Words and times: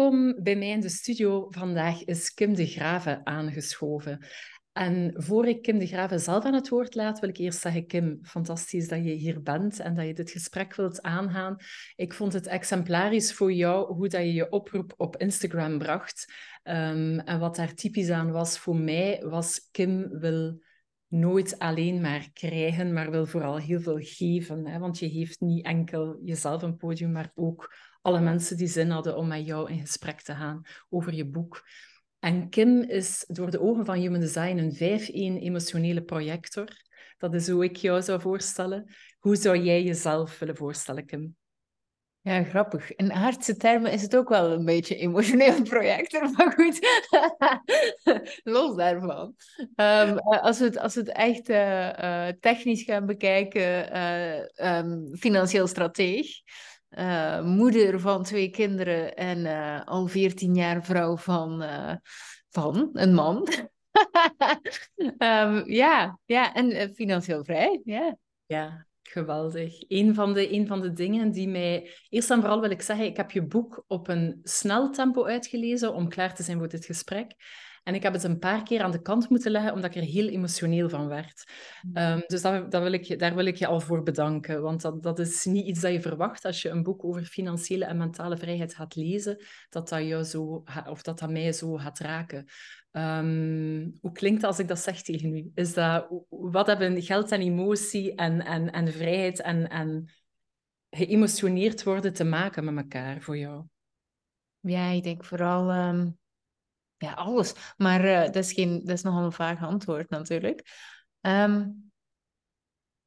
Welkom 0.00 0.42
bij 0.42 0.56
mij 0.56 0.68
in 0.68 0.80
de 0.80 0.88
studio. 0.88 1.46
Vandaag 1.50 2.04
is 2.04 2.34
Kim 2.34 2.54
de 2.54 2.66
Grave 2.66 3.20
aangeschoven. 3.24 4.26
En 4.72 5.14
voor 5.16 5.46
ik 5.46 5.62
Kim 5.62 5.78
de 5.78 5.86
Grave 5.86 6.18
zelf 6.18 6.44
aan 6.44 6.54
het 6.54 6.68
woord 6.68 6.94
laat, 6.94 7.20
wil 7.20 7.28
ik 7.28 7.36
eerst 7.36 7.60
zeggen, 7.60 7.86
Kim, 7.86 8.18
fantastisch 8.22 8.88
dat 8.88 9.04
je 9.04 9.10
hier 9.10 9.42
bent 9.42 9.80
en 9.80 9.94
dat 9.94 10.06
je 10.06 10.14
dit 10.14 10.30
gesprek 10.30 10.74
wilt 10.74 11.02
aangaan. 11.02 11.56
Ik 11.96 12.12
vond 12.14 12.32
het 12.32 12.46
exemplarisch 12.46 13.32
voor 13.32 13.52
jou 13.52 13.94
hoe 13.94 14.08
dat 14.08 14.20
je 14.20 14.32
je 14.32 14.50
oproep 14.50 14.94
op 14.96 15.16
Instagram 15.16 15.78
bracht. 15.78 16.32
Ehm, 16.62 17.18
en 17.18 17.38
wat 17.38 17.56
daar 17.56 17.74
typisch 17.74 18.10
aan 18.10 18.30
was 18.30 18.58
voor 18.58 18.76
mij, 18.76 19.24
was 19.24 19.68
Kim 19.70 20.08
wil 20.08 20.62
nooit 21.06 21.58
alleen 21.58 22.00
maar 22.00 22.30
krijgen, 22.32 22.92
maar 22.92 23.10
wil 23.10 23.26
vooral 23.26 23.58
heel 23.58 23.80
veel 23.80 23.98
geven. 24.00 24.66
Hè? 24.66 24.78
Want 24.78 24.98
je 24.98 25.10
geeft 25.10 25.40
niet 25.40 25.64
enkel 25.64 26.20
jezelf 26.24 26.62
een 26.62 26.76
podium, 26.76 27.12
maar 27.12 27.32
ook 27.34 27.74
alle 28.00 28.20
mensen 28.20 28.56
die 28.56 28.66
zin 28.66 28.90
hadden 28.90 29.16
om 29.16 29.26
met 29.26 29.46
jou 29.46 29.70
in 29.70 29.80
gesprek 29.80 30.20
te 30.20 30.34
gaan 30.34 30.62
over 30.88 31.14
je 31.14 31.26
boek. 31.26 31.64
En 32.18 32.48
Kim 32.48 32.82
is 32.82 33.24
door 33.28 33.50
de 33.50 33.60
ogen 33.60 33.84
van 33.84 33.96
Human 33.96 34.20
Design 34.20 34.56
een 34.56 35.00
5-1 35.40 35.42
emotionele 35.42 36.02
projector. 36.02 36.68
Dat 37.18 37.34
is 37.34 37.48
hoe 37.48 37.64
ik 37.64 37.76
jou 37.76 38.02
zou 38.02 38.20
voorstellen. 38.20 38.94
Hoe 39.18 39.36
zou 39.36 39.58
jij 39.58 39.82
jezelf 39.82 40.38
willen 40.38 40.56
voorstellen, 40.56 41.06
Kim? 41.06 41.36
Ja, 42.22 42.42
grappig. 42.42 42.94
In 42.94 43.12
aardse 43.12 43.56
termen 43.56 43.92
is 43.92 44.02
het 44.02 44.16
ook 44.16 44.28
wel 44.28 44.50
een 44.50 44.64
beetje 44.64 44.96
emotioneel 44.96 45.62
projector, 45.62 46.30
maar 46.30 46.52
goed, 46.52 46.78
los 48.56 48.76
daarvan. 48.76 49.34
Um, 49.76 50.18
als, 50.18 50.58
we 50.58 50.64
het, 50.64 50.78
als 50.78 50.94
het 50.94 51.08
echt 51.08 51.48
uh, 51.48 52.28
technisch 52.40 52.82
gaan 52.82 53.06
bekijken, 53.06 53.98
um, 54.66 55.16
financieel 55.16 55.66
strateeg, 55.66 56.28
uh, 56.98 57.42
moeder 57.44 58.00
van 58.00 58.22
twee 58.22 58.50
kinderen 58.50 59.16
en 59.16 59.38
uh, 59.38 59.84
al 59.84 60.06
14 60.06 60.54
jaar 60.54 60.84
vrouw 60.84 61.16
van, 61.16 61.62
uh, 61.62 61.94
van 62.48 62.90
een 62.92 63.14
man. 63.14 63.48
um, 65.18 65.70
ja, 65.82 66.18
ja, 66.24 66.54
en 66.54 66.94
financieel 66.94 67.44
vrij. 67.44 67.80
Ja. 67.84 68.16
ja, 68.46 68.86
geweldig. 69.02 69.74
Een 69.88 70.14
van, 70.14 70.32
de, 70.32 70.52
een 70.52 70.66
van 70.66 70.80
de 70.80 70.92
dingen 70.92 71.30
die 71.30 71.48
mij... 71.48 71.90
Eerst 72.08 72.30
en 72.30 72.40
vooral 72.40 72.60
wil 72.60 72.70
ik 72.70 72.82
zeggen, 72.82 73.06
ik 73.06 73.16
heb 73.16 73.30
je 73.30 73.42
boek 73.42 73.84
op 73.86 74.08
een 74.08 74.40
snel 74.42 74.90
tempo 74.90 75.24
uitgelezen 75.24 75.94
om 75.94 76.08
klaar 76.08 76.34
te 76.34 76.42
zijn 76.42 76.58
voor 76.58 76.68
dit 76.68 76.84
gesprek. 76.84 77.34
En 77.90 77.96
ik 77.96 78.02
heb 78.02 78.12
het 78.12 78.24
een 78.24 78.38
paar 78.38 78.62
keer 78.62 78.82
aan 78.82 78.90
de 78.90 79.02
kant 79.02 79.28
moeten 79.28 79.50
leggen, 79.50 79.72
omdat 79.72 79.94
ik 79.94 80.02
er 80.02 80.08
heel 80.08 80.28
emotioneel 80.28 80.88
van 80.88 81.08
werd. 81.08 81.52
Um, 81.94 82.22
dus 82.26 82.42
dat, 82.42 82.70
dat 82.70 82.82
wil 82.82 82.92
ik, 82.92 83.18
daar 83.18 83.34
wil 83.34 83.44
ik 83.44 83.56
je 83.56 83.66
al 83.66 83.80
voor 83.80 84.02
bedanken. 84.02 84.62
Want 84.62 84.80
dat, 84.80 85.02
dat 85.02 85.18
is 85.18 85.44
niet 85.44 85.66
iets 85.66 85.80
dat 85.80 85.92
je 85.92 86.00
verwacht 86.00 86.44
als 86.44 86.62
je 86.62 86.68
een 86.68 86.82
boek 86.82 87.04
over 87.04 87.24
financiële 87.24 87.84
en 87.84 87.96
mentale 87.96 88.36
vrijheid 88.36 88.74
gaat 88.74 88.94
lezen, 88.94 89.44
dat 89.68 89.88
dat, 89.88 90.02
jou 90.02 90.22
zo, 90.22 90.62
of 90.88 91.02
dat, 91.02 91.18
dat 91.18 91.30
mij 91.30 91.52
zo 91.52 91.76
gaat 91.76 91.98
raken. 91.98 92.46
Um, 92.92 93.98
hoe 94.00 94.12
klinkt 94.12 94.40
dat 94.40 94.50
als 94.50 94.58
ik 94.58 94.68
dat 94.68 94.78
zeg 94.78 95.02
tegen 95.02 95.36
u? 95.36 95.50
Is 95.54 95.74
dat, 95.74 96.08
wat 96.28 96.66
hebben 96.66 97.02
geld 97.02 97.32
en 97.32 97.40
emotie 97.40 98.14
en, 98.14 98.44
en, 98.44 98.70
en 98.72 98.92
vrijheid 98.92 99.40
en, 99.40 99.68
en 99.68 100.10
geëmotioneerd 100.90 101.82
worden 101.82 102.12
te 102.12 102.24
maken 102.24 102.64
met 102.64 102.76
elkaar 102.76 103.20
voor 103.20 103.38
jou? 103.38 103.64
Ja, 104.60 104.90
ik 104.90 105.02
denk 105.02 105.24
vooral 105.24 105.88
um, 105.88 106.18
ja, 107.02 107.12
alles. 107.12 107.54
Maar 107.76 108.04
uh, 108.04 108.20
dat, 108.20 108.36
is 108.36 108.52
geen, 108.52 108.80
dat 108.84 108.96
is 108.96 109.02
nogal 109.02 109.24
een 109.24 109.32
vaag 109.32 109.62
antwoord 109.62 110.10
natuurlijk. 110.10 110.62
Um, 111.20 111.90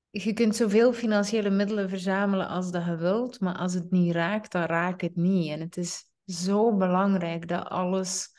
je 0.09 0.33
kunt 0.33 0.55
zoveel 0.55 0.93
financiële 0.93 1.49
middelen 1.49 1.89
verzamelen 1.89 2.47
als 2.47 2.71
dat 2.71 2.85
je 2.85 2.95
wilt, 2.95 3.39
maar 3.39 3.55
als 3.55 3.73
het 3.73 3.91
niet 3.91 4.13
raakt, 4.13 4.51
dan 4.51 4.63
raakt 4.63 5.01
het 5.01 5.15
niet. 5.15 5.51
En 5.51 5.59
het 5.59 5.77
is 5.77 6.03
zo 6.25 6.77
belangrijk 6.77 7.47
dat 7.47 7.69
alles, 7.69 8.29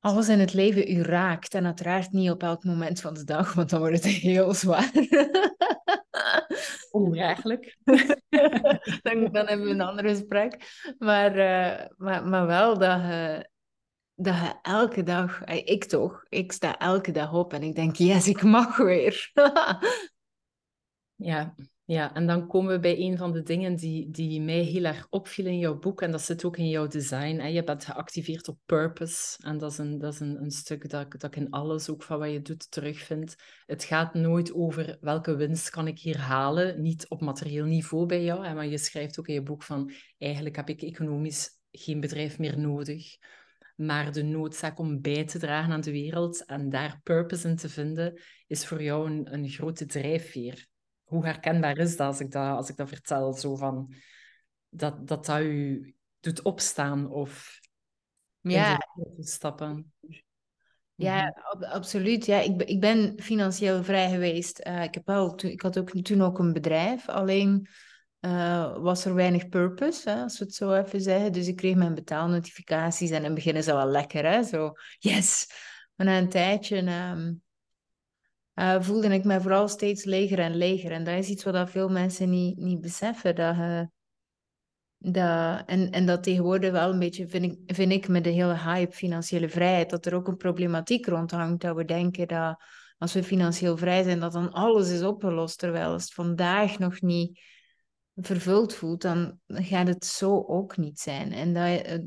alles 0.00 0.28
in 0.28 0.40
het 0.40 0.52
leven 0.52 0.90
u 0.90 1.02
raakt. 1.02 1.54
En 1.54 1.64
uiteraard 1.64 2.12
niet 2.12 2.30
op 2.30 2.42
elk 2.42 2.64
moment 2.64 3.00
van 3.00 3.14
de 3.14 3.24
dag, 3.24 3.52
want 3.52 3.70
dan 3.70 3.78
wordt 3.80 3.94
het 3.94 4.12
heel 4.30 4.54
zwaar. 4.54 4.90
Ondraaglijk. 6.90 7.78
dan, 9.02 9.32
dan 9.32 9.46
hebben 9.46 9.62
we 9.62 9.70
een 9.70 9.80
ander 9.80 10.08
gesprek. 10.08 10.80
Maar, 10.98 11.36
uh, 11.36 11.86
maar, 11.96 12.28
maar 12.28 12.46
wel 12.46 12.78
dat 12.78 13.00
je 13.00 13.50
dat 14.24 14.36
je 14.36 14.58
elke 14.62 15.02
dag, 15.02 15.42
eh, 15.42 15.56
ik 15.64 15.84
toch, 15.84 16.24
ik 16.28 16.52
sta 16.52 16.78
elke 16.78 17.10
dag 17.10 17.32
op 17.32 17.52
en 17.52 17.62
ik 17.62 17.74
denk, 17.74 17.96
yes, 17.96 18.28
ik 18.28 18.42
mag 18.42 18.76
weer. 18.76 19.30
ja, 21.16 21.54
ja, 21.84 22.14
en 22.14 22.26
dan 22.26 22.46
komen 22.46 22.72
we 22.72 22.78
bij 22.78 22.98
een 22.98 23.16
van 23.16 23.32
de 23.32 23.42
dingen 23.42 23.76
die, 23.76 24.10
die 24.10 24.40
mij 24.40 24.60
heel 24.60 24.84
erg 24.84 25.06
opvielen 25.10 25.52
in 25.52 25.58
jouw 25.58 25.78
boek, 25.78 26.02
en 26.02 26.10
dat 26.10 26.22
zit 26.22 26.44
ook 26.44 26.56
in 26.56 26.68
jouw 26.68 26.86
design. 26.86 27.38
Hè? 27.38 27.46
Je 27.46 27.64
bent 27.64 27.84
geactiveerd 27.84 28.48
op 28.48 28.58
purpose, 28.66 29.38
en 29.42 29.58
dat 29.58 29.72
is 29.72 29.78
een, 29.78 29.98
dat 29.98 30.12
is 30.12 30.20
een, 30.20 30.42
een 30.42 30.50
stuk 30.50 30.90
dat, 30.90 31.12
dat 31.12 31.24
ik 31.24 31.36
in 31.36 31.50
alles, 31.50 31.90
ook 31.90 32.02
van 32.02 32.18
wat 32.18 32.30
je 32.30 32.42
doet, 32.42 32.70
terugvind. 32.70 33.36
Het 33.66 33.84
gaat 33.84 34.14
nooit 34.14 34.52
over 34.52 34.98
welke 35.00 35.36
winst 35.36 35.70
kan 35.70 35.86
ik 35.86 35.98
hier 35.98 36.18
halen, 36.18 36.82
niet 36.82 37.08
op 37.08 37.20
materieel 37.20 37.66
niveau 37.66 38.06
bij 38.06 38.24
jou, 38.24 38.46
hè? 38.46 38.54
maar 38.54 38.66
je 38.66 38.78
schrijft 38.78 39.18
ook 39.18 39.28
in 39.28 39.34
je 39.34 39.42
boek 39.42 39.62
van, 39.62 39.92
eigenlijk 40.18 40.56
heb 40.56 40.68
ik 40.68 40.82
economisch 40.82 41.50
geen 41.70 42.00
bedrijf 42.00 42.38
meer 42.38 42.58
nodig 42.58 43.16
maar 43.86 44.12
de 44.12 44.22
noodzaak 44.22 44.78
om 44.78 45.00
bij 45.00 45.24
te 45.24 45.38
dragen 45.38 45.72
aan 45.72 45.80
de 45.80 45.90
wereld 45.90 46.44
en 46.44 46.70
daar 46.70 47.00
purpose 47.02 47.48
in 47.48 47.56
te 47.56 47.68
vinden, 47.68 48.20
is 48.46 48.66
voor 48.66 48.82
jou 48.82 49.10
een, 49.10 49.32
een 49.32 49.48
grote 49.48 49.86
drijfveer. 49.86 50.66
Hoe 51.02 51.24
herkenbaar 51.24 51.78
is 51.78 51.96
dat 51.96 52.06
als 52.06 52.20
ik 52.20 52.30
dat, 52.30 52.56
als 52.56 52.68
ik 52.68 52.76
dat 52.76 52.88
vertel? 52.88 53.32
Zo 53.32 53.56
van, 53.56 53.94
dat, 54.68 55.06
dat 55.08 55.26
dat 55.26 55.40
u 55.40 55.94
doet 56.20 56.42
opstaan 56.42 57.10
of 57.10 57.60
ja. 58.40 58.78
stappen? 59.18 59.92
Ja, 60.94 61.42
mhm. 61.52 61.64
absoluut. 61.64 62.26
Ja, 62.26 62.40
ik, 62.40 62.62
ik 62.62 62.80
ben 62.80 63.20
financieel 63.20 63.84
vrij 63.84 64.10
geweest. 64.10 64.66
Uh, 64.66 64.82
ik, 64.82 64.94
heb 64.94 65.06
wel, 65.06 65.38
ik 65.42 65.60
had 65.60 65.78
ook, 65.78 65.90
toen 65.90 66.22
ook 66.22 66.38
een 66.38 66.52
bedrijf, 66.52 67.08
alleen 67.08 67.68
uh, 68.24 68.76
was 68.78 69.04
er 69.04 69.14
weinig 69.14 69.48
purpose, 69.48 70.10
hè, 70.10 70.22
als 70.22 70.38
we 70.38 70.44
het 70.44 70.54
zo 70.54 70.72
even 70.72 71.00
zeggen. 71.00 71.32
Dus 71.32 71.46
ik 71.46 71.56
kreeg 71.56 71.74
mijn 71.74 71.94
betaalnotificaties 71.94 73.10
en 73.10 73.16
in 73.16 73.24
het 73.24 73.34
begin 73.34 73.56
is 73.56 73.64
dat 73.64 73.76
wel 73.76 73.90
lekker, 73.90 74.24
hè? 74.24 74.42
zo 74.42 74.72
yes. 74.98 75.46
Maar 75.94 76.06
na 76.06 76.18
een 76.18 76.28
tijdje 76.28 76.76
um, 76.76 77.42
uh, 78.54 78.80
voelde 78.80 79.08
ik 79.08 79.24
me 79.24 79.40
vooral 79.40 79.68
steeds 79.68 80.04
leger 80.04 80.38
en 80.38 80.56
leger. 80.56 80.90
En 80.90 81.04
dat 81.04 81.14
is 81.14 81.28
iets 81.28 81.44
wat 81.44 81.70
veel 81.70 81.88
mensen 81.88 82.30
niet, 82.30 82.56
niet 82.56 82.80
beseffen. 82.80 83.34
Dat, 83.34 83.56
uh, 83.56 83.82
dat, 84.98 85.62
en, 85.66 85.90
en 85.90 86.06
dat 86.06 86.22
tegenwoordig 86.22 86.70
wel 86.70 86.90
een 86.90 86.98
beetje, 86.98 87.28
vind 87.28 87.44
ik, 87.44 87.76
vind 87.76 87.92
ik, 87.92 88.08
met 88.08 88.24
de 88.24 88.30
hele 88.30 88.58
hype 88.58 88.92
financiële 88.92 89.48
vrijheid, 89.48 89.90
dat 89.90 90.06
er 90.06 90.14
ook 90.14 90.28
een 90.28 90.36
problematiek 90.36 91.06
rondhangt. 91.06 91.60
Dat 91.60 91.76
we 91.76 91.84
denken 91.84 92.28
dat 92.28 92.62
als 92.98 93.12
we 93.12 93.22
financieel 93.22 93.76
vrij 93.76 94.02
zijn, 94.02 94.20
dat 94.20 94.32
dan 94.32 94.52
alles 94.52 94.90
is 94.90 95.02
opgelost. 95.02 95.58
Terwijl 95.58 95.92
het 95.92 96.12
vandaag 96.12 96.78
nog 96.78 97.00
niet 97.00 97.40
vervuld 98.14 98.74
voelt, 98.74 99.02
dan 99.02 99.40
gaat 99.46 99.86
het 99.86 100.04
zo 100.04 100.44
ook 100.46 100.76
niet 100.76 101.00
zijn. 101.00 101.32
En 101.32 101.56
eh, 101.56 101.98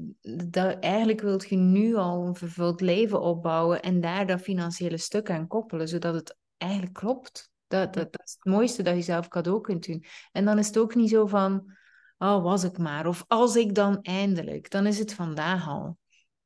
dat, 0.50 0.80
eigenlijk 0.80 1.22
wilt 1.22 1.50
je 1.50 1.56
nu 1.56 1.96
al 1.96 2.26
een 2.26 2.36
vervuld 2.36 2.82
leven 2.82 3.22
opbouwen 3.22 3.82
en 3.82 4.02
daar 4.02 4.28
dat 4.28 4.42
financiële 4.42 4.98
stuk 4.98 5.30
aan 5.30 5.48
koppelen, 5.48 5.88
zodat 5.88 6.14
het 6.14 6.38
eigenlijk 6.58 6.94
klopt. 6.94 7.52
Dat, 7.68 7.94
dat, 7.94 8.12
dat 8.12 8.22
is 8.26 8.34
het 8.34 8.54
mooiste 8.54 8.84
dat 8.84 8.96
je 8.96 9.02
zelf 9.02 9.28
cadeau 9.28 9.62
kunt 9.62 9.86
doen. 9.86 10.06
En 10.32 10.46
dan 10.46 10.58
is 10.58 10.68
het 10.68 10.78
ook 10.78 10.96
niet 10.96 11.10
zo 11.10 11.26
van, 11.26 11.76
oh, 12.18 12.44
was 12.44 12.64
ik 12.64 12.78
maar. 12.78 13.08
Of 13.08 13.24
als 13.28 13.56
ik 13.56 13.76
dan 13.76 14.02
eindelijk, 14.02 14.70
dan 14.70 14.86
is 14.86 15.00
het 15.00 15.14
vandaag 15.14 15.68
al. 15.68 15.98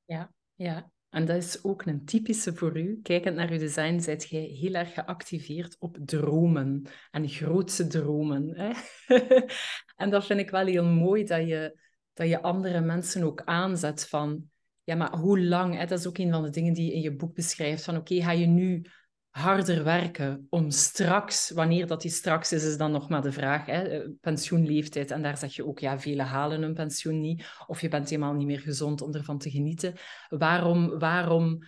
Ja, 0.06 0.31
ja. 0.56 0.92
En 1.09 1.25
dat 1.25 1.36
is 1.36 1.64
ook 1.64 1.86
een 1.86 2.06
typische 2.06 2.56
voor 2.56 2.78
u. 2.78 3.00
Kijkend 3.02 3.36
naar 3.36 3.52
uw 3.52 3.58
design, 3.58 4.00
zijt 4.00 4.30
jij 4.30 4.42
heel 4.42 4.74
erg 4.74 4.94
geactiveerd 4.94 5.75
op 5.80 5.97
dromen 6.06 6.86
en 7.12 7.30
grootse 7.30 7.88
dromen. 7.88 8.53
Hè? 8.56 8.72
en 10.03 10.09
dat 10.09 10.25
vind 10.25 10.40
ik 10.40 10.50
wel 10.50 10.66
heel 10.66 10.86
mooi, 10.86 11.24
dat 11.24 11.48
je, 11.48 11.80
dat 12.14 12.28
je 12.28 12.42
andere 12.42 12.81
mensen 12.81 13.24
ook 13.24 13.42
aanzet 13.46 14.08
van... 14.08 14.44
Ja, 14.84 14.95
maar 14.95 15.16
hoe 15.16 15.39
lang? 15.39 15.75
Hè? 15.75 15.86
Dat 15.86 16.00
is 16.00 16.07
ook 16.07 16.18
een 16.18 16.31
van 16.31 16.44
de 16.44 16.50
dingen 16.50 16.74
die 16.74 16.86
je 16.86 16.94
in 16.94 17.01
je 17.01 17.16
boek 17.16 17.34
beschrijft. 17.34 17.84
Van 17.84 17.98
oké, 17.98 18.22
ga 18.22 18.31
je 18.31 18.45
nu 18.45 18.86
harder 19.30 19.84
werken 19.84 20.48
om 20.50 20.70
straks, 20.70 21.50
wanneer 21.50 21.88
dat 21.88 22.02
die 22.02 22.12
straks 22.12 22.52
is, 22.52 22.64
is 22.64 22.78
dan 22.78 22.92
nog 22.92 23.10
maar 23.10 23.22
de 23.22 23.31
vraag, 23.31 23.66
hè, 23.66 23.81
eh, 23.81 24.10
pensioenleeftijd. 24.22 25.12
En 25.12 25.22
daar 25.22 25.38
zeg 25.38 25.56
je 25.56 25.66
ook, 25.66 25.80
ja, 25.80 26.00
velen 26.00 26.26
halen 26.26 26.62
hun 26.62 26.74
pensioen 26.74 27.20
niet, 27.20 27.46
of 27.68 27.81
je 27.81 27.88
bent 27.88 28.10
helemaal 28.10 28.34
niet 28.34 28.48
meer 28.48 28.60
gezond 28.60 29.02
om 29.02 29.14
ervan 29.14 29.38
te 29.38 29.50
genieten. 29.50 29.94
Waarom, 30.30 31.00
waarom 31.00 31.64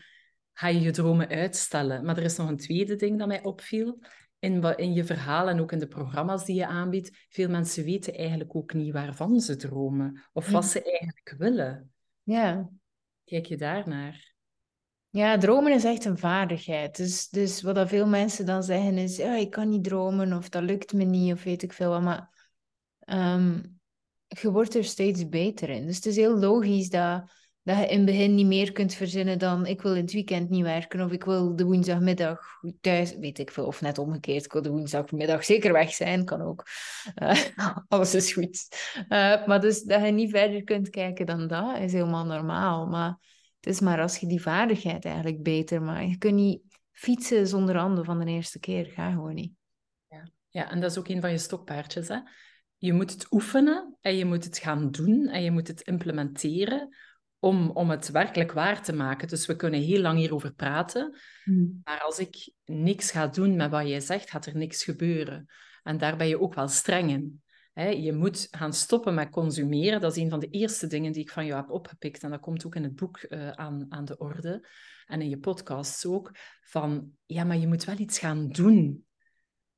ga 0.54 0.68
je 0.68 0.82
je 0.82 0.92
dromen 0.92 1.28
uitstellen? 1.28 2.06
Maar 2.06 2.18
er 2.18 2.24
is 2.24 2.38
nog 2.38 2.50
een 2.50 2.58
tweede 2.58 2.96
ding 2.96 3.20
dat 3.20 3.28
mij 3.28 3.44
opviel. 3.44 4.00
In, 4.40 4.78
in 4.78 4.94
je 4.94 5.04
verhaal 5.04 5.50
en 5.50 5.60
ook 5.60 5.72
in 5.72 5.80
de 5.80 5.88
programma's 5.88 6.46
die 6.46 6.56
je 6.56 6.68
aanbiedt, 6.68 7.26
veel 7.30 7.50
mensen 7.50 7.84
weten 7.84 8.14
eigenlijk 8.14 8.56
ook 8.56 8.74
niet 8.74 8.94
waarvan 8.94 9.40
ze 9.40 9.56
dromen, 9.56 10.24
of 10.34 10.50
wat 10.50 10.66
ze 10.66 10.84
eigenlijk 10.84 11.36
willen. 11.38 11.92
Ja. 12.24 12.70
Kijk 13.24 13.46
je 13.46 13.58
daarnaar? 13.58 14.31
Ja, 15.12 15.38
dromen 15.38 15.74
is 15.74 15.84
echt 15.84 16.06
een 16.06 16.18
vaardigheid. 16.18 16.96
Dus, 16.96 17.30
dus 17.30 17.62
wat 17.62 17.90
veel 17.90 18.08
mensen 18.08 18.46
dan 18.46 18.64
zeggen 18.64 18.98
is, 18.98 19.18
ja, 19.18 19.36
ik 19.36 19.52
kan 19.52 19.70
niet 19.70 19.84
dromen 19.84 20.34
of 20.34 20.50
dat 20.50 20.64
lukt 20.64 20.94
me 20.94 21.04
niet 21.04 21.34
of 21.34 21.44
weet 21.44 21.64
ik 21.64 21.74
veel. 21.74 22.02
Maar 22.02 22.50
um, 23.06 23.80
je 24.28 24.52
wordt 24.52 24.76
er 24.76 24.84
steeds 24.84 25.30
beter 25.30 25.70
in. 25.70 25.86
Dus 25.86 25.96
het 25.96 26.06
is 26.06 26.16
heel 26.16 26.38
logisch 26.38 26.90
dat, 26.90 27.24
dat 27.64 27.78
je 27.78 27.88
in 27.88 27.98
het 27.98 28.06
begin 28.06 28.36
niet 28.36 28.46
meer 28.46 28.72
kunt 28.72 28.94
verzinnen 28.94 29.40
dan 29.40 29.66
ik 29.66 29.82
wil 29.82 29.96
in 29.96 30.02
het 30.02 30.12
weekend 30.12 30.50
niet 30.50 30.64
werken 30.64 31.02
of 31.02 31.12
ik 31.12 31.24
wil 31.24 31.56
de 31.56 31.64
woensdagmiddag 31.64 32.40
thuis, 32.82 33.16
weet 33.16 33.40
ik 33.40 33.52
veel, 33.52 33.66
of 33.66 33.82
net 33.82 33.98
omgekeerd, 33.98 34.46
ik 34.46 34.54
wil 34.54 34.62
de 34.62 34.72
woensdagmiddag 34.72 35.44
zeker 35.44 35.74
weg 35.74 35.94
zijn, 35.94 36.26
kan 36.26 36.42
ook. 36.42 36.66
Uh, 37.16 37.42
alles 37.88 38.16
is 38.16 38.34
goed. 38.34 38.68
Uh, 38.96 39.46
maar 39.46 39.62
dus 39.62 39.84
dat 39.84 40.06
je 40.06 40.12
niet 40.12 40.32
verder 40.32 40.64
kunt 40.64 40.90
kijken 40.90 41.26
dan 41.26 41.48
dat, 41.48 41.80
is 41.80 41.94
helemaal 41.94 42.26
normaal. 42.26 42.88
Maar 42.88 43.31
het 43.62 43.74
is 43.74 43.80
maar 43.80 44.02
als 44.02 44.18
je 44.18 44.28
die 44.28 44.42
vaardigheid 44.42 45.06
eigenlijk 45.06 45.44
beter 45.44 45.82
maakt. 45.82 46.10
Je 46.10 46.18
kunt 46.18 46.36
niet 46.36 46.62
fietsen 46.92 47.48
zonder 47.48 47.78
handen 47.78 48.06
van 48.06 48.20
de 48.20 48.32
eerste 48.32 48.60
keer, 48.60 48.86
ga 48.86 49.12
gewoon 49.12 49.34
niet. 49.34 49.54
Ja, 50.08 50.32
ja 50.50 50.72
en 50.72 50.82
dat 50.82 50.92
is 50.92 50.98
ook 50.98 51.08
een 51.08 51.22
van 51.22 51.32
je 51.32 51.38
stokpaardjes, 51.38 52.08
hè 52.08 52.20
je 52.82 52.94
moet 52.94 53.12
het 53.12 53.28
oefenen 53.32 53.98
en 54.02 54.16
je 54.16 54.26
moet 54.26 54.44
het 54.44 54.58
gaan 54.58 54.92
doen 54.92 55.28
en 55.28 55.44
je 55.44 55.52
moet 55.52 55.68
het 55.68 55.82
implementeren 55.82 56.96
om, 57.40 57.70
om 57.70 57.90
het 57.90 58.10
werkelijk 58.10 58.52
waar 58.52 58.84
te 58.84 58.94
maken. 58.94 59.28
Dus 59.28 59.46
we 59.46 59.56
kunnen 59.56 59.82
heel 59.82 60.02
lang 60.02 60.18
hierover 60.18 60.54
praten, 60.54 61.18
hmm. 61.44 61.82
maar 61.84 62.02
als 62.02 62.20
ik 62.20 62.54
niks 62.66 63.12
ga 63.12 63.28
doen 63.28 63.56
met 63.56 63.72
wat 63.72 63.88
jij 63.88 64.00
zegt, 64.00 64.30
gaat 64.30 64.46
er 64.46 64.56
niks 64.56 64.84
gebeuren. 64.84 65.46
En 65.84 65.98
daar 65.98 66.18
ben 66.18 66.28
je 66.28 66.40
ook 66.40 66.54
wel 66.54 66.68
streng 66.68 67.10
in. 67.10 67.42
Je 67.74 68.14
moet 68.14 68.48
gaan 68.52 68.74
stoppen 68.74 69.14
met 69.14 69.30
consumeren. 69.30 70.02
Dat 70.02 70.16
is 70.16 70.24
een 70.24 70.30
van 70.30 70.40
de 70.40 70.50
eerste 70.50 70.88
dingen 70.88 71.12
die 71.12 71.22
ik 71.22 71.32
van 71.32 71.46
jou 71.46 71.62
heb 71.62 71.70
opgepikt. 71.70 72.24
En 72.24 72.30
dat 72.30 72.40
komt 72.40 72.66
ook 72.66 72.76
in 72.76 72.84
het 72.84 72.96
boek 72.96 73.26
uh, 73.30 73.50
aan, 73.50 73.86
aan 73.90 74.06
de 74.06 74.18
orde. 74.18 74.68
En 75.06 75.22
in 75.22 75.30
je 75.30 75.40
podcasts 75.40 76.06
ook. 76.06 76.32
Van, 76.64 77.12
ja, 77.26 77.44
maar 77.44 77.58
je 77.58 77.68
moet 77.68 77.84
wel 77.84 77.98
iets 77.98 78.20
gaan 78.20 78.50
doen. 78.50 79.06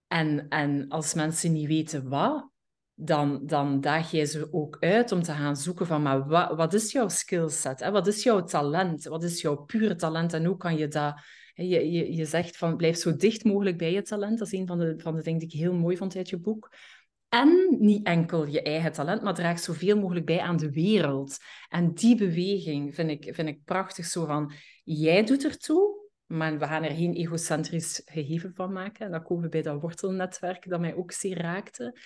En, 0.07 0.47
en 0.49 0.87
als 0.89 1.13
mensen 1.13 1.51
niet 1.51 1.67
weten 1.67 2.09
wat, 2.09 2.49
dan, 2.93 3.45
dan 3.45 3.81
daag 3.81 4.11
jij 4.11 4.25
ze 4.25 4.53
ook 4.53 4.77
uit 4.79 5.11
om 5.11 5.21
te 5.21 5.31
gaan 5.31 5.55
zoeken 5.55 5.85
van, 5.85 6.01
maar 6.01 6.27
wat, 6.27 6.55
wat 6.55 6.73
is 6.73 6.91
jouw 6.91 7.07
skillset? 7.07 7.79
Hè? 7.79 7.91
Wat 7.91 8.07
is 8.07 8.23
jouw 8.23 8.43
talent? 8.43 9.03
Wat 9.03 9.23
is 9.23 9.41
jouw 9.41 9.55
pure 9.55 9.95
talent? 9.95 10.33
En 10.33 10.45
hoe 10.45 10.57
kan 10.57 10.77
je 10.77 10.87
dat... 10.87 11.21
Je, 11.55 11.91
je, 11.91 12.13
je 12.13 12.25
zegt 12.25 12.57
van, 12.57 12.77
blijf 12.77 12.97
zo 12.97 13.15
dicht 13.15 13.43
mogelijk 13.43 13.77
bij 13.77 13.91
je 13.91 14.01
talent. 14.01 14.37
Dat 14.37 14.47
is 14.47 14.59
een 14.59 14.67
van 14.67 14.79
de, 14.79 14.93
van 14.97 15.15
de 15.15 15.21
dingen 15.21 15.39
die 15.39 15.47
ik 15.47 15.53
heel 15.53 15.73
mooi 15.73 15.97
vond 15.97 16.15
uit 16.15 16.29
je 16.29 16.39
boek. 16.39 16.71
En 17.33 17.77
niet 17.79 18.05
enkel 18.05 18.45
je 18.45 18.61
eigen 18.61 18.91
talent, 18.91 19.21
maar 19.21 19.33
draag 19.33 19.59
zoveel 19.59 19.99
mogelijk 19.99 20.25
bij 20.25 20.39
aan 20.39 20.57
de 20.57 20.71
wereld. 20.71 21.37
En 21.69 21.93
die 21.93 22.15
beweging 22.15 22.95
vind 22.95 23.09
ik, 23.09 23.35
vind 23.35 23.47
ik 23.47 23.63
prachtig. 23.63 24.05
Zo 24.05 24.25
van, 24.25 24.51
jij 24.83 25.23
doet 25.23 25.43
ertoe, 25.43 26.09
maar 26.25 26.59
we 26.59 26.65
gaan 26.65 26.83
er 26.83 26.95
geen 26.95 27.13
egocentrisch 27.13 28.01
gegeven 28.05 28.51
van 28.55 28.73
maken. 28.73 29.05
En 29.05 29.11
dan 29.11 29.23
komen 29.23 29.43
we 29.43 29.49
bij 29.49 29.61
dat 29.61 29.81
wortelnetwerk 29.81 30.69
dat 30.69 30.79
mij 30.79 30.95
ook 30.95 31.11
zeer 31.11 31.37
raakte 31.37 31.97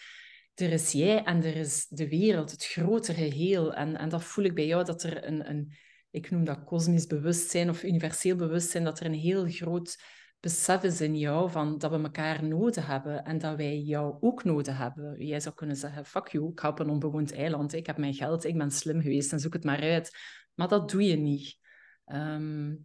er 0.62 0.72
is 0.72 0.92
jij 0.92 1.24
en 1.24 1.44
er 1.44 1.56
is 1.56 1.88
de 1.88 2.10
wereld, 2.10 2.52
het 2.52 2.66
grotere 2.66 3.30
geheel. 3.30 3.74
En, 3.74 3.98
en 3.98 4.10
dat 4.10 4.24
voel 4.24 4.46
ik 4.46 4.56
bij 4.56 4.68
jou, 4.68 4.86
dat 4.86 5.04
er 5.04 5.26
een, 5.26 5.50
een, 5.50 5.74
ik 6.10 6.30
noem 6.30 6.44
dat 6.44 6.64
kosmisch 6.64 7.08
bewustzijn 7.08 7.70
of 7.70 7.84
universeel 7.84 8.36
bewustzijn, 8.36 8.84
dat 8.84 9.00
er 9.00 9.06
een 9.06 9.14
heel 9.14 9.46
groot 9.48 9.98
besef 10.40 10.84
is 10.84 11.02
in 11.02 11.18
jou 11.18 11.52
van 11.52 11.78
dat 11.78 11.92
we 11.92 12.02
elkaar 12.02 12.44
nodig 12.44 12.88
hebben 12.88 13.26
en 13.26 13.38
dat 13.38 13.56
wij 13.56 13.80
jou 13.80 14.18
ook 14.20 14.44
nodig 14.44 14.78
hebben. 14.78 15.26
Jij 15.26 15.40
zou 15.40 15.56
kunnen 15.56 15.76
zeggen, 15.76 16.06
fuck 16.06 16.28
you, 16.28 16.52
ik 16.52 16.64
op 16.64 16.80
een 16.80 16.90
onbewoond 16.90 17.34
eiland, 17.34 17.74
ik 17.74 17.86
heb 17.86 17.98
mijn 17.98 18.14
geld, 18.14 18.44
ik 18.44 18.58
ben 18.58 18.72
slim 18.72 19.02
geweest 19.02 19.32
en 19.32 19.40
zoek 19.40 19.54
het 19.54 19.64
maar 19.64 19.82
uit. 19.82 20.18
Maar 20.54 20.68
dat 20.68 20.90
doe 20.90 21.04
je 21.04 21.16
niet. 21.16 21.58
Ehm, 22.06 22.76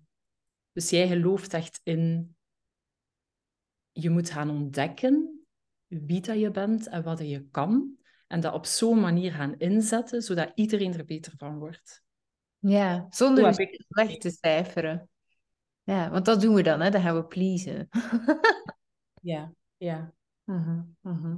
dus 0.73 0.91
jij 0.91 1.09
gelooft 1.09 1.55
echt 1.55 1.81
in, 1.83 2.37
je 3.93 4.11
moet 4.11 4.31
gaan 4.31 4.51
ontdekken 4.51 5.45
wie 5.87 6.21
dat 6.21 6.39
je 6.39 6.51
bent 6.51 6.89
en 6.89 7.03
wat 7.03 7.19
je 7.19 7.49
kan. 7.51 7.97
En 8.27 8.41
dat 8.41 8.55
op 8.55 8.67
zo'n 8.67 9.01
manier 9.01 9.33
gaan 9.33 9.59
inzetten, 9.59 10.23
zodat 10.23 10.53
iedereen 10.55 10.95
er 10.95 11.05
beter 11.05 11.33
van 11.37 11.59
wordt. 11.59 12.03
Ja, 12.59 13.07
zonder 13.11 13.55
slecht 13.89 14.21
te 14.21 14.31
cijferen. 14.31 15.11
Ja, 15.83 16.11
want 16.11 16.25
dat 16.25 16.41
doen 16.41 16.55
we 16.55 16.63
dan, 16.63 16.81
hè? 16.81 16.91
Dan 16.91 17.03
gaan 17.03 17.17
we 17.17 17.25
pleasen. 17.25 17.89
ja, 19.21 19.53
ja. 19.77 20.13
Uh 20.45 20.85
-huh, 21.03 21.35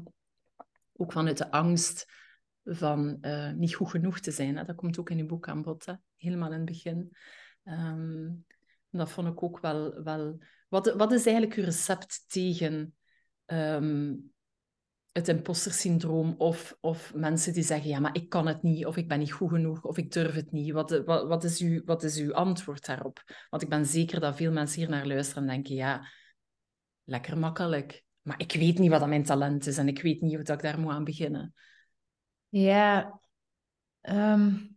Ook 0.96 1.12
vanuit 1.12 1.38
de 1.38 1.50
angst 1.50 2.06
van 2.64 3.18
uh, 3.20 3.52
niet 3.52 3.74
goed 3.74 3.90
genoeg 3.90 4.20
te 4.20 4.30
zijn. 4.30 4.56
Hè? 4.56 4.64
Dat 4.64 4.76
komt 4.76 4.98
ook 4.98 5.10
in 5.10 5.16
je 5.16 5.26
boek 5.26 5.48
aan 5.48 5.62
bod, 5.62 5.84
hè? 5.84 5.94
helemaal 6.16 6.50
in 6.52 6.56
het 6.56 6.64
begin. 6.64 7.16
Um, 7.64 8.46
dat 8.90 9.10
vond 9.10 9.28
ik 9.28 9.42
ook 9.42 9.60
wel... 9.60 10.02
wel... 10.02 10.38
Wat, 10.68 10.94
wat 10.94 11.12
is 11.12 11.26
eigenlijk 11.26 11.56
je 11.56 11.64
recept 11.64 12.24
tegen 12.26 12.94
um, 13.46 14.33
het 15.14 15.28
imposter-syndroom 15.28 16.34
of, 16.38 16.76
of 16.80 17.14
mensen 17.14 17.52
die 17.52 17.62
zeggen, 17.62 17.88
ja, 17.88 17.98
maar 17.98 18.14
ik 18.14 18.28
kan 18.28 18.46
het 18.46 18.62
niet, 18.62 18.86
of 18.86 18.96
ik 18.96 19.08
ben 19.08 19.18
niet 19.18 19.32
goed 19.32 19.50
genoeg, 19.50 19.84
of 19.84 19.98
ik 19.98 20.12
durf 20.12 20.34
het 20.34 20.52
niet. 20.52 20.72
Wat, 20.72 21.02
wat, 21.04 21.26
wat, 21.26 21.44
is, 21.44 21.60
uw, 21.60 21.84
wat 21.84 22.02
is 22.02 22.18
uw 22.18 22.34
antwoord 22.34 22.86
daarop? 22.86 23.22
Want 23.50 23.62
ik 23.62 23.68
ben 23.68 23.86
zeker 23.86 24.20
dat 24.20 24.36
veel 24.36 24.52
mensen 24.52 24.80
hier 24.80 24.88
naar 24.88 25.06
luisteren 25.06 25.42
en 25.42 25.48
denken, 25.48 25.74
ja, 25.74 26.08
lekker 27.04 27.38
makkelijk. 27.38 28.04
Maar 28.22 28.40
ik 28.40 28.52
weet 28.52 28.78
niet 28.78 28.90
wat 28.90 29.00
dat 29.00 29.08
mijn 29.08 29.24
talent 29.24 29.66
is 29.66 29.78
en 29.78 29.88
ik 29.88 30.02
weet 30.02 30.20
niet 30.20 30.34
hoe 30.34 30.44
dat 30.44 30.56
ik 30.56 30.62
daar 30.62 30.80
moet 30.80 30.92
aan 30.92 31.04
beginnen. 31.04 31.54
Ja, 32.48 33.20
um, 34.00 34.76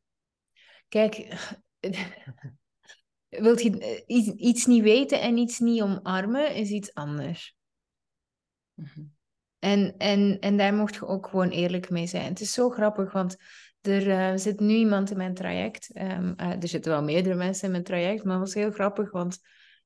kijk, 0.87 1.37
wilt 3.29 3.61
je 3.61 4.03
iets, 4.05 4.27
iets 4.27 4.65
niet 4.65 4.83
weten 4.83 5.21
en 5.21 5.37
iets 5.37 5.59
niet 5.59 5.81
omarmen, 5.81 6.55
is 6.55 6.69
iets 6.69 6.93
anders. 6.93 7.55
Mm 8.73 9.15
en, 9.59 9.95
en, 9.97 10.37
en 10.39 10.57
daar 10.57 10.73
mocht 10.73 10.95
je 10.95 11.07
ook 11.07 11.27
gewoon 11.27 11.49
eerlijk 11.49 11.89
mee 11.89 12.07
zijn. 12.07 12.29
Het 12.29 12.41
is 12.41 12.53
zo 12.53 12.69
grappig, 12.69 13.11
want 13.11 13.35
er 13.81 14.07
uh, 14.07 14.31
zit 14.35 14.59
nu 14.59 14.73
iemand 14.73 15.11
in 15.11 15.17
mijn 15.17 15.33
traject. 15.33 15.89
Um, 15.93 16.33
uh, 16.37 16.61
er 16.61 16.67
zitten 16.67 16.91
wel 16.91 17.03
meerdere 17.03 17.35
mensen 17.35 17.65
in 17.65 17.71
mijn 17.71 17.83
traject, 17.83 18.23
maar 18.23 18.33
het 18.33 18.43
was 18.43 18.53
heel 18.53 18.71
grappig, 18.71 19.11
want 19.11 19.39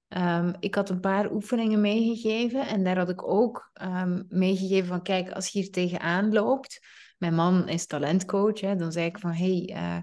um, 0.08 0.54
ik 0.60 0.76
had 0.76 0.90
een 0.90 1.00
paar 1.00 1.32
oefeningen 1.32 1.82
meegegeven. 1.82 2.68
En 2.68 2.84
daar 2.84 2.98
had 2.98 3.10
ik 3.10 3.28
ook 3.28 3.72
um, 3.82 4.26
meegegeven 4.30 4.88
van, 4.88 5.02
kijk, 5.02 5.32
als 5.32 5.48
je 5.48 5.60
hier 5.60 5.72
tegenaan 5.72 6.34
loopt... 6.34 7.00
Mijn 7.22 7.36
man 7.36 7.70
is 7.70 7.86
talentcoach, 7.86 8.62
hè, 8.62 8.76
dan 8.76 8.92
zei 8.92 9.06
ik 9.06 9.20
van, 9.20 9.32
hey, 9.32 9.70
uh, 9.74 9.98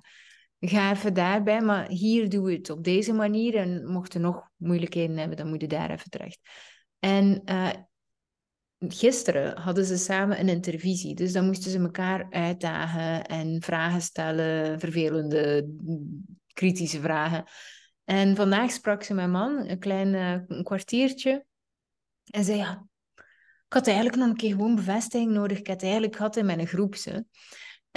ga 0.70 0.90
even 0.92 1.14
daarbij, 1.14 1.60
maar 1.60 1.88
hier 1.88 2.28
doe 2.28 2.44
we 2.44 2.52
het 2.52 2.70
op 2.70 2.84
deze 2.84 3.12
manier. 3.12 3.56
En 3.56 3.86
mocht 3.86 4.12
je 4.12 4.18
nog 4.18 4.48
moeilijkheden 4.56 5.16
hebben, 5.16 5.36
dan 5.36 5.48
moet 5.48 5.60
je 5.60 5.66
daar 5.66 5.90
even 5.90 6.10
terecht. 6.10 6.40
En 6.98 7.42
gisteren 8.78 9.58
hadden 9.58 9.84
ze 9.84 9.96
samen 9.96 10.40
een 10.40 10.48
intervisie. 10.48 11.14
Dus 11.14 11.32
dan 11.32 11.46
moesten 11.46 11.70
ze 11.70 11.78
elkaar 11.78 12.26
uitdagen 12.30 13.26
en 13.26 13.62
vragen 13.62 14.02
stellen, 14.02 14.80
vervelende, 14.80 15.68
kritische 16.52 17.00
vragen. 17.00 17.44
En 18.04 18.36
vandaag 18.36 18.70
sprak 18.70 19.02
ze 19.02 19.14
mijn 19.14 19.30
man, 19.30 19.68
een 19.68 19.78
klein 19.78 20.14
een 20.48 20.64
kwartiertje. 20.64 21.44
En 22.24 22.44
zei, 22.44 22.58
ja, 22.58 22.86
ik 23.66 23.74
had 23.74 23.86
eigenlijk 23.86 24.16
nog 24.16 24.28
een 24.28 24.36
keer 24.36 24.50
gewoon 24.50 24.74
bevestiging 24.74 25.30
nodig. 25.30 25.58
Ik 25.58 25.66
had 25.66 25.82
eigenlijk 25.82 26.16
gehad 26.16 26.36
in 26.36 26.46
mijn 26.46 26.66
groep. 26.66 26.94
Ze. 26.94 27.24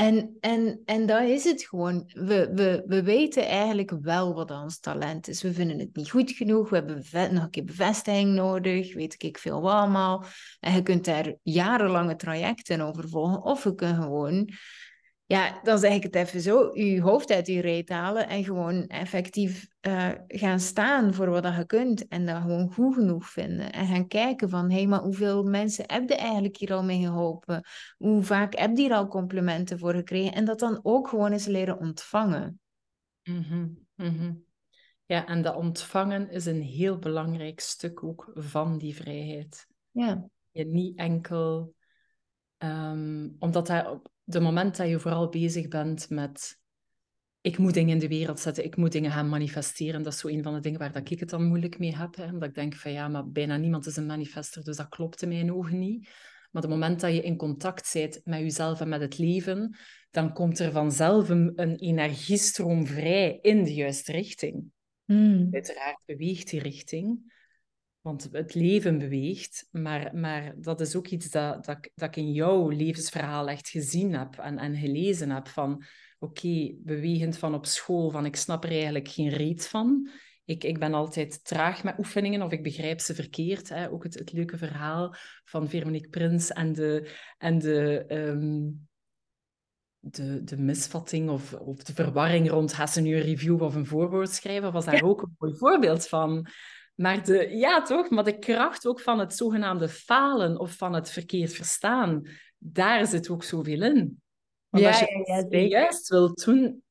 En, 0.02 0.38
en, 0.40 0.82
en 0.86 1.06
dat 1.06 1.22
is 1.22 1.44
het 1.44 1.64
gewoon. 1.64 2.12
We, 2.14 2.52
we, 2.54 2.84
we 2.86 3.04
weten 3.04 3.48
eigenlijk 3.48 3.92
wel 4.02 4.34
wat 4.34 4.52
ons 4.52 4.80
talent 4.80 5.28
is. 5.28 5.42
We 5.42 5.54
vinden 5.54 5.80
het 5.80 5.96
niet 5.96 6.10
goed 6.10 6.32
genoeg. 6.32 6.70
We 6.70 6.76
hebben 6.76 7.34
nog 7.34 7.44
een 7.44 7.50
keer 7.50 7.64
bevestiging 7.64 8.34
nodig. 8.34 8.94
Weet 8.94 9.24
ik 9.24 9.38
veel 9.38 9.62
wat 9.62 9.74
allemaal. 9.74 10.26
En 10.60 10.74
je 10.74 10.84
kunt 10.84 11.06
daar 11.06 11.36
jarenlange 11.44 12.16
trajecten 12.16 12.82
over 12.82 13.10
volgen. 13.10 13.44
Of 13.44 13.64
we 13.64 13.76
kunnen 13.76 14.02
gewoon 14.02 14.50
ja, 15.32 15.60
dan 15.64 15.80
zeg 15.80 15.94
ik 15.94 16.04
het 16.04 16.16
even 16.16 16.42
zo, 16.42 16.70
je 16.74 17.02
hoofd 17.02 17.32
uit 17.32 17.48
je 17.48 17.62
reet 17.62 17.90
halen 17.90 18.28
en 18.28 18.44
gewoon 18.44 18.88
effectief 18.88 19.68
uh, 19.82 20.10
gaan 20.28 20.60
staan 20.60 21.14
voor 21.14 21.30
wat 21.30 21.56
je 21.56 21.66
kunt 21.66 22.08
en 22.08 22.26
dat 22.26 22.42
gewoon 22.42 22.74
goed 22.74 22.94
genoeg 22.94 23.30
vinden. 23.30 23.72
En 23.72 23.88
gaan 23.88 24.08
kijken 24.08 24.50
van, 24.50 24.70
hé, 24.70 24.78
hey, 24.78 24.88
maar 24.88 25.02
hoeveel 25.02 25.44
mensen 25.44 25.84
heb 25.88 26.10
je 26.10 26.16
eigenlijk 26.16 26.58
hier 26.58 26.74
al 26.74 26.84
mee 26.84 27.02
geholpen? 27.02 27.64
Hoe 27.98 28.24
vaak 28.24 28.58
heb 28.58 28.76
je 28.76 28.82
hier 28.82 28.94
al 28.94 29.08
complimenten 29.08 29.80
voor 29.80 29.94
gekregen? 29.94 30.34
En 30.34 30.46
dat 30.46 30.60
dan 30.60 30.80
ook 30.84 31.08
gewoon 31.08 31.32
eens 31.32 31.46
leren 31.46 31.80
ontvangen. 31.80 32.60
Mm 33.24 33.44
-hmm. 33.96 34.46
Ja, 35.06 35.26
en 35.26 35.42
dat 35.42 35.56
ontvangen 35.56 36.30
is 36.30 36.46
een 36.46 36.62
heel 36.62 37.00
belangrijk 37.00 37.60
stuk 37.60 38.04
ook 38.04 38.32
van 38.34 38.78
die 38.78 38.96
vrijheid. 38.96 39.68
Ja. 39.92 40.30
Je 40.52 40.66
niet 40.66 40.98
enkel... 40.98 41.74
Um, 42.64 43.36
omdat 43.40 43.70
op 43.70 44.11
de 44.24 44.40
moment 44.40 44.78
dat 44.78 44.90
je 44.90 45.00
vooral 45.00 45.30
bezig 45.30 45.68
bent 45.68 46.10
met 46.10 46.60
ik 47.42 47.58
moet 47.58 47.74
dingen 47.74 47.94
in 47.94 48.00
de 48.00 48.08
wereld 48.08 48.40
zetten, 48.40 48.66
ik 48.66 48.76
moet 48.76 48.92
dingen 48.92 49.12
gaan 49.12 49.30
manifesteren, 49.30 50.04
dat 50.04 50.14
is 50.14 50.20
zo 50.20 50.28
een 50.28 50.44
van 50.44 50.54
de 50.54 50.60
dingen 50.60 50.80
waar 50.80 50.92
dat 50.92 51.10
ik 51.10 51.20
het 51.20 51.30
dan 51.30 51.48
moeilijk 51.48 51.80
mee 51.80 51.96
heb. 51.96 52.16
Hè? 52.16 52.26
Omdat 52.26 52.50
ik 52.50 52.56
denk 52.56 52.76
van 52.76 52.92
ja, 52.92 53.08
maar 53.08 53.30
bijna 53.30 53.58
niemand 53.58 53.86
is 53.86 53.96
een 53.96 54.06
manifester, 54.06 54.64
dus 54.64 54.78
dat 54.78 54.90
klopt 54.90 55.22
in 55.22 55.28
mijn 55.28 55.54
ogen 55.54 55.80
niet. 55.80 56.10
Maar 56.52 56.62
het 56.62 56.72
moment 56.72 57.00
dat 57.00 57.14
je 57.14 57.22
in 57.22 57.38
contact 57.38 57.94
bent 57.94 58.22
met 58.24 58.40
jezelf 58.40 58.82
en 58.82 58.90
met 58.90 59.02
het 59.02 59.18
leven, 59.18 59.78
dan 60.10 60.34
komt 60.34 60.60
er 60.60 60.72
vanzelf 60.72 61.30
een, 61.30 61.52
een 61.56 61.76
energiestroom 61.76 62.88
vrij 62.88 63.40
in 63.42 63.64
de 63.64 63.74
juiste 63.74 64.12
richting. 64.12 64.64
Hmm. 65.06 65.48
Uiteraard 65.52 66.02
beweegt 66.06 66.50
die 66.50 66.60
richting. 66.60 67.31
Want 68.02 68.28
het 68.32 68.54
leven 68.54 68.98
beweegt, 68.98 69.68
maar, 69.72 70.16
maar 70.16 70.54
dat 70.58 70.80
is 70.80 70.96
ook 70.96 71.08
iets 71.08 71.30
dat, 71.30 71.66
dat, 71.66 71.90
dat 71.96 72.08
ik 72.10 72.16
in 72.16 72.32
jouw 72.32 72.70
levensverhaal 72.70 73.48
echt 73.48 73.70
gezien 73.70 74.14
heb 74.14 74.38
en, 74.38 74.58
en 74.58 74.76
gelezen 74.76 75.30
heb. 75.30 75.48
Van 75.48 75.84
oké, 76.20 76.74
bewegend 76.78 77.38
van 77.38 77.54
op 77.54 77.66
school, 77.66 78.10
van 78.10 78.26
ik 78.26 78.36
snap 78.36 78.64
er 78.64 78.70
eigenlijk 78.70 79.08
geen 79.08 79.30
reet 79.30 79.68
van. 79.68 80.10
Ik, 80.46 80.64
ik 80.64 80.80
ben 80.80 80.94
altijd 80.94 81.46
traag 81.46 81.84
met 81.84 81.98
oefeningen 81.98 82.42
of 82.42 82.52
ik 82.52 82.64
begrijp 82.64 83.00
ze 83.00 83.16
verkeerd. 83.16 83.70
Hè. 83.70 83.92
Ook 83.92 84.04
het, 84.04 84.14
het 84.14 84.32
leuke 84.32 84.58
verhaal 84.58 85.16
van 85.44 85.70
Veronique 85.70 86.10
Prins 86.10 86.52
en 86.52 86.74
de, 86.74 87.12
en 87.38 87.60
de, 87.60 88.06
ehm, 88.08 88.70
de, 90.00 90.44
de 90.44 90.58
misvatting 90.58 91.30
of, 91.30 91.54
of 91.54 91.84
de 91.84 91.94
verwarring 91.94 92.50
rond 92.50 92.74
gaan 92.74 92.88
ze 92.88 93.02
nu 93.02 93.16
een 93.16 93.22
review 93.22 93.62
of 93.62 93.76
een 93.76 93.86
voorwoord 93.86 94.30
schrijven, 94.30 94.72
was 94.72 94.86
daar 94.86 95.04
ook 95.04 95.22
een 95.22 95.36
mooi 95.38 95.56
voorbeeld 95.58 96.08
van. 96.08 96.48
Maar 97.02 97.24
de, 97.24 97.58
ja, 97.58 97.82
toch? 97.82 98.10
Maar 98.10 98.24
de 98.24 98.40
kracht 98.40 98.88
ook 98.88 99.00
van 99.00 99.20
het 99.20 99.36
zogenaamde 99.36 99.90
falen 99.90 100.60
of 100.60 100.72
van 100.72 100.94
het 100.94 101.12
verkeerd 101.12 101.54
verstaan, 101.54 102.28
daar 102.58 103.08
zit 103.08 103.30
ook 103.30 103.44
zoveel 103.44 103.82
in. 103.82 104.22
Want 104.70 104.86
als 104.86 105.00
je 105.00 105.24
ja, 105.26 105.46
ja, 105.50 105.68
juist 105.68 106.10
wil 106.10 106.34
doen, 106.34 106.84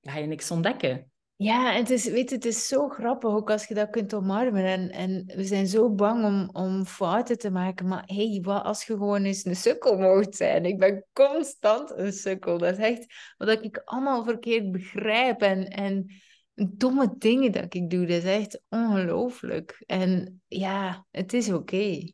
ga 0.00 0.18
je 0.18 0.26
niks 0.26 0.50
ontdekken. 0.50 1.10
Ja, 1.36 1.72
het 1.72 1.90
is, 1.90 2.04
weet, 2.08 2.30
het 2.30 2.44
is 2.44 2.68
zo 2.68 2.88
grappig 2.88 3.30
ook 3.30 3.50
als 3.50 3.64
je 3.64 3.74
dat 3.74 3.90
kunt 3.90 4.14
omarmen. 4.14 4.64
En, 4.64 4.90
en 4.90 5.24
we 5.36 5.44
zijn 5.44 5.66
zo 5.66 5.90
bang 5.90 6.24
om, 6.24 6.48
om 6.52 6.84
fouten 6.84 7.38
te 7.38 7.50
maken. 7.50 7.88
Maar 7.88 8.02
hey, 8.06 8.38
wat 8.42 8.64
als 8.64 8.84
je 8.84 8.92
gewoon 8.92 9.24
eens 9.24 9.44
een 9.44 9.56
sukkel 9.56 9.98
mocht 9.98 10.36
zijn? 10.36 10.64
Ik 10.64 10.78
ben 10.78 11.04
constant 11.12 11.90
een 11.90 12.12
sukkel. 12.12 12.58
Dat 12.58 12.78
is 12.78 12.84
echt 12.84 13.14
wat 13.36 13.64
ik 13.64 13.82
allemaal 13.84 14.24
verkeerd 14.24 14.72
begrijp. 14.72 15.40
En, 15.40 15.68
en 15.68 16.06
domme 16.54 17.14
dingen 17.18 17.52
dat 17.52 17.74
ik 17.74 17.90
doe, 17.90 18.06
dat 18.06 18.16
is 18.16 18.24
echt 18.24 18.62
ongelooflijk. 18.68 19.82
En 19.86 20.40
ja, 20.46 21.06
het 21.10 21.32
is 21.32 21.52
oké. 21.52 22.12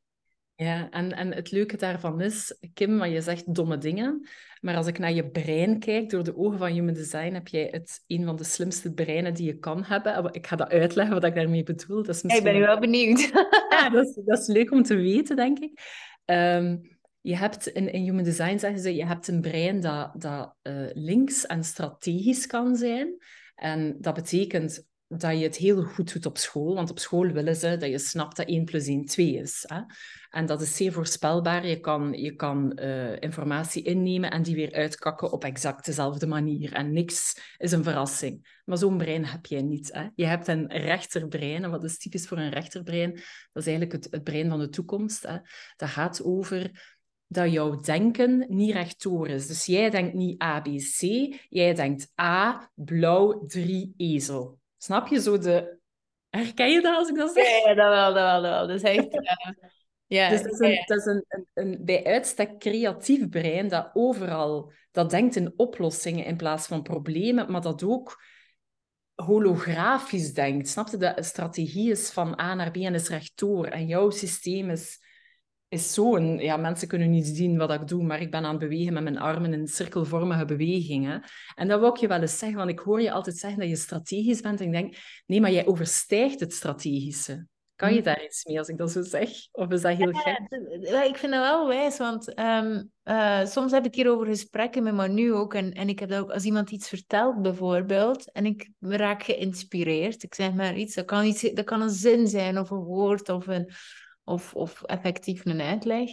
Ja, 0.54 0.90
en, 0.90 1.12
en 1.12 1.34
het 1.34 1.50
leuke 1.50 1.76
daarvan 1.76 2.20
is, 2.20 2.58
Kim, 2.74 2.98
wat 2.98 3.10
je 3.10 3.20
zegt 3.20 3.54
domme 3.54 3.78
dingen. 3.78 4.28
Maar 4.60 4.76
als 4.76 4.86
ik 4.86 4.98
naar 4.98 5.12
je 5.12 5.30
brein 5.30 5.78
kijk, 5.78 6.10
door 6.10 6.24
de 6.24 6.36
ogen 6.36 6.58
van 6.58 6.70
Human 6.70 6.94
Design, 6.94 7.32
heb 7.34 7.48
jij 7.48 7.68
het 7.70 8.04
een 8.06 8.24
van 8.24 8.36
de 8.36 8.44
slimste 8.44 8.94
breinen 8.94 9.34
die 9.34 9.46
je 9.46 9.58
kan 9.58 9.84
hebben. 9.84 10.32
Ik 10.32 10.46
ga 10.46 10.56
dat 10.56 10.70
uitleggen 10.70 11.14
wat 11.14 11.24
ik 11.24 11.34
daarmee 11.34 11.62
bedoel. 11.62 12.02
Dat 12.02 12.14
is 12.14 12.22
misschien... 12.22 12.46
Ik 12.46 12.52
ben 12.52 12.62
wel 12.62 12.78
benieuwd. 12.78 13.30
ja, 13.70 13.90
dat 13.90 14.06
is, 14.06 14.14
dat 14.24 14.38
is 14.38 14.46
leuk 14.46 14.70
om 14.70 14.82
te 14.82 14.96
weten, 14.96 15.36
denk 15.36 15.58
ik. 15.58 15.80
Ehm, 16.24 16.76
je 17.20 17.36
hebt 17.36 17.66
in, 17.66 17.92
in 17.92 18.02
Human 18.02 18.24
Design 18.24 18.58
zeggen 18.58 18.80
ze, 18.80 18.94
je 18.94 19.06
hebt 19.06 19.28
een 19.28 19.40
brein 19.40 19.80
dat, 19.80 20.20
dat 20.20 20.54
uh, 20.62 20.86
links 20.92 21.46
en 21.46 21.64
strategisch 21.64 22.46
kan 22.46 22.76
zijn. 22.76 23.16
En 23.58 23.96
dat 24.00 24.14
betekent 24.14 24.86
dat 25.08 25.38
je 25.38 25.42
het 25.42 25.56
heel 25.56 25.82
goed 25.82 26.12
doet 26.12 26.26
op 26.26 26.38
school. 26.38 26.74
Want 26.74 26.90
op 26.90 26.98
school 26.98 27.26
willen 27.26 27.56
ze 27.56 27.76
dat 27.76 27.90
je 27.90 27.98
snapt 27.98 28.36
dat 28.36 28.46
1 28.46 28.64
plus 28.64 28.86
1 28.86 29.04
2 29.04 29.36
is. 29.36 29.64
Hè? 29.66 29.80
En 30.30 30.46
dat 30.46 30.60
is 30.60 30.76
zeer 30.76 30.92
voorspelbaar. 30.92 31.66
Je 31.66 31.80
kan, 31.80 32.12
je 32.12 32.34
kan 32.34 32.78
uh, 32.80 33.20
informatie 33.20 33.82
innemen 33.82 34.30
en 34.30 34.42
die 34.42 34.54
weer 34.54 34.72
uitkakken 34.72 35.32
op 35.32 35.44
exact 35.44 35.84
dezelfde 35.84 36.26
manier. 36.26 36.72
En 36.72 36.92
niks 36.92 37.40
is 37.58 37.72
een 37.72 37.82
verrassing. 37.82 38.60
Maar 38.64 38.78
zo'n 38.78 38.96
brein 38.96 39.24
heb 39.24 39.46
jij 39.46 39.62
niet. 39.62 39.92
Hè? 39.92 40.06
Je 40.14 40.26
hebt 40.26 40.48
een 40.48 40.66
rechterbrein. 40.66 41.64
En 41.64 41.70
wat 41.70 41.84
is 41.84 41.98
typisch 41.98 42.26
voor 42.26 42.38
een 42.38 42.52
rechterbrein? 42.52 43.10
Dat 43.52 43.62
is 43.62 43.66
eigenlijk 43.66 43.92
het, 43.92 44.08
het 44.10 44.24
brein 44.24 44.48
van 44.48 44.58
de 44.58 44.68
toekomst. 44.68 45.22
Hè? 45.22 45.36
Dat 45.76 45.88
gaat 45.88 46.22
over 46.22 46.96
dat 47.28 47.52
jouw 47.52 47.80
denken 47.80 48.46
niet 48.48 48.72
rechtdoor 48.72 49.28
is. 49.28 49.46
Dus 49.46 49.66
jij 49.66 49.90
denkt 49.90 50.14
niet 50.14 50.42
A, 50.42 50.60
B, 50.60 50.64
C. 50.64 51.00
Jij 51.48 51.74
denkt 51.74 52.12
A, 52.20 52.70
blauw, 52.74 53.46
3, 53.46 53.94
ezel. 53.96 54.58
Snap 54.76 55.08
je 55.08 55.20
zo 55.20 55.38
de... 55.38 55.76
Herken 56.28 56.70
je 56.70 56.80
dat 56.80 56.96
als 56.96 57.08
ik 57.08 57.16
dat 57.16 57.32
zeg? 57.32 57.64
Ja, 57.64 57.74
dat 57.74 57.88
wel, 57.88 58.14
dat 58.14 58.22
wel, 58.22 58.42
dat 58.42 58.66
wel. 58.66 58.70
Is 58.76 58.82
echt... 58.82 59.14
Uh... 59.14 59.22
Ja, 60.06 60.28
dus 60.28 60.42
dat 60.42 60.52
is, 60.52 60.58
een, 60.58 60.82
dat 60.86 60.98
is 60.98 61.04
een, 61.04 61.24
een, 61.28 61.46
een, 61.54 61.84
bij 61.84 62.04
uitstek 62.04 62.58
creatief 62.58 63.28
brein 63.28 63.68
dat 63.68 63.90
overal, 63.92 64.72
dat 64.90 65.10
denkt 65.10 65.36
in 65.36 65.52
oplossingen 65.56 66.24
in 66.24 66.36
plaats 66.36 66.66
van 66.66 66.82
problemen, 66.82 67.50
maar 67.50 67.60
dat 67.60 67.82
ook 67.82 68.22
holografisch 69.14 70.34
denkt. 70.34 70.68
Snap 70.68 70.88
je? 70.88 70.96
Dat 70.96 71.24
strategie 71.24 71.90
is 71.90 72.10
van 72.10 72.40
A 72.40 72.54
naar 72.54 72.70
B 72.70 72.76
en 72.76 72.94
is 72.94 73.08
rechtdoor. 73.08 73.66
En 73.66 73.86
jouw 73.86 74.10
systeem 74.10 74.70
is 74.70 74.98
is 75.68 75.94
zo'n... 75.94 76.38
Ja, 76.38 76.56
mensen 76.56 76.88
kunnen 76.88 77.10
niet 77.10 77.26
zien 77.26 77.58
wat 77.58 77.72
ik 77.72 77.88
doe, 77.88 78.02
maar 78.02 78.20
ik 78.20 78.30
ben 78.30 78.44
aan 78.44 78.50
het 78.50 78.68
bewegen 78.68 78.92
met 78.92 79.02
mijn 79.02 79.18
armen 79.18 79.52
in 79.52 79.66
cirkelvormige 79.66 80.44
bewegingen. 80.44 81.22
En 81.54 81.68
dat 81.68 81.80
wil 81.80 81.88
ik 81.88 81.96
je 81.96 82.08
wel 82.08 82.20
eens 82.20 82.38
zeggen, 82.38 82.58
want 82.58 82.70
ik 82.70 82.78
hoor 82.78 83.02
je 83.02 83.12
altijd 83.12 83.36
zeggen 83.36 83.60
dat 83.60 83.68
je 83.68 83.76
strategisch 83.76 84.40
bent. 84.40 84.60
En 84.60 84.66
ik 84.66 84.72
denk, 84.72 84.94
nee, 85.26 85.40
maar 85.40 85.52
jij 85.52 85.66
overstijgt 85.66 86.40
het 86.40 86.52
strategische. 86.52 87.46
Kan 87.78 87.92
je 87.92 87.98
hm. 87.98 88.04
daar 88.04 88.24
iets 88.24 88.44
mee 88.44 88.58
als 88.58 88.68
ik 88.68 88.78
dat 88.78 88.90
zo 88.90 89.02
zeg? 89.02 89.30
Of 89.52 89.70
is 89.70 89.80
dat 89.80 89.96
heel 89.96 90.12
ja, 90.12 90.20
gek? 90.20 91.08
Ik 91.08 91.16
vind 91.16 91.32
dat 91.32 91.42
wel 91.42 91.66
wijs, 91.68 91.98
want 91.98 92.38
um, 92.38 92.90
uh, 93.04 93.44
soms 93.44 93.72
heb 93.72 93.84
ik 93.84 93.94
hierover 93.94 94.26
gesprekken 94.26 94.82
met 94.82 94.94
Manu 94.94 95.32
ook. 95.32 95.54
En, 95.54 95.72
en 95.72 95.88
ik 95.88 95.98
heb 95.98 96.08
dat 96.08 96.20
ook 96.20 96.30
als 96.30 96.44
iemand 96.44 96.70
iets 96.70 96.88
vertelt, 96.88 97.42
bijvoorbeeld, 97.42 98.32
en 98.32 98.46
ik 98.46 98.70
raak 98.78 99.22
geïnspireerd. 99.22 100.22
Ik 100.22 100.34
zeg 100.34 100.54
maar 100.54 100.76
iets, 100.76 100.94
dat 100.94 101.04
kan, 101.04 101.24
iets, 101.24 101.40
dat 101.40 101.64
kan 101.64 101.80
een 101.80 101.90
zin 101.90 102.26
zijn, 102.26 102.58
of 102.58 102.70
een 102.70 102.84
woord, 102.84 103.28
of 103.28 103.46
een, 103.46 103.72
of, 104.28 104.54
of 104.54 104.82
effectief 104.82 105.44
een 105.44 105.60
uitleg, 105.60 106.10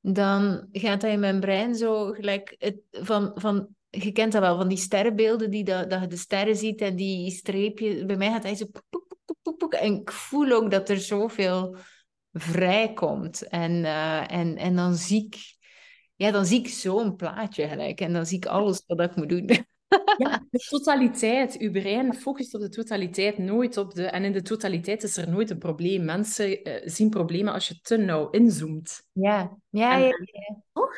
dan 0.00 0.68
gaat 0.72 1.00
dat 1.00 1.10
in 1.10 1.20
mijn 1.20 1.40
brein 1.40 1.74
zo 1.74 2.12
gelijk 2.12 2.54
het, 2.58 2.76
van, 2.90 3.32
van 3.34 3.68
je 3.90 4.12
kent 4.12 4.32
dat 4.32 4.42
wel, 4.42 4.56
van 4.56 4.68
die 4.68 4.78
sterrenbeelden, 4.78 5.50
die 5.50 5.64
dat, 5.64 5.90
dat 5.90 6.00
je 6.00 6.06
de 6.06 6.16
sterren 6.16 6.56
ziet 6.56 6.80
en 6.80 6.96
die 6.96 7.30
streepjes. 7.30 8.04
Bij 8.04 8.16
mij 8.16 8.30
gaat 8.30 8.42
hij 8.42 8.54
zo 8.54 8.66
En 9.68 9.94
ik 9.94 10.12
voel 10.12 10.52
ook 10.52 10.70
dat 10.70 10.88
er 10.88 10.98
zoveel 10.98 11.76
vrijkomt. 12.32 13.48
En, 13.48 13.72
uh, 13.72 14.32
en, 14.32 14.56
en 14.56 14.76
dan 14.76 14.94
zie 14.94 15.24
ik, 15.24 15.56
ja, 16.14 16.30
dan 16.30 16.46
zie 16.46 16.58
ik 16.58 16.68
zo'n 16.68 17.16
plaatje 17.16 17.68
gelijk. 17.68 18.00
En 18.00 18.12
dan 18.12 18.26
zie 18.26 18.36
ik 18.36 18.46
alles 18.46 18.82
wat 18.86 19.00
ik 19.00 19.16
moet 19.16 19.28
doen. 19.28 19.50
Ja, 20.16 20.46
de 20.50 20.58
totaliteit. 20.68 21.58
Uw 21.58 21.70
brein 21.70 22.14
focust 22.14 22.54
op 22.54 22.60
de 22.60 22.68
totaliteit, 22.68 23.38
nooit 23.38 23.76
op 23.76 23.94
de... 23.94 24.06
En 24.06 24.24
in 24.24 24.32
de 24.32 24.42
totaliteit 24.42 25.02
is 25.02 25.16
er 25.16 25.30
nooit 25.30 25.50
een 25.50 25.58
probleem. 25.58 26.04
Mensen 26.04 26.68
uh, 26.68 26.74
zien 26.84 27.10
problemen 27.10 27.52
als 27.52 27.68
je 27.68 27.80
te 27.80 27.96
nauw 27.96 28.30
inzoomt. 28.30 29.02
Ja, 29.12 29.56
ja, 29.70 29.96
ja. 29.96 30.06
ja. 30.06 30.62
Toch? 30.72 30.92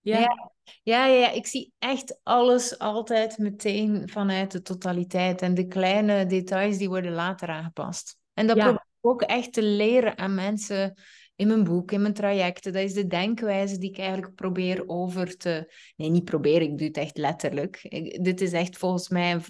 Ja. 0.00 0.18
ja. 0.18 0.52
Ja, 0.82 1.06
ja, 1.06 1.30
ik 1.30 1.46
zie 1.46 1.72
echt 1.78 2.20
alles 2.22 2.78
altijd 2.78 3.38
meteen 3.38 4.08
vanuit 4.08 4.50
de 4.50 4.62
totaliteit. 4.62 5.42
En 5.42 5.54
de 5.54 5.66
kleine 5.66 6.26
details 6.26 6.78
die 6.78 6.88
worden 6.88 7.12
later 7.12 7.48
aangepast. 7.48 8.18
En 8.34 8.46
dat 8.46 8.56
probeer 8.56 8.74
ik 8.74 8.96
ook 9.00 9.22
echt 9.22 9.52
te 9.52 9.62
leren 9.62 10.18
aan 10.18 10.34
mensen 10.34 10.94
in 11.36 11.46
mijn 11.46 11.64
boek, 11.64 11.92
in 11.92 12.02
mijn 12.02 12.14
trajecten. 12.14 12.72
Dat 12.72 12.82
is 12.82 12.92
de 12.92 13.06
denkwijze 13.06 13.78
die 13.78 13.90
ik 13.90 13.98
eigenlijk 13.98 14.34
probeer 14.34 14.88
over 14.88 15.36
te... 15.36 15.72
Nee, 15.96 16.10
niet 16.10 16.24
probeer, 16.24 16.62
ik 16.62 16.78
doe 16.78 16.86
het 16.86 16.96
echt 16.96 17.16
letterlijk. 17.16 17.80
dit 18.22 18.40
is 18.40 18.52
echt 18.52 18.76
volgens 18.76 19.08
mij... 19.08 19.40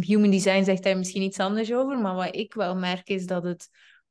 Human 0.00 0.30
design 0.30 0.64
zegt 0.64 0.82
daar 0.82 0.98
misschien 0.98 1.22
iets 1.22 1.38
anders 1.38 1.72
over, 1.72 1.98
maar 1.98 2.14
wat 2.14 2.36
ik 2.36 2.54
wel 2.54 2.76
merk 2.76 3.08
is 3.08 3.26
dat 3.26 3.44
het 3.44 3.68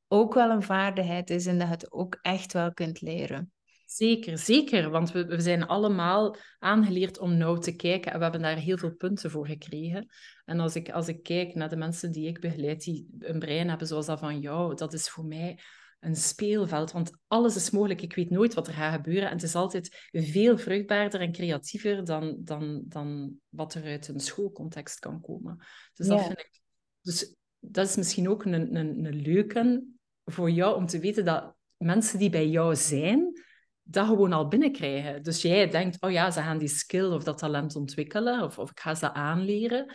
ook 0.08 0.34
wel 0.34 0.50
een 0.50 0.62
vaardigheid 0.62 1.30
is 1.30 1.46
en 1.46 1.58
dat 1.58 1.66
je 1.66 1.72
het 1.72 1.92
ook 1.92 2.18
echt 2.22 2.52
wel 2.52 2.72
kunt 2.72 3.00
leren. 3.00 3.52
Zeker, 3.86 4.38
zeker. 4.38 4.90
Want 4.90 5.12
we, 5.12 5.26
we 5.26 5.40
zijn 5.40 5.66
allemaal 5.66 6.36
aangeleerd 6.58 7.18
om 7.18 7.36
nauw 7.36 7.56
te 7.56 7.76
kijken 7.76 8.12
en 8.12 8.16
we 8.16 8.22
hebben 8.22 8.42
daar 8.42 8.56
heel 8.56 8.78
veel 8.78 8.94
punten 8.94 9.30
voor 9.30 9.46
gekregen. 9.46 10.08
En 10.44 10.60
als 10.60 10.76
ik, 10.76 10.90
als 10.90 11.08
ik 11.08 11.22
kijk 11.22 11.54
naar 11.54 11.68
de 11.68 11.76
mensen 11.76 12.12
die 12.12 12.28
ik 12.28 12.40
begeleid, 12.40 12.82
die 12.82 13.08
een 13.18 13.38
brein 13.38 13.68
hebben 13.68 13.86
zoals 13.86 14.06
dat 14.06 14.18
van 14.18 14.40
jou, 14.40 14.74
dat 14.74 14.92
is 14.92 15.08
voor 15.08 15.24
mij 15.24 15.58
een 16.04 16.16
speelveld, 16.16 16.92
want 16.92 17.10
alles 17.26 17.56
is 17.56 17.70
mogelijk. 17.70 18.02
Ik 18.02 18.14
weet 18.14 18.30
nooit 18.30 18.54
wat 18.54 18.66
er 18.66 18.74
gaat 18.74 18.94
gebeuren. 18.94 19.28
En 19.28 19.34
het 19.34 19.42
is 19.42 19.54
altijd 19.54 20.08
veel 20.12 20.58
vruchtbaarder 20.58 21.20
en 21.20 21.32
creatiever 21.32 22.04
dan, 22.04 22.36
dan, 22.40 22.82
dan 22.84 23.36
wat 23.48 23.74
er 23.74 23.84
uit 23.84 24.08
een 24.08 24.20
schoolcontext 24.20 24.98
kan 24.98 25.20
komen. 25.20 25.64
Dus 25.94 26.06
dat 26.06 26.20
vind 26.20 26.38
ik... 26.38 26.62
Dus 27.00 27.34
dat 27.58 27.88
is 27.88 27.96
misschien 27.96 28.28
ook 28.28 28.44
een, 28.44 28.76
een, 28.76 29.04
een 29.04 29.22
leuke 29.22 29.84
voor 30.24 30.50
jou 30.50 30.76
om 30.76 30.86
te 30.86 30.98
weten 30.98 31.24
dat 31.24 31.54
mensen 31.76 32.18
die 32.18 32.30
bij 32.30 32.48
jou 32.48 32.76
zijn, 32.76 33.42
dat 33.82 34.06
gewoon 34.06 34.32
al 34.32 34.48
binnenkrijgen. 34.48 35.22
Dus 35.22 35.42
jij 35.42 35.68
denkt, 35.68 36.00
oh 36.00 36.10
ja, 36.10 36.30
ze 36.30 36.40
gaan 36.40 36.58
die 36.58 36.68
skill 36.68 37.12
of 37.12 37.24
dat 37.24 37.38
talent 37.38 37.76
ontwikkelen, 37.76 38.42
of, 38.42 38.58
of 38.58 38.70
ik 38.70 38.80
ga 38.80 38.94
ze 38.94 39.12
aanleren. 39.12 39.94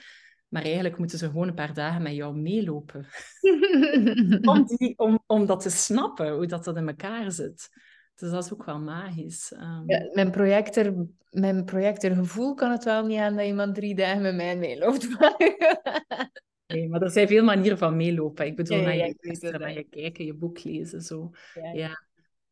Maar 0.49 0.63
eigenlijk 0.63 0.97
moeten 0.97 1.17
ze 1.17 1.25
gewoon 1.25 1.47
een 1.47 1.53
paar 1.53 1.73
dagen 1.73 2.01
met 2.01 2.15
jou 2.15 2.37
meelopen. 2.37 3.05
om, 4.51 4.65
die, 4.65 4.97
om, 4.97 5.23
om 5.25 5.45
dat 5.45 5.61
te 5.61 5.69
snappen, 5.69 6.33
hoe 6.33 6.45
dat, 6.45 6.63
dat 6.63 6.77
in 6.77 6.87
elkaar 6.87 7.31
zit. 7.31 7.69
Dus 8.15 8.29
dat 8.29 8.45
is 8.45 8.53
ook 8.53 8.65
wel 8.65 8.79
magisch. 8.79 9.51
Um... 9.51 9.83
Ja, 9.85 10.09
mijn, 10.13 10.31
projector, 10.31 11.07
mijn 11.29 11.65
projectorgevoel 11.65 12.53
kan 12.53 12.71
het 12.71 12.83
wel 12.83 13.05
niet 13.05 13.19
aan 13.19 13.35
dat 13.35 13.45
iemand 13.45 13.75
drie 13.75 13.95
dagen 13.95 14.21
met 14.21 14.35
mij 14.35 14.57
meeloopt. 14.57 15.07
nee, 16.67 16.89
maar 16.89 17.01
er 17.01 17.09
zijn 17.09 17.27
veel 17.27 17.43
manieren 17.43 17.77
van 17.77 17.95
meelopen. 17.95 18.45
Ik 18.45 18.55
bedoel, 18.55 18.77
ja, 18.77 18.83
naar 18.83 18.95
je 18.95 19.15
luisteren, 19.19 19.59
naar 19.59 19.73
je 19.73 19.83
kijken, 19.83 20.25
je 20.25 20.33
boek 20.33 20.63
lezen. 20.63 21.01
Zo. 21.01 21.31
Ja. 21.73 22.07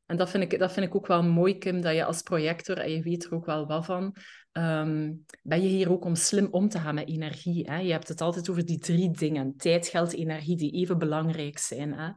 En 0.05 0.17
dat 0.17 0.29
vind, 0.29 0.43
ik, 0.43 0.59
dat 0.59 0.73
vind 0.73 0.85
ik 0.85 0.95
ook 0.95 1.07
wel 1.07 1.23
mooi, 1.23 1.57
Kim, 1.57 1.81
dat 1.81 1.95
je 1.95 2.05
als 2.05 2.21
projector, 2.21 2.77
en 2.77 2.91
je 2.91 3.01
weet 3.01 3.25
er 3.25 3.33
ook 3.33 3.45
wel 3.45 3.67
wat 3.67 3.85
van, 3.85 4.15
Ehm, 4.57 5.13
ben 5.43 5.61
je 5.61 5.67
hier 5.67 5.91
ook 5.91 6.05
om 6.05 6.15
slim 6.15 6.47
om 6.51 6.69
te 6.69 6.79
gaan 6.79 6.95
met 6.95 7.07
energie. 7.07 7.69
Hè? 7.69 7.77
Je 7.77 7.91
hebt 7.91 8.07
het 8.07 8.21
altijd 8.21 8.49
over 8.49 8.65
die 8.65 8.79
drie 8.79 9.11
dingen. 9.11 9.57
Tijd, 9.57 9.87
geld, 9.87 10.13
energie, 10.13 10.57
die 10.57 10.71
even 10.71 10.97
belangrijk 10.97 11.57
zijn. 11.57 11.93
Hè? 11.93 12.11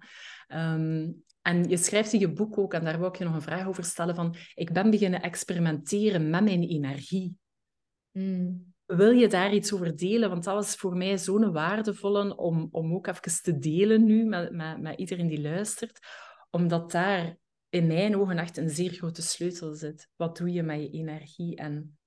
Ehm, 0.47 1.11
en 1.43 1.69
je 1.69 1.77
schrijft 1.77 2.13
in 2.13 2.21
je 2.21 2.33
boek 2.33 2.59
ook, 2.59 2.75
en 2.75 2.85
daar 2.85 2.99
wil 2.99 3.09
ik 3.09 3.17
je 3.17 3.25
nog 3.25 3.35
een 3.35 3.43
vraag 3.43 3.67
over 3.67 3.85
stellen, 3.85 4.15
van 4.15 4.35
ik 4.55 4.73
ben 4.73 4.91
beginnen 4.91 5.23
experimenteren 5.23 6.31
met 6.31 6.45
mijn 6.45 6.63
energie. 6.63 7.37
Mm. 8.11 8.75
Wil 8.87 9.11
je 9.11 9.29
daar 9.29 9.55
iets 9.55 9.73
over 9.73 9.97
delen? 9.97 10.31
Want 10.31 10.45
dat 10.45 10.55
was 10.55 10.75
voor 10.75 10.97
mij 10.97 11.19
zo'n 11.19 11.53
waardevolle 11.53 12.37
om, 12.37 12.69
om 12.71 12.95
ook 12.95 13.07
even 13.07 13.43
te 13.43 13.59
delen 13.59 14.05
nu 14.05 14.25
met, 14.25 14.53
met, 14.53 14.81
met 14.81 14.99
iedereen 14.99 15.29
die 15.29 15.41
luistert. 15.41 15.99
Omdat 16.51 16.91
daar 16.91 17.37
in 17.69 17.87
mijn 17.87 18.17
ogen 18.17 18.39
echt 18.39 18.57
een 18.57 18.71
zeer 18.71 18.91
grote 18.91 19.23
sleutel 19.23 19.75
zit. 19.75 20.09
Wat 20.17 20.37
doe 20.37 20.53
je 20.53 20.63
met 20.63 20.81
je 20.81 20.91
energie 20.91 21.57
en 21.57 21.99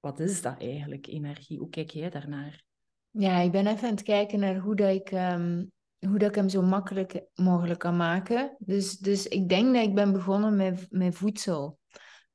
wat 0.00 0.20
is 0.20 0.42
dat 0.42 0.60
eigenlijk, 0.60 1.06
energie? 1.06 1.58
Hoe 1.58 1.68
kijk 1.68 1.90
jij 1.90 2.10
daarnaar? 2.10 2.64
Ja, 3.10 3.38
ik 3.38 3.52
ben 3.52 3.66
even 3.66 3.88
aan 3.88 3.94
het 3.94 4.02
kijken 4.02 4.40
naar 4.40 4.56
hoe 4.56 4.76
dat 4.76 4.94
ik, 4.94 5.10
ehm, 5.10 5.64
hoe 5.98 6.18
dat 6.18 6.28
ik 6.28 6.34
hem 6.34 6.48
zo 6.48 6.62
makkelijk 6.62 7.22
mogelijk 7.34 7.78
kan 7.78 7.96
maken. 7.96 8.56
Dus, 8.58 8.98
dus 8.98 9.26
ik 9.26 9.48
denk 9.48 9.74
dat 9.74 9.84
ik 9.84 9.94
ben 9.94 10.12
begonnen 10.12 10.56
met, 10.56 10.86
met 10.90 11.14
voedsel. 11.14 11.78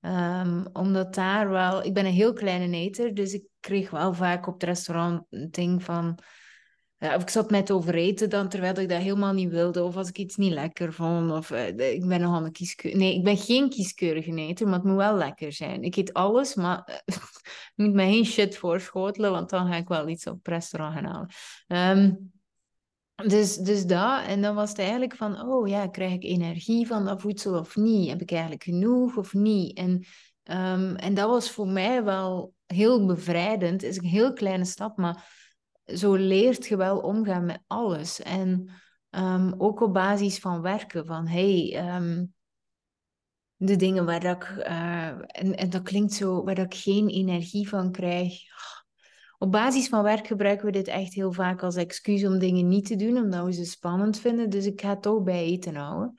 Um, 0.01 0.67
omdat 0.73 1.13
daar 1.13 1.49
wel... 1.49 1.83
Ik 1.83 1.93
ben 1.93 2.05
een 2.05 2.11
heel 2.11 2.33
kleine 2.33 2.77
eter, 2.77 3.13
dus 3.13 3.33
ik 3.33 3.43
kreeg 3.59 3.89
wel 3.89 4.13
vaak 4.13 4.47
op 4.47 4.53
het 4.53 4.63
restaurant 4.63 5.23
een 5.29 5.51
ding 5.51 5.83
van... 5.83 6.19
Ja, 7.01 7.15
of 7.15 7.21
ik 7.21 7.29
zat 7.29 7.49
met 7.49 7.71
overeten 7.71 8.29
dan, 8.29 8.49
terwijl 8.49 8.79
ik 8.79 8.89
dat 8.89 9.01
helemaal 9.01 9.33
niet 9.33 9.49
wilde. 9.49 9.83
Of 9.83 9.95
als 9.95 10.09
ik 10.09 10.17
iets 10.17 10.35
niet 10.35 10.53
lekker 10.53 10.93
vond. 10.93 11.31
Of 11.31 11.49
uh, 11.49 11.67
ik 11.67 12.07
ben 12.07 12.21
nogal 12.21 12.45
een 12.45 12.51
kieskeur... 12.51 12.97
Nee, 12.97 13.15
ik 13.15 13.23
ben 13.23 13.37
geen 13.37 13.69
kieskeurige 13.69 14.35
eter, 14.35 14.65
maar 14.65 14.75
het 14.75 14.83
moet 14.83 14.95
wel 14.95 15.15
lekker 15.15 15.53
zijn. 15.53 15.83
Ik 15.83 15.95
eet 15.95 16.13
alles, 16.13 16.55
maar 16.55 17.03
je 17.05 17.13
moet 17.83 17.93
me 17.93 18.03
geen 18.03 18.25
shit 18.25 18.57
voorschotelen, 18.57 19.31
want 19.31 19.49
dan 19.49 19.67
ga 19.67 19.75
ik 19.75 19.87
wel 19.87 20.07
iets 20.07 20.27
op 20.27 20.47
restaurant 20.47 20.93
gaan 20.93 21.29
halen. 21.67 21.97
Um, 21.97 22.31
dus, 23.29 23.55
dus 23.55 23.85
dat, 23.85 24.25
en 24.25 24.41
dan 24.41 24.55
was 24.55 24.69
het 24.69 24.79
eigenlijk 24.79 25.15
van, 25.15 25.41
oh 25.41 25.67
ja, 25.67 25.87
krijg 25.87 26.13
ik 26.13 26.23
energie 26.23 26.87
van 26.87 27.05
dat 27.05 27.21
voedsel 27.21 27.59
of 27.59 27.75
niet? 27.75 28.09
Heb 28.09 28.21
ik 28.21 28.31
eigenlijk 28.31 28.63
genoeg 28.63 29.17
of 29.17 29.33
niet? 29.33 29.77
En, 29.77 29.91
um, 30.43 30.95
en 30.95 31.13
dat 31.13 31.29
was 31.29 31.51
voor 31.51 31.67
mij 31.67 32.03
wel 32.03 32.53
heel 32.65 33.05
bevrijdend. 33.05 33.81
Het 33.81 33.91
is 33.91 33.97
een 33.97 34.05
heel 34.05 34.33
kleine 34.33 34.65
stap, 34.65 34.97
maar 34.97 35.40
zo 35.97 36.13
leert 36.13 36.67
je 36.67 36.77
wel 36.77 36.99
omgaan 36.99 37.45
met 37.45 37.61
alles. 37.67 38.21
En 38.21 38.69
um, 39.09 39.53
ook 39.57 39.81
op 39.81 39.93
basis 39.93 40.39
van 40.39 40.61
werken, 40.61 41.05
van 41.05 41.27
hey, 41.27 41.83
um, 41.95 42.33
de 43.55 43.75
dingen 43.75 44.05
waar 44.05 44.19
dat 44.19 44.43
ik, 44.43 44.49
uh, 44.67 45.07
en, 45.07 45.55
en 45.55 45.69
dat 45.69 45.81
klinkt 45.81 46.13
zo, 46.13 46.43
waar 46.43 46.55
dat 46.55 46.73
ik 46.73 46.79
geen 46.79 47.07
energie 47.07 47.69
van 47.69 47.91
krijg 47.91 48.49
op 49.41 49.51
basis 49.51 49.87
van 49.87 50.03
werk 50.03 50.27
gebruiken 50.27 50.65
we 50.65 50.71
dit 50.71 50.87
echt 50.87 51.13
heel 51.13 51.31
vaak 51.31 51.63
als 51.63 51.75
excuus 51.75 52.25
om 52.25 52.39
dingen 52.39 52.67
niet 52.67 52.85
te 52.85 52.95
doen, 52.95 53.17
omdat 53.17 53.45
we 53.45 53.53
ze 53.53 53.65
spannend 53.65 54.19
vinden. 54.19 54.49
Dus 54.49 54.65
ik 54.65 54.81
ga 54.81 54.89
het 54.89 55.01
toch 55.01 55.23
bij 55.23 55.43
eten 55.43 55.75
houden. 55.75 56.13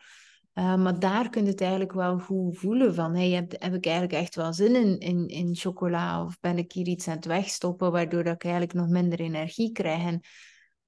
Uh, 0.55 0.77
maar 0.77 0.99
daar 0.99 1.31
kun 1.31 1.45
je 1.45 1.51
het 1.51 1.61
eigenlijk 1.61 1.93
wel 1.93 2.19
goed 2.19 2.59
voelen 2.59 2.95
van, 2.95 3.15
hey, 3.15 3.31
heb, 3.31 3.53
heb 3.59 3.75
ik 3.75 3.85
eigenlijk 3.85 4.15
echt 4.15 4.35
wel 4.35 4.53
zin 4.53 4.75
in, 4.75 4.99
in, 4.99 5.29
in 5.29 5.57
chocola 5.57 6.25
of 6.25 6.41
ben 6.41 6.59
ik 6.59 6.73
hier 6.73 6.87
iets 6.87 7.09
aan 7.09 7.17
het 7.17 7.25
wegstoppen 7.25 7.93
waardoor 7.93 8.25
dat 8.25 8.35
ik 8.35 8.45
eigenlijk 8.45 8.75
nog 8.75 8.89
minder 8.89 9.21
energie 9.21 9.73
krijg 9.73 10.03
en 10.03 10.21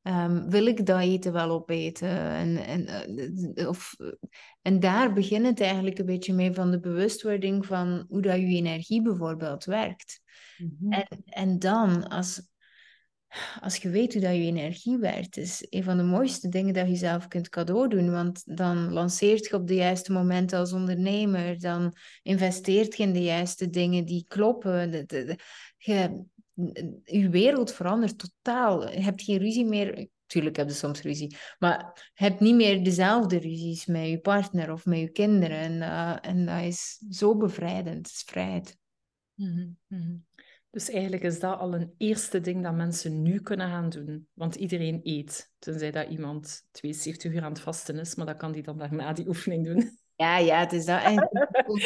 um, 0.02 0.50
wil 0.50 0.66
ik 0.66 0.86
dat 0.86 1.00
eten 1.00 1.32
wel 1.32 1.50
opeten 1.50 2.08
en, 2.18 2.56
en, 2.56 3.08
uh, 3.54 3.68
of, 3.68 3.94
en 4.62 4.80
daar 4.80 5.12
begint 5.12 5.46
het 5.46 5.60
eigenlijk 5.60 5.98
een 5.98 6.06
beetje 6.06 6.34
mee 6.34 6.52
van 6.52 6.70
de 6.70 6.80
bewustwording 6.80 7.66
van 7.66 8.04
hoe 8.08 8.22
dat 8.22 8.36
je 8.36 8.46
energie 8.46 9.02
bijvoorbeeld 9.02 9.64
werkt. 9.64 10.20
Mm-hmm. 10.58 10.92
En, 10.92 11.22
en 11.24 11.58
dan, 11.58 12.08
als, 12.08 12.53
als 13.60 13.76
je 13.76 13.88
weet 13.88 14.12
hoe 14.12 14.22
dat 14.22 14.34
je 14.34 14.40
energie 14.40 14.98
werkt, 14.98 15.36
is 15.36 15.66
een 15.70 15.82
van 15.82 15.96
de 15.96 16.02
mooiste 16.02 16.48
dingen 16.48 16.74
dat 16.74 16.88
je 16.88 16.96
zelf 16.96 17.28
kunt 17.28 17.48
cadeau 17.48 17.88
doen. 17.88 18.10
Want 18.10 18.56
dan 18.56 18.92
lanceert 18.92 19.46
je 19.46 19.54
op 19.54 19.66
de 19.66 19.74
juiste 19.74 20.12
momenten 20.12 20.58
als 20.58 20.72
ondernemer. 20.72 21.60
Dan 21.60 21.96
investeert 22.22 22.96
je 22.96 23.02
in 23.02 23.12
de 23.12 23.22
juiste 23.22 23.70
dingen 23.70 24.04
die 24.04 24.24
kloppen. 24.28 24.90
De, 25.06 25.38
je, 25.76 27.28
wereld 27.30 27.72
verandert 27.72 28.18
totaal. 28.18 28.90
Je 28.90 29.00
hebt 29.00 29.22
geen 29.22 29.38
ruzie 29.38 29.66
meer. 29.66 30.08
Tuurlijk 30.26 30.56
heb 30.56 30.68
je 30.68 30.74
soms 30.74 31.00
ruzie. 31.00 31.36
Maar 31.58 32.10
je 32.14 32.24
hebt 32.24 32.40
niet 32.40 32.54
meer 32.54 32.84
dezelfde 32.84 33.38
ruzies 33.38 33.86
met 33.86 34.08
je 34.08 34.20
partner 34.20 34.72
of 34.72 34.84
met 34.84 34.98
je 34.98 35.10
kinderen. 35.10 35.58
En, 35.58 35.72
uh, 35.72 36.16
en 36.20 36.46
dat 36.46 36.62
is 36.62 37.04
zo 37.10 37.36
bevrijdend. 37.36 38.06
Het 38.06 38.06
is 38.06 38.22
vrijheid. 38.26 38.76
Mm. 39.34 39.78
Dus 40.74 40.90
eigenlijk 40.90 41.22
is 41.22 41.40
dat 41.40 41.58
al 41.58 41.74
een 41.74 41.94
eerste 41.98 42.40
ding 42.40 42.62
dat 42.62 42.74
mensen 42.74 43.22
nu 43.22 43.40
kunnen 43.40 43.68
gaan 43.68 43.88
doen. 43.88 44.28
Want 44.32 44.54
iedereen 44.54 45.00
eet. 45.02 45.52
Tenzij 45.58 45.90
dat 45.90 46.08
iemand 46.08 46.66
72 46.70 47.32
uur 47.32 47.42
aan 47.42 47.52
het 47.52 47.60
vasten 47.60 47.98
is, 47.98 48.14
maar 48.14 48.26
dat 48.26 48.36
kan 48.36 48.52
die 48.52 48.62
dan 48.62 48.78
daarna 48.78 49.12
die 49.12 49.28
oefening 49.28 49.64
doen. 49.64 49.98
Ja, 50.16 50.38
ja, 50.38 50.58
het 50.58 50.72
is 50.72 50.84
dat. 50.84 51.02
En 51.02 51.28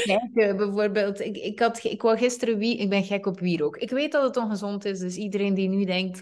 kijken, 0.04 0.56
bijvoorbeeld, 0.56 1.20
ik, 1.20 1.36
ik, 1.36 1.58
had, 1.58 1.84
ik 1.84 2.02
wou 2.02 2.16
gisteren 2.18 2.58
wie, 2.58 2.78
ik 2.78 2.88
ben 2.88 3.04
gek 3.04 3.26
op 3.26 3.40
wierook. 3.40 3.76
Ik 3.76 3.90
weet 3.90 4.12
dat 4.12 4.22
het 4.22 4.36
ongezond 4.36 4.84
is, 4.84 4.98
dus 4.98 5.16
iedereen 5.16 5.54
die 5.54 5.68
nu 5.68 5.84
denkt. 5.84 6.20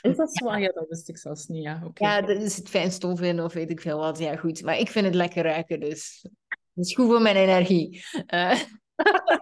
Is 0.00 0.16
dat? 0.16 0.38
Ja, 0.58 0.72
dat 0.72 0.86
wist 0.88 1.08
ik 1.08 1.18
zelfs 1.18 1.46
niet. 1.46 1.62
Ja, 1.62 1.82
okay. 1.84 2.08
ja 2.08 2.28
er 2.28 2.50
zit 2.50 2.68
fijn 2.68 2.92
stof 2.92 3.20
in 3.20 3.40
of 3.40 3.52
weet 3.52 3.70
ik 3.70 3.80
veel 3.80 3.98
wat. 3.98 4.18
Ja, 4.18 4.36
goed. 4.36 4.62
Maar 4.62 4.78
ik 4.78 4.88
vind 4.88 5.06
het 5.06 5.14
lekker 5.14 5.42
ruiken, 5.42 5.80
dus. 5.80 6.26
Het 6.74 6.86
is 6.86 6.94
goed 6.94 7.06
voor 7.06 7.22
mijn 7.22 7.36
energie. 7.36 8.04
Uh, 8.34 8.60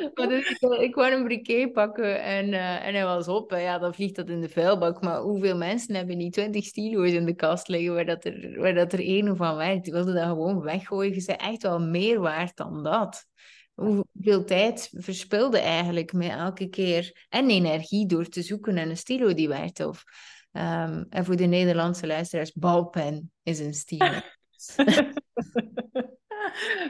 maar 0.14 0.28
dus 0.28 0.50
ik, 0.50 0.60
ik 0.60 0.94
wou 0.94 1.12
een 1.12 1.24
briquet 1.24 1.72
pakken 1.72 2.22
en, 2.22 2.48
uh, 2.48 2.86
en 2.86 2.94
hij 2.94 3.04
was 3.04 3.28
op. 3.28 3.52
En 3.52 3.60
ja, 3.60 3.78
dan 3.78 3.94
vliegt 3.94 4.16
dat 4.16 4.28
in 4.28 4.40
de 4.40 4.48
vuilbak. 4.48 5.02
Maar 5.02 5.20
hoeveel 5.20 5.56
mensen 5.56 5.94
hebben 5.94 6.18
die 6.18 6.30
20 6.30 6.64
stilo's 6.64 7.10
in 7.10 7.24
de 7.24 7.34
kast 7.34 7.68
liggen 7.68 7.94
waar, 7.94 8.06
dat 8.06 8.24
er, 8.24 8.60
waar 8.60 8.74
dat 8.74 8.92
er 8.92 9.00
één 9.00 9.36
van 9.36 9.56
werkt? 9.56 9.84
Die 9.84 9.92
wilden 9.92 10.14
dat 10.14 10.24
gewoon 10.24 10.60
weggooien. 10.60 11.14
Je 11.14 11.20
zei 11.20 11.36
echt 11.36 11.62
wel 11.62 11.80
meer 11.80 12.20
waard 12.20 12.56
dan 12.56 12.82
dat. 12.82 13.26
Hoeveel 13.74 14.44
tijd 14.44 14.90
verspilde 14.92 15.58
eigenlijk 15.58 16.12
met 16.12 16.30
elke 16.30 16.68
keer 16.68 17.26
en 17.28 17.50
energie 17.50 18.06
door 18.06 18.28
te 18.28 18.42
zoeken 18.42 18.74
naar 18.74 18.86
een 18.86 18.96
stilo 18.96 19.34
die 19.34 19.48
werkt. 19.48 19.84
Of, 19.84 20.04
um, 20.52 21.06
en 21.08 21.24
voor 21.24 21.36
de 21.36 21.44
Nederlandse 21.44 22.06
luisteraars, 22.06 22.52
balpen 22.52 23.32
is 23.42 23.58
een 23.58 23.74
stilo. 23.74 24.10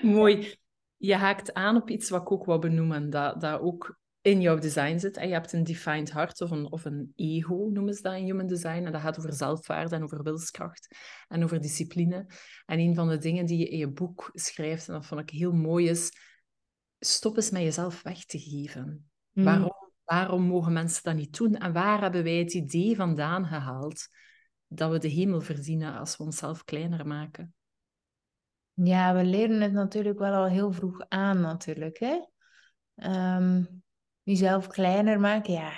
Mooi 0.03 0.59
je 1.01 1.15
haakt 1.15 1.55
aan 1.55 1.77
op 1.77 1.91
iets 1.91 2.11
wat 2.11 2.21
ik 2.21 2.33
ook 2.33 2.45
wil 2.45 2.59
benoemen, 2.59 3.11
dat, 3.11 3.41
dat 3.41 3.61
ook 3.61 3.99
in 4.21 4.41
jouw 4.41 4.59
design 4.59 4.99
zit. 4.99 5.17
En 5.17 5.29
je 5.29 5.33
hebt 5.33 5.53
een 5.53 5.65
defined 5.65 6.13
heart 6.13 6.41
of 6.41 6.51
een, 6.51 6.73
of 6.73 6.85
een 6.85 7.13
ego, 7.17 7.71
noemen 7.73 7.95
ze 7.95 8.03
dat 8.03 8.15
in 8.15 8.25
human 8.25 8.47
design. 8.47 8.85
En 8.85 8.93
dat 8.93 9.01
gaat 9.01 9.19
over 9.19 9.33
zelfwaarde 9.33 9.95
en 9.95 10.03
over 10.03 10.23
wilskracht 10.23 10.97
en 11.29 11.45
over 11.45 11.61
discipline. 11.61 12.27
En 12.67 12.79
een 12.79 12.95
van 12.95 13.09
de 13.09 13.19
dingen 13.19 13.47
die 13.47 13.59
je 13.59 13.69
in 13.69 13.79
je 13.79 13.91
boek 13.91 14.31
schrijft, 14.33 14.89
en 14.89 14.95
dat 14.95 15.07
vond 15.07 15.21
ik 15.21 15.31
heel 15.31 15.53
mooi, 15.53 15.89
is 15.89 16.13
stop 16.99 17.37
eens 17.37 17.51
met 17.51 17.63
jezelf 17.63 18.03
weg 18.03 18.25
te 18.25 18.39
geven. 18.39 19.11
Mm. 19.33 19.45
Waarom, 19.45 19.93
waarom 20.05 20.43
mogen 20.43 20.73
mensen 20.73 21.03
dat 21.03 21.15
niet 21.15 21.37
doen? 21.37 21.55
En 21.55 21.73
waar 21.73 22.01
hebben 22.01 22.23
wij 22.23 22.37
het 22.37 22.55
idee 22.55 22.97
vandaan 22.97 23.47
gehaald 23.47 24.09
dat 24.67 24.91
we 24.91 24.99
de 24.99 25.09
hemel 25.09 25.41
verdienen 25.41 25.99
als 25.99 26.17
we 26.17 26.23
onszelf 26.23 26.65
kleiner 26.65 27.07
maken? 27.07 27.55
Ja, 28.75 29.15
we 29.15 29.25
leren 29.25 29.61
het 29.61 29.73
natuurlijk 29.73 30.19
wel 30.19 30.33
al 30.33 30.47
heel 30.47 30.73
vroeg 30.73 31.05
aan, 31.09 31.41
natuurlijk. 31.41 31.99
Hè? 31.99 32.19
Jezelf 34.23 34.67
kleiner 34.67 35.21
maken, 35.21 35.53
ja, 35.53 35.73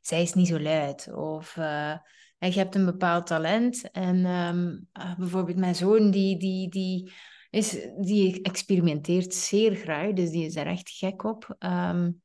zij 0.00 0.22
is 0.22 0.34
niet 0.34 0.48
zo 0.48 0.60
luid. 0.60 1.14
Of 1.14 1.56
uh, 1.56 1.96
je 2.38 2.58
hebt 2.58 2.74
een 2.74 2.84
bepaald 2.84 3.26
talent. 3.26 3.90
En 3.90 4.26
um, 4.26 4.88
bijvoorbeeld 5.18 5.58
mijn 5.58 5.74
zoon, 5.74 6.10
die, 6.10 6.38
die, 6.38 6.68
die, 6.70 7.12
is, 7.50 7.86
die 7.98 8.42
experimenteert 8.42 9.34
zeer 9.34 9.74
graag, 9.74 10.12
dus 10.12 10.30
die 10.30 10.44
is 10.44 10.56
er 10.56 10.66
echt 10.66 10.90
gek 10.90 11.24
op. 11.24 11.56
Um, 11.58 12.20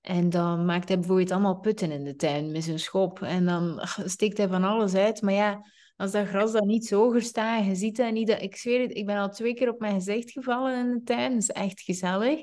en 0.00 0.30
dan 0.30 0.64
maakt 0.64 0.88
hij 0.88 0.98
bijvoorbeeld 0.98 1.30
allemaal 1.30 1.58
putten 1.58 1.90
in 1.90 2.04
de 2.04 2.16
tuin 2.16 2.52
met 2.52 2.64
zijn 2.64 2.78
schop. 2.78 3.22
En 3.22 3.44
dan 3.44 3.80
steekt 4.04 4.38
hij 4.38 4.48
van 4.48 4.64
alles 4.64 4.94
uit. 4.94 5.22
Maar 5.22 5.34
ja, 5.34 5.66
als 6.02 6.10
dat 6.10 6.26
gras 6.26 6.52
dan 6.52 6.66
niet 6.66 6.86
zo 6.86 7.14
staat, 7.18 7.64
je 7.64 7.74
ziet 7.74 7.96
dat 7.96 8.12
niet. 8.12 8.26
Dat, 8.26 8.42
ik 8.42 8.56
zweer 8.56 8.80
het, 8.80 8.96
ik 8.96 9.06
ben 9.06 9.16
al 9.16 9.28
twee 9.28 9.54
keer 9.54 9.68
op 9.68 9.80
mijn 9.80 9.94
gezicht 9.94 10.30
gevallen 10.30 10.78
in 10.78 10.90
de 10.90 11.02
tuin. 11.02 11.32
Dat 11.32 11.42
is 11.42 11.48
echt 11.48 11.80
gezellig. 11.80 12.40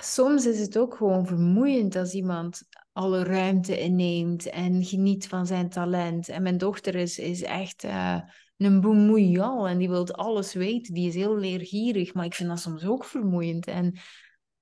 Soms 0.00 0.46
is 0.46 0.60
het 0.60 0.78
ook 0.78 0.94
gewoon 0.94 1.26
vermoeiend 1.26 1.96
als 1.96 2.12
iemand 2.12 2.62
alle 2.92 3.24
ruimte 3.24 3.80
inneemt 3.80 4.50
en 4.50 4.84
geniet 4.84 5.28
van 5.28 5.46
zijn 5.46 5.68
talent. 5.68 6.28
En 6.28 6.42
mijn 6.42 6.58
dochter 6.58 6.94
is, 6.94 7.18
is 7.18 7.42
echt 7.42 7.84
uh, 7.84 8.20
een 8.56 8.80
bemoeial 8.80 9.68
en 9.68 9.78
die 9.78 9.88
wil 9.88 10.08
alles 10.08 10.54
weten. 10.54 10.94
Die 10.94 11.08
is 11.08 11.14
heel 11.14 11.36
leergierig, 11.36 12.14
maar 12.14 12.24
ik 12.24 12.34
vind 12.34 12.48
dat 12.48 12.60
soms 12.60 12.84
ook 12.84 13.04
vermoeiend. 13.04 13.66
En, 13.66 13.98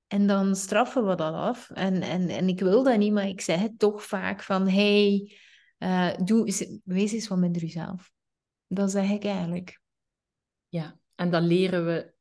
en 0.06 0.26
dan 0.26 0.56
straffen 0.56 1.06
we 1.06 1.14
dat 1.14 1.34
af. 1.34 1.70
En, 1.70 2.02
en, 2.02 2.28
en 2.28 2.48
ik 2.48 2.60
wil 2.60 2.82
dat 2.82 2.98
niet, 2.98 3.12
maar 3.12 3.28
ik 3.28 3.40
zeg 3.40 3.60
het 3.60 3.78
toch 3.78 4.04
vaak 4.04 4.42
van... 4.42 4.68
Hey, 4.68 5.32
uh, 5.82 6.14
doe, 6.24 6.44
wees 6.84 7.12
eens 7.12 7.28
wat 7.28 7.38
minder 7.38 7.62
jezelf. 7.62 8.12
Dat 8.66 8.90
zeg 8.90 9.10
ik 9.10 9.24
eigenlijk. 9.24 9.80
Ja, 10.68 10.98
en 11.14 11.30
dat 11.30 11.42
leren 11.42 11.86
we 11.86 12.12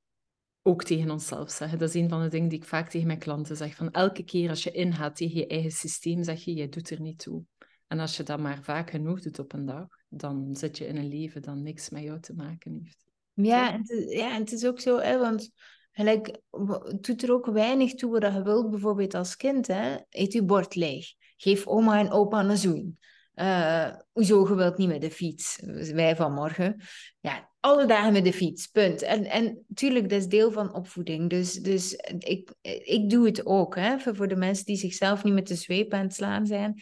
ook 0.62 0.84
tegen 0.84 1.12
onszelf 1.12 1.52
zeggen. 1.52 1.80
Dat 1.80 1.90
is 1.90 2.02
een 2.02 2.10
van 2.10 2.22
de 2.22 2.28
dingen 2.28 2.50
die 2.50 2.58
ik 2.58 2.66
vaak 2.66 2.90
tegen 2.90 3.08
mijn 3.08 3.20
klanten 3.20 3.58
zeg. 3.58 3.76
Van 3.76 3.92
elke 3.92 4.24
keer 4.24 4.50
als 4.50 4.64
je 4.64 4.72
ingaat 4.72 5.16
tegen 5.16 5.38
je 5.38 5.48
eigen 5.48 5.72
systeem, 5.72 6.24
zeg 6.24 6.44
je, 6.44 6.54
jij 6.54 6.70
doet 6.70 6.90
er 6.90 7.02
niet 7.02 7.20
toe. 7.20 7.44
En 7.88 8.00
als 8.00 8.18
je 8.18 8.24
dat 8.24 8.40
maar 8.40 8.64
vaak 8.64 8.90
genoeg 8.90 9.22
doet 9.22 9.40
op 9.40 9.54
een 9.54 9.66
dag, 9.66 9.88
dan 10.10 10.56
zit 10.56 10.78
je 10.78 10.88
in 10.88 10.98
een 10.98 11.08
leven 11.08 11.42
dat 11.42 11.56
niks 11.56 11.90
met 11.90 12.04
jou 12.04 12.20
te 12.20 12.34
maken 12.34 12.80
heeft. 12.84 13.08
Ja, 13.34 13.74
en 13.74 13.80
het, 13.84 14.12
ja, 14.12 14.34
en 14.34 14.40
het 14.40 14.52
is 14.52 14.66
ook 14.66 14.80
zo, 14.80 14.98
hè, 14.98 15.18
want 15.18 15.52
gelijk, 15.92 16.40
het 16.84 17.04
doet 17.04 17.24
er 17.24 17.34
ook 17.34 17.46
weinig 17.46 17.94
toe 17.94 18.12
wat 18.12 18.34
je 18.34 18.44
wilt, 18.44 18.70
bijvoorbeeld 18.70 19.14
als 19.14 19.36
kind. 19.36 19.68
Hè? 19.68 19.98
Eet 20.10 20.34
je 20.34 20.44
bord 20.44 20.76
leeg. 20.76 21.14
Geef 21.38 21.68
oma 21.68 22.00
en 22.00 22.12
opa 22.12 22.44
een 22.44 22.58
zoen. 22.58 23.00
Uh, 23.40 23.90
hoezo, 24.12 24.58
je 24.58 24.74
niet 24.76 24.88
met 24.88 25.02
de 25.02 25.12
fiets? 25.12 25.60
Wij 25.94 26.16
vanmorgen. 26.16 26.82
Ja, 27.20 27.50
alle 27.60 27.86
dagen 27.86 28.14
met 28.14 28.24
de 28.24 28.34
fiets, 28.34 28.68
punt. 28.68 29.02
En, 29.02 29.26
en 29.26 29.66
tuurlijk, 29.74 30.10
dat 30.10 30.20
is 30.20 30.28
deel 30.28 30.52
van 30.52 30.74
opvoeding. 30.74 31.30
Dus, 31.30 31.54
dus 31.54 31.94
ik, 32.18 32.54
ik 32.84 33.10
doe 33.10 33.26
het 33.26 33.46
ook, 33.46 33.76
hè, 33.76 34.00
voor 34.00 34.28
de 34.28 34.36
mensen 34.36 34.66
die 34.66 34.76
zichzelf 34.76 35.24
niet 35.24 35.34
met 35.34 35.48
de 35.48 35.56
zweep 35.56 35.94
aan 35.94 36.02
het 36.02 36.14
slaan 36.14 36.46
zijn. 36.46 36.82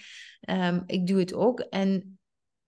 Um, 0.49 0.83
ik 0.85 1.07
doe 1.07 1.19
het 1.19 1.33
ook. 1.33 1.59
En, 1.59 2.19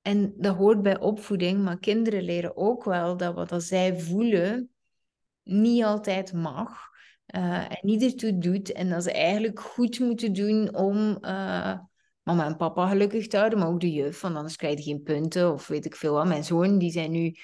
en 0.01 0.33
dat 0.37 0.55
hoort 0.55 0.81
bij 0.81 0.99
opvoeding, 0.99 1.63
maar 1.63 1.79
kinderen 1.79 2.23
leren 2.23 2.57
ook 2.57 2.83
wel 2.83 3.17
dat 3.17 3.49
wat 3.49 3.63
zij 3.63 3.99
voelen 3.99 4.69
niet 5.43 5.83
altijd 5.83 6.33
mag. 6.33 6.87
Uh, 7.35 7.63
en 7.63 7.79
niet 7.81 8.03
ertoe 8.03 8.37
doet. 8.37 8.71
En 8.71 8.89
dat 8.89 9.03
ze 9.03 9.11
eigenlijk 9.11 9.59
goed 9.59 9.99
moeten 9.99 10.33
doen 10.33 10.75
om... 10.75 11.17
Uh, 11.21 11.79
mama 12.29 12.45
en 12.45 12.57
papa 12.57 12.87
gelukkig 12.87 13.27
te 13.27 13.37
houden, 13.37 13.59
maar 13.59 13.67
ook 13.67 13.79
de 13.79 13.91
juf, 13.91 14.21
want 14.21 14.35
anders 14.35 14.55
krijg 14.55 14.77
je 14.77 14.83
geen 14.83 15.03
punten 15.03 15.53
of 15.53 15.67
weet 15.67 15.85
ik 15.85 15.95
veel 15.95 16.13
wat. 16.13 16.27
Mijn 16.27 16.43
zoon, 16.43 16.77
die 16.77 16.91
zijn 16.91 17.11
nu, 17.11 17.35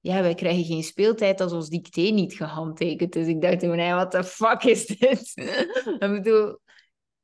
ja, 0.00 0.22
wij 0.22 0.34
krijgen 0.34 0.64
geen 0.64 0.82
speeltijd 0.82 1.40
als 1.40 1.52
ons 1.52 1.68
dicté 1.68 2.00
niet 2.00 2.32
gehandtekend. 2.32 3.12
Dus 3.12 3.26
ik 3.26 3.40
dacht, 3.40 3.60
nee, 3.60 3.92
wat 3.92 4.12
de 4.12 4.24
fuck 4.24 4.62
is 4.62 4.86
dit? 4.86 5.32
ik 5.98 5.98
bedoel, 5.98 6.58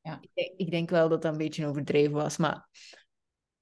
ja. 0.01 0.19
ik, 0.33 0.71
denk 0.71 0.89
wel 0.89 1.09
dat 1.09 1.21
dat 1.21 1.31
een 1.31 1.37
beetje 1.37 1.67
overdreven 1.67 2.13
was, 2.13 2.37
maar 2.37 2.69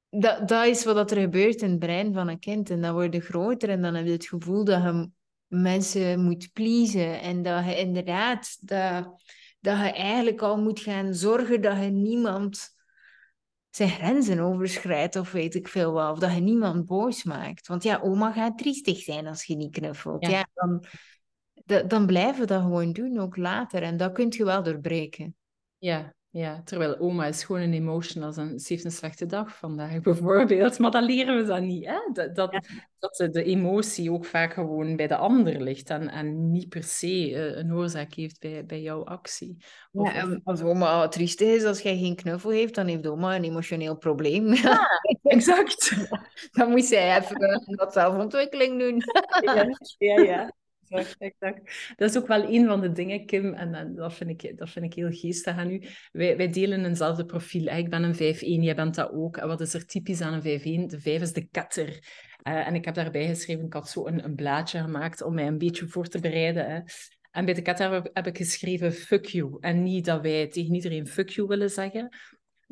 dat, 0.09 0.47
dat 0.47 0.65
is 0.65 0.83
wat 0.83 1.11
er 1.11 1.17
gebeurt 1.17 1.61
in 1.61 1.69
het 1.69 1.79
brein 1.79 2.13
van 2.13 2.27
een 2.27 2.39
kind. 2.39 2.69
En 2.69 2.81
dan 2.81 2.93
word 2.93 3.13
je 3.13 3.21
groter 3.21 3.69
en 3.69 3.81
dan 3.81 3.95
heb 3.95 4.05
je 4.05 4.11
het 4.11 4.27
gevoel 4.27 4.63
dat 4.63 4.83
je 4.83 5.09
mensen 5.47 6.23
moet 6.23 6.49
pleasen 6.53 7.21
en 7.21 7.41
dat 7.41 7.65
je 7.65 7.77
inderdaad, 7.77 8.57
dat, 8.59 9.21
dat 9.59 9.77
je 9.77 9.91
eigenlijk 9.91 10.41
al 10.41 10.57
moet 10.57 10.79
gaan 10.79 11.13
zorgen 11.13 11.61
dat 11.61 11.77
je 11.77 11.89
niemand 11.89 12.73
zijn 13.75 13.89
grenzen 13.89 14.39
overschrijdt 14.39 15.15
of 15.15 15.31
weet 15.31 15.55
ik 15.55 15.67
veel 15.67 15.91
wat. 15.91 16.11
Of 16.11 16.19
dat 16.19 16.33
je 16.33 16.41
niemand 16.41 16.85
boos 16.85 17.23
maakt. 17.23 17.67
Want 17.67 17.83
ja, 17.83 17.99
oma 18.03 18.31
gaat 18.31 18.57
triestig 18.57 18.97
zijn 18.97 19.27
als 19.27 19.43
je 19.43 19.55
niet 19.55 19.71
knuffelt. 19.71 20.27
Ja, 20.27 20.47
dan, 20.53 20.85
dan 21.87 22.05
blijven 22.05 22.41
we 22.41 22.47
dat 22.47 22.61
gewoon 22.61 22.91
doen, 22.91 23.19
ook 23.19 23.37
later. 23.37 23.83
En 23.83 23.97
dat 23.97 24.11
kun 24.11 24.27
je 24.29 24.45
wel 24.45 24.63
doorbreken. 24.63 25.35
Ja, 25.77 26.13
ja, 26.33 26.61
terwijl 26.65 26.99
oma 26.99 27.25
is 27.25 27.43
gewoon 27.43 27.61
een 27.61 27.73
emotion 27.73 28.23
als 28.23 28.37
een, 28.37 28.59
ze 28.59 28.73
heeft 28.73 28.85
een 28.85 28.91
slechte 28.91 29.25
dag 29.25 29.57
vandaag 29.57 30.01
bijvoorbeeld. 30.01 30.79
Maar 30.79 30.91
dan 30.91 31.03
leren 31.03 31.37
we 31.37 31.43
dat 31.43 31.61
niet, 31.61 31.85
hè? 31.85 31.97
Dat, 32.13 32.35
dat, 32.35 32.67
dat 32.99 33.33
de 33.33 33.43
emotie 33.43 34.11
ook 34.11 34.25
vaak 34.25 34.53
gewoon 34.53 34.95
bij 34.95 35.07
de 35.07 35.15
ander 35.15 35.61
ligt 35.61 35.89
en, 35.89 36.09
en 36.09 36.51
niet 36.51 36.69
per 36.69 36.83
se 36.83 37.33
eh, 37.35 37.57
een 37.57 37.73
oorzaak 37.73 38.13
heeft 38.13 38.39
bij, 38.39 38.65
bij 38.65 38.81
jouw 38.81 39.05
actie. 39.05 39.57
Of, 39.91 40.13
ja, 40.13 40.39
als 40.43 40.61
oma 40.61 41.07
triestig 41.07 41.47
is, 41.47 41.63
als 41.63 41.81
jij 41.81 41.97
geen 41.97 42.15
knuffel 42.15 42.49
heeft, 42.49 42.75
dan 42.75 42.87
heeft 42.87 43.07
oma 43.07 43.35
een 43.35 43.43
emotioneel 43.43 43.97
probleem. 43.97 44.53
Ja, 44.53 44.87
exact. 45.23 46.07
dan 46.51 46.69
moet 46.69 46.85
zij 46.85 47.17
even 47.17 47.75
wat 47.75 47.93
zelfontwikkeling 47.93 48.79
doen. 48.79 49.01
ja, 49.41 49.65
ja. 49.97 50.21
ja 50.21 50.53
exact, 51.17 51.93
Dat 51.95 52.09
is 52.09 52.17
ook 52.17 52.27
wel 52.27 52.53
een 52.53 52.65
van 52.65 52.81
de 52.81 52.91
dingen, 52.91 53.25
Kim, 53.25 53.53
en, 53.53 53.95
dat, 53.95 54.13
vind 54.13 54.29
ik, 54.29 54.57
dat 54.57 54.69
vind 54.69 54.85
ik 54.85 54.93
heel 54.93 55.11
geestig 55.11 55.57
aan 55.57 55.71
u. 55.71 55.81
Wij, 56.11 56.37
wij 56.37 56.49
delen 56.49 56.85
eenzelfde 56.85 57.25
profiel. 57.25 57.65
Ik 57.67 57.89
ben 57.89 58.03
een 58.03 58.35
5-1, 58.35 58.63
jij 58.63 58.75
bent 58.75 58.95
dat 58.95 59.11
ook. 59.11 59.37
En 59.37 59.47
wat 59.47 59.61
is 59.61 59.73
er 59.73 59.85
typisch 59.85 60.21
aan 60.21 60.41
een 60.43 60.87
5-1? 60.87 60.89
De 60.89 60.99
5 60.99 61.21
is 61.21 61.33
de 61.33 61.47
katter. 61.51 61.87
Uh, 62.47 62.67
en 62.67 62.75
ik 62.75 62.85
heb 62.85 62.93
daarbij 62.95 63.27
geschreven, 63.27 63.65
ik 63.65 63.73
had 63.73 63.89
zo 63.89 64.07
een, 64.07 64.23
een 64.23 64.35
blaadje 64.35 64.79
gemaakt 64.79 65.21
om 65.21 65.33
mij 65.33 65.47
een 65.47 65.57
beetje 65.57 65.87
voor 65.87 66.07
te 66.07 66.19
bereiden. 66.19 66.69
Hè. 66.69 66.79
En 67.31 67.45
bij 67.45 67.53
de 67.53 67.61
katter 67.61 67.91
heb, 67.91 68.09
heb 68.13 68.27
ik 68.27 68.37
geschreven 68.37 68.93
fuck 68.93 69.25
you. 69.25 69.57
En 69.59 69.83
niet 69.83 70.05
dat 70.05 70.21
wij 70.21 70.47
tegen 70.47 70.75
iedereen 70.75 71.07
fuck 71.07 71.29
you 71.29 71.47
willen 71.47 71.69
zeggen, 71.69 72.09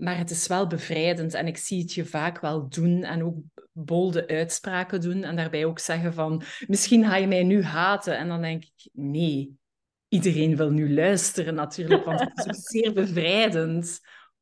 maar 0.02 0.18
het 0.18 0.30
is 0.30 0.48
wel 0.48 0.68
bevrijdend 0.68 1.34
en 1.34 1.48
ik 1.48 1.58
zie 1.58 1.82
het 1.82 1.94
je 1.94 2.06
vaak 2.06 2.40
wel 2.40 2.70
doen 2.70 3.04
en 3.04 3.24
ook 3.24 3.38
bolde 3.72 4.28
uitspraken 4.28 5.02
doen 5.02 5.24
en 5.24 5.36
daarbij 5.36 5.66
ook 5.66 5.80
zeggen 5.80 6.14
van 6.14 6.44
misschien 6.68 7.06
ga 7.06 7.16
je 7.16 7.28
mij 7.28 7.44
nu 7.44 7.64
haten. 7.64 8.18
En 8.18 8.28
dan 8.28 8.42
denk 8.42 8.64
ik, 8.64 8.90
nee, 8.94 9.58
iedereen 10.08 10.56
wil 10.56 10.70
nu 10.70 10.94
luisteren 10.94 11.54
natuurlijk, 11.54 12.06
want 12.06 12.20
het 12.20 12.38
is 12.38 12.46
ook 12.46 12.56
zeer 12.56 12.94
bevrijdend 13.04 14.00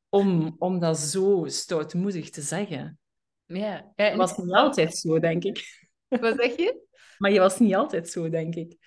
om, 0.10 0.56
om 0.58 0.80
dat 0.80 0.98
zo 0.98 1.46
stoutmoedig 1.48 2.30
te 2.30 2.42
zeggen. 2.42 3.00
Ja, 3.46 3.92
ja 3.96 4.16
was 4.16 4.38
niet 4.38 4.54
altijd 4.54 4.98
zo, 4.98 5.20
denk 5.20 5.44
ik. 5.44 5.88
Wat 6.08 6.36
zeg 6.38 6.56
je? 6.56 6.78
Maar 7.18 7.32
je 7.32 7.40
was 7.40 7.60
niet 7.60 7.76
altijd 7.76 8.10
zo, 8.10 8.30
denk 8.30 8.56
ik. 8.56 8.78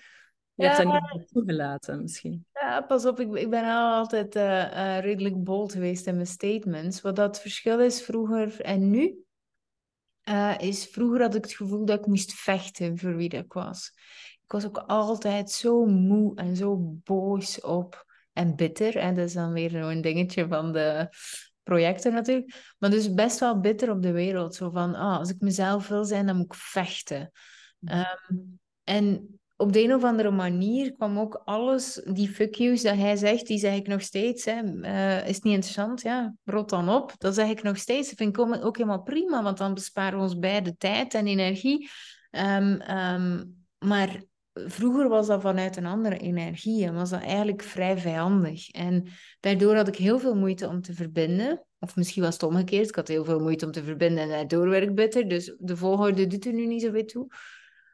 Je 0.55 0.67
hebt 0.67 0.83
dat 0.83 1.13
niet 1.13 1.29
toegelaten, 1.29 2.03
misschien. 2.03 2.47
Ja, 2.53 2.81
pas 2.81 3.07
op, 3.07 3.21
ik, 3.21 3.35
ik 3.35 3.51
ben 3.51 3.65
altijd 3.65 4.37
uh, 4.37 4.99
redelijk 4.99 5.45
bold 5.45 5.73
geweest 5.73 6.07
in 6.07 6.15
mijn 6.15 6.27
statements. 6.27 7.01
Wat 7.01 7.17
dat 7.17 7.41
verschil 7.41 7.81
is 7.81 8.03
vroeger 8.03 8.61
en 8.61 8.91
nu, 8.91 9.25
uh, 10.25 10.55
is 10.59 10.87
vroeger 10.87 11.21
had 11.21 11.35
ik 11.35 11.45
het 11.45 11.55
gevoel 11.55 11.85
dat 11.85 11.99
ik 11.99 12.07
moest 12.07 12.35
vechten 12.35 12.99
voor 12.99 13.17
wie 13.17 13.29
ik 13.29 13.53
was. 13.53 13.93
Ik 14.43 14.53
was 14.53 14.67
ook 14.67 14.79
altijd 14.87 15.51
zo 15.51 15.85
moe 15.85 16.35
en 16.37 16.57
zo 16.57 16.77
boos 17.05 17.61
op 17.61 18.07
en 18.33 18.57
bitter. 18.57 18.97
En 18.97 19.15
dat 19.15 19.27
is 19.27 19.33
dan 19.33 19.53
weer 19.53 19.71
zo'n 19.71 20.01
dingetje 20.01 20.49
van 20.49 20.73
de 20.73 21.09
projecten 21.63 22.13
natuurlijk. 22.13 22.75
Maar 22.79 22.91
dus 22.91 23.15
best 23.15 23.39
wel 23.39 23.61
bitter 23.61 23.91
op 23.91 24.03
de 24.03 24.13
wereld. 24.13 24.55
Zo 24.55 24.71
van, 24.71 24.95
ah, 24.95 25.19
als 25.19 25.31
ik 25.31 25.41
mezelf 25.41 25.89
wil 25.89 26.05
zijn, 26.05 26.27
dan 26.27 26.37
moet 26.37 26.45
ik 26.45 26.55
vechten. 26.55 27.31
Um, 27.81 28.61
en 28.85 29.41
op 29.63 29.73
de 29.73 29.83
een 29.83 29.95
of 29.95 30.05
andere 30.05 30.31
manier 30.31 30.93
kwam 30.93 31.19
ook 31.19 31.43
alles, 31.45 32.03
die 32.05 32.29
fuck 32.29 32.55
yous 32.55 32.83
dat 32.83 32.97
hij 32.97 33.17
zegt, 33.17 33.47
die 33.47 33.59
zeg 33.59 33.75
ik 33.75 33.87
nog 33.87 34.01
steeds. 34.01 34.45
Hè. 34.45 34.63
Uh, 34.63 35.29
is 35.29 35.41
niet 35.41 35.55
interessant? 35.55 36.03
Ja, 36.03 36.35
rot 36.45 36.69
dan 36.69 36.89
op. 36.89 37.13
Dat 37.19 37.35
zeg 37.35 37.49
ik 37.49 37.63
nog 37.63 37.77
steeds. 37.77 38.09
Dat 38.09 38.19
vind 38.19 38.39
ik 38.39 38.65
ook 38.65 38.77
helemaal 38.77 39.03
prima, 39.03 39.43
want 39.43 39.59
dan 39.59 39.75
besparen 39.75 40.19
we 40.19 40.25
ons 40.25 40.39
beide 40.39 40.77
tijd 40.77 41.15
en 41.15 41.27
energie. 41.27 41.89
Um, 42.31 42.81
um, 42.91 43.57
maar 43.79 44.23
vroeger 44.53 45.09
was 45.09 45.27
dat 45.27 45.41
vanuit 45.41 45.77
een 45.77 45.87
andere 45.87 46.17
energie 46.17 46.87
en 46.87 46.95
was 46.95 47.11
dat 47.11 47.23
eigenlijk 47.23 47.63
vrij 47.63 47.99
vijandig. 47.99 48.71
En 48.71 49.07
daardoor 49.41 49.75
had 49.75 49.89
ik 49.89 49.97
heel 49.97 50.19
veel 50.19 50.35
moeite 50.35 50.69
om 50.69 50.81
te 50.81 50.95
verbinden. 50.95 51.65
Of 51.79 51.97
misschien 51.97 52.23
was 52.23 52.35
het 52.35 52.43
omgekeerd. 52.43 52.89
Ik 52.89 52.95
had 52.95 53.09
heel 53.09 53.25
veel 53.25 53.41
moeite 53.41 53.67
om 53.67 53.73
te 53.73 53.83
verbinden 53.83 54.23
en 54.23 54.29
daardoor 54.29 54.69
werd 54.69 54.83
ik 54.83 54.95
bitter. 54.95 55.29
Dus 55.29 55.55
de 55.59 55.77
volgorde 55.77 56.27
doet 56.27 56.47
er 56.47 56.53
nu 56.53 56.67
niet 56.67 56.83
zoveel 56.83 57.05
toe. 57.05 57.27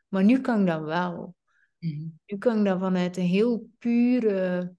Maar 0.08 0.24
nu 0.24 0.40
kan 0.40 0.60
ik 0.60 0.66
dat 0.66 0.82
wel. 0.82 1.36
Mhm. 1.78 2.06
Nu 2.26 2.38
kan 2.38 2.58
ik 2.58 2.64
dat 2.64 2.78
vanuit 2.78 3.16
een 3.16 3.22
heel 3.22 3.68
pure 3.78 4.74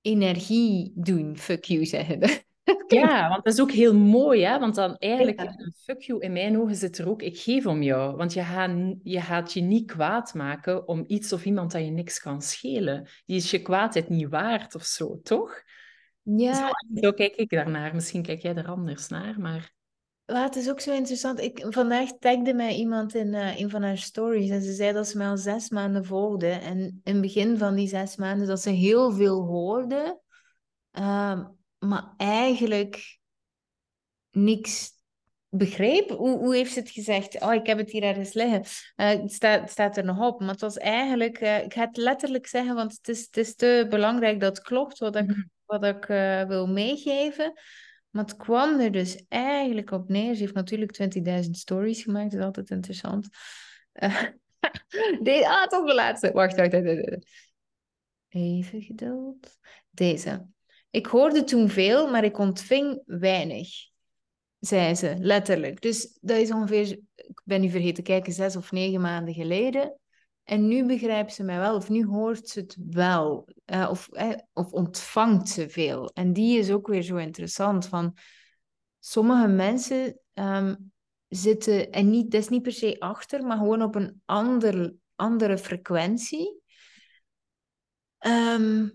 energie 0.00 0.92
doen, 0.94 1.36
fuck 1.36 1.64
you 1.64 1.84
zeggen. 1.84 2.20
Ja, 2.86 3.28
want 3.28 3.44
dat 3.44 3.52
is 3.52 3.60
ook 3.60 3.70
heel 3.70 3.94
mooi, 3.94 4.44
hè? 4.44 4.58
Want 4.58 4.74
dan 4.74 4.96
eigenlijk, 4.96 5.40
een 5.40 5.74
fuck 5.76 6.00
you 6.00 6.20
in 6.20 6.32
mijn 6.32 6.58
ogen 6.58 6.76
zit 6.76 6.98
er 6.98 7.08
ook, 7.08 7.22
ik 7.22 7.38
geef 7.38 7.66
om 7.66 7.82
jou. 7.82 8.16
Want 8.16 8.32
je 8.32 8.42
gaat, 8.42 8.94
je 9.02 9.20
gaat 9.20 9.52
je 9.52 9.60
niet 9.60 9.90
kwaad 9.92 10.34
maken 10.34 10.88
om 10.88 11.04
iets 11.06 11.32
of 11.32 11.44
iemand 11.44 11.72
dat 11.72 11.84
je 11.84 11.90
niks 11.90 12.20
kan 12.20 12.42
schelen. 12.42 13.08
Die 13.26 13.36
is 13.36 13.50
je 13.50 13.62
kwaadheid 13.62 14.08
niet 14.08 14.28
waard 14.28 14.74
of 14.74 14.84
zo, 14.84 15.20
toch? 15.22 15.62
Ja. 16.22 16.70
Zo 16.94 17.12
kijk 17.12 17.34
ik 17.34 17.50
daarnaar. 17.50 17.94
Misschien 17.94 18.22
kijk 18.22 18.40
jij 18.40 18.54
er 18.54 18.68
anders 18.68 19.08
naar, 19.08 19.40
maar... 19.40 19.73
Het 20.24 20.56
is 20.56 20.70
ook 20.70 20.80
zo 20.80 20.92
interessant. 20.92 21.40
Ik, 21.40 21.66
vandaag 21.68 22.10
tagde 22.18 22.54
mij 22.54 22.74
iemand 22.74 23.14
in 23.14 23.32
uh, 23.32 23.60
een 23.60 23.70
van 23.70 23.82
haar 23.82 23.98
stories 23.98 24.50
en 24.50 24.62
ze 24.62 24.72
zei 24.72 24.92
dat 24.92 25.08
ze 25.08 25.18
mij 25.18 25.26
al 25.26 25.36
zes 25.36 25.68
maanden 25.68 26.04
volgde. 26.04 26.48
En 26.48 26.78
in 26.78 27.12
het 27.12 27.20
begin 27.20 27.58
van 27.58 27.74
die 27.74 27.88
zes 27.88 28.16
maanden 28.16 28.46
dat 28.46 28.60
ze 28.60 28.70
heel 28.70 29.12
veel 29.12 29.42
hoorde, 29.42 30.20
uh, 30.92 31.46
maar 31.78 32.14
eigenlijk 32.16 33.18
niks 34.30 34.90
begreep. 35.48 36.10
Hoe, 36.10 36.38
hoe 36.38 36.54
heeft 36.54 36.72
ze 36.72 36.78
het 36.78 36.90
gezegd? 36.90 37.40
Oh, 37.40 37.54
ik 37.54 37.66
heb 37.66 37.78
het 37.78 37.90
hier 37.90 38.02
ergens 38.02 38.32
liggen. 38.32 38.60
Uh, 38.60 39.22
het, 39.22 39.32
staat, 39.32 39.60
het 39.60 39.70
staat 39.70 39.96
er 39.96 40.04
nog 40.04 40.26
op. 40.26 40.40
Maar 40.40 40.48
het 40.48 40.60
was 40.60 40.76
eigenlijk, 40.76 41.40
uh, 41.40 41.64
ik 41.64 41.72
ga 41.72 41.86
het 41.86 41.96
letterlijk 41.96 42.46
zeggen, 42.46 42.74
want 42.74 42.92
het 42.92 43.08
is, 43.08 43.20
het 43.20 43.36
is 43.36 43.54
te 43.54 43.86
belangrijk 43.90 44.40
dat 44.40 44.56
het 44.56 44.66
klopt 44.66 44.98
wat 44.98 45.16
ik, 45.16 45.26
mhm. 45.26 45.42
wat 45.64 45.84
ik 45.84 46.04
wil 46.48 46.66
meegeven. 46.66 47.52
Maar 48.14 48.24
het 48.24 48.36
kwam 48.36 48.80
er 48.80 48.92
dus 48.92 49.24
eigenlijk 49.28 49.90
op 49.90 50.08
neer. 50.08 50.34
Ze 50.34 50.40
heeft 50.40 50.54
natuurlijk 50.54 51.16
20.000 51.44 51.50
stories 51.50 52.02
gemaakt, 52.02 52.30
dat 52.30 52.40
is 52.40 52.46
altijd 52.46 52.70
interessant. 52.70 53.28
Uh, 53.94 54.22
deze, 55.22 55.48
ah, 55.48 55.66
toch 55.66 55.86
de 55.86 55.94
laatste. 55.94 56.32
Wacht, 56.32 56.56
wacht, 56.56 56.72
wacht. 56.72 57.26
Even 58.28 58.82
geduld. 58.82 59.58
Deze. 59.90 60.46
Ik 60.90 61.06
hoorde 61.06 61.44
toen 61.44 61.68
veel, 61.68 62.10
maar 62.10 62.24
ik 62.24 62.38
ontving 62.38 63.02
weinig, 63.06 63.68
zei 64.58 64.94
ze, 64.94 65.14
letterlijk. 65.18 65.80
Dus 65.80 66.18
dat 66.20 66.38
is 66.38 66.52
ongeveer, 66.52 66.98
ik 67.14 67.40
ben 67.44 67.60
nu 67.60 67.68
vergeten 67.68 67.94
te 67.94 68.02
kijken, 68.02 68.32
zes 68.32 68.56
of 68.56 68.72
negen 68.72 69.00
maanden 69.00 69.34
geleden. 69.34 69.98
En 70.44 70.68
nu 70.68 70.86
begrijpt 70.86 71.34
ze 71.34 71.42
mij 71.42 71.58
wel, 71.58 71.76
of 71.76 71.88
nu 71.88 72.06
hoort 72.06 72.48
ze 72.48 72.60
het 72.60 72.76
wel, 72.90 73.48
uh, 73.66 73.88
of, 73.90 74.08
uh, 74.12 74.32
of 74.52 74.72
ontvangt 74.72 75.48
ze 75.48 75.68
veel. 75.68 76.10
En 76.12 76.32
die 76.32 76.58
is 76.58 76.70
ook 76.70 76.86
weer 76.86 77.02
zo 77.02 77.16
interessant. 77.16 77.86
Van 77.86 78.16
sommige 78.98 79.46
mensen 79.46 80.18
um, 80.34 80.92
zitten, 81.28 81.90
en 81.90 82.10
niet, 82.10 82.30
dat 82.30 82.40
is 82.40 82.48
niet 82.48 82.62
per 82.62 82.72
se 82.72 82.96
achter, 82.98 83.46
maar 83.46 83.56
gewoon 83.56 83.82
op 83.82 83.94
een 83.94 84.20
ander, 84.24 84.94
andere 85.14 85.58
frequentie. 85.58 86.62
Ehm, 88.18 88.88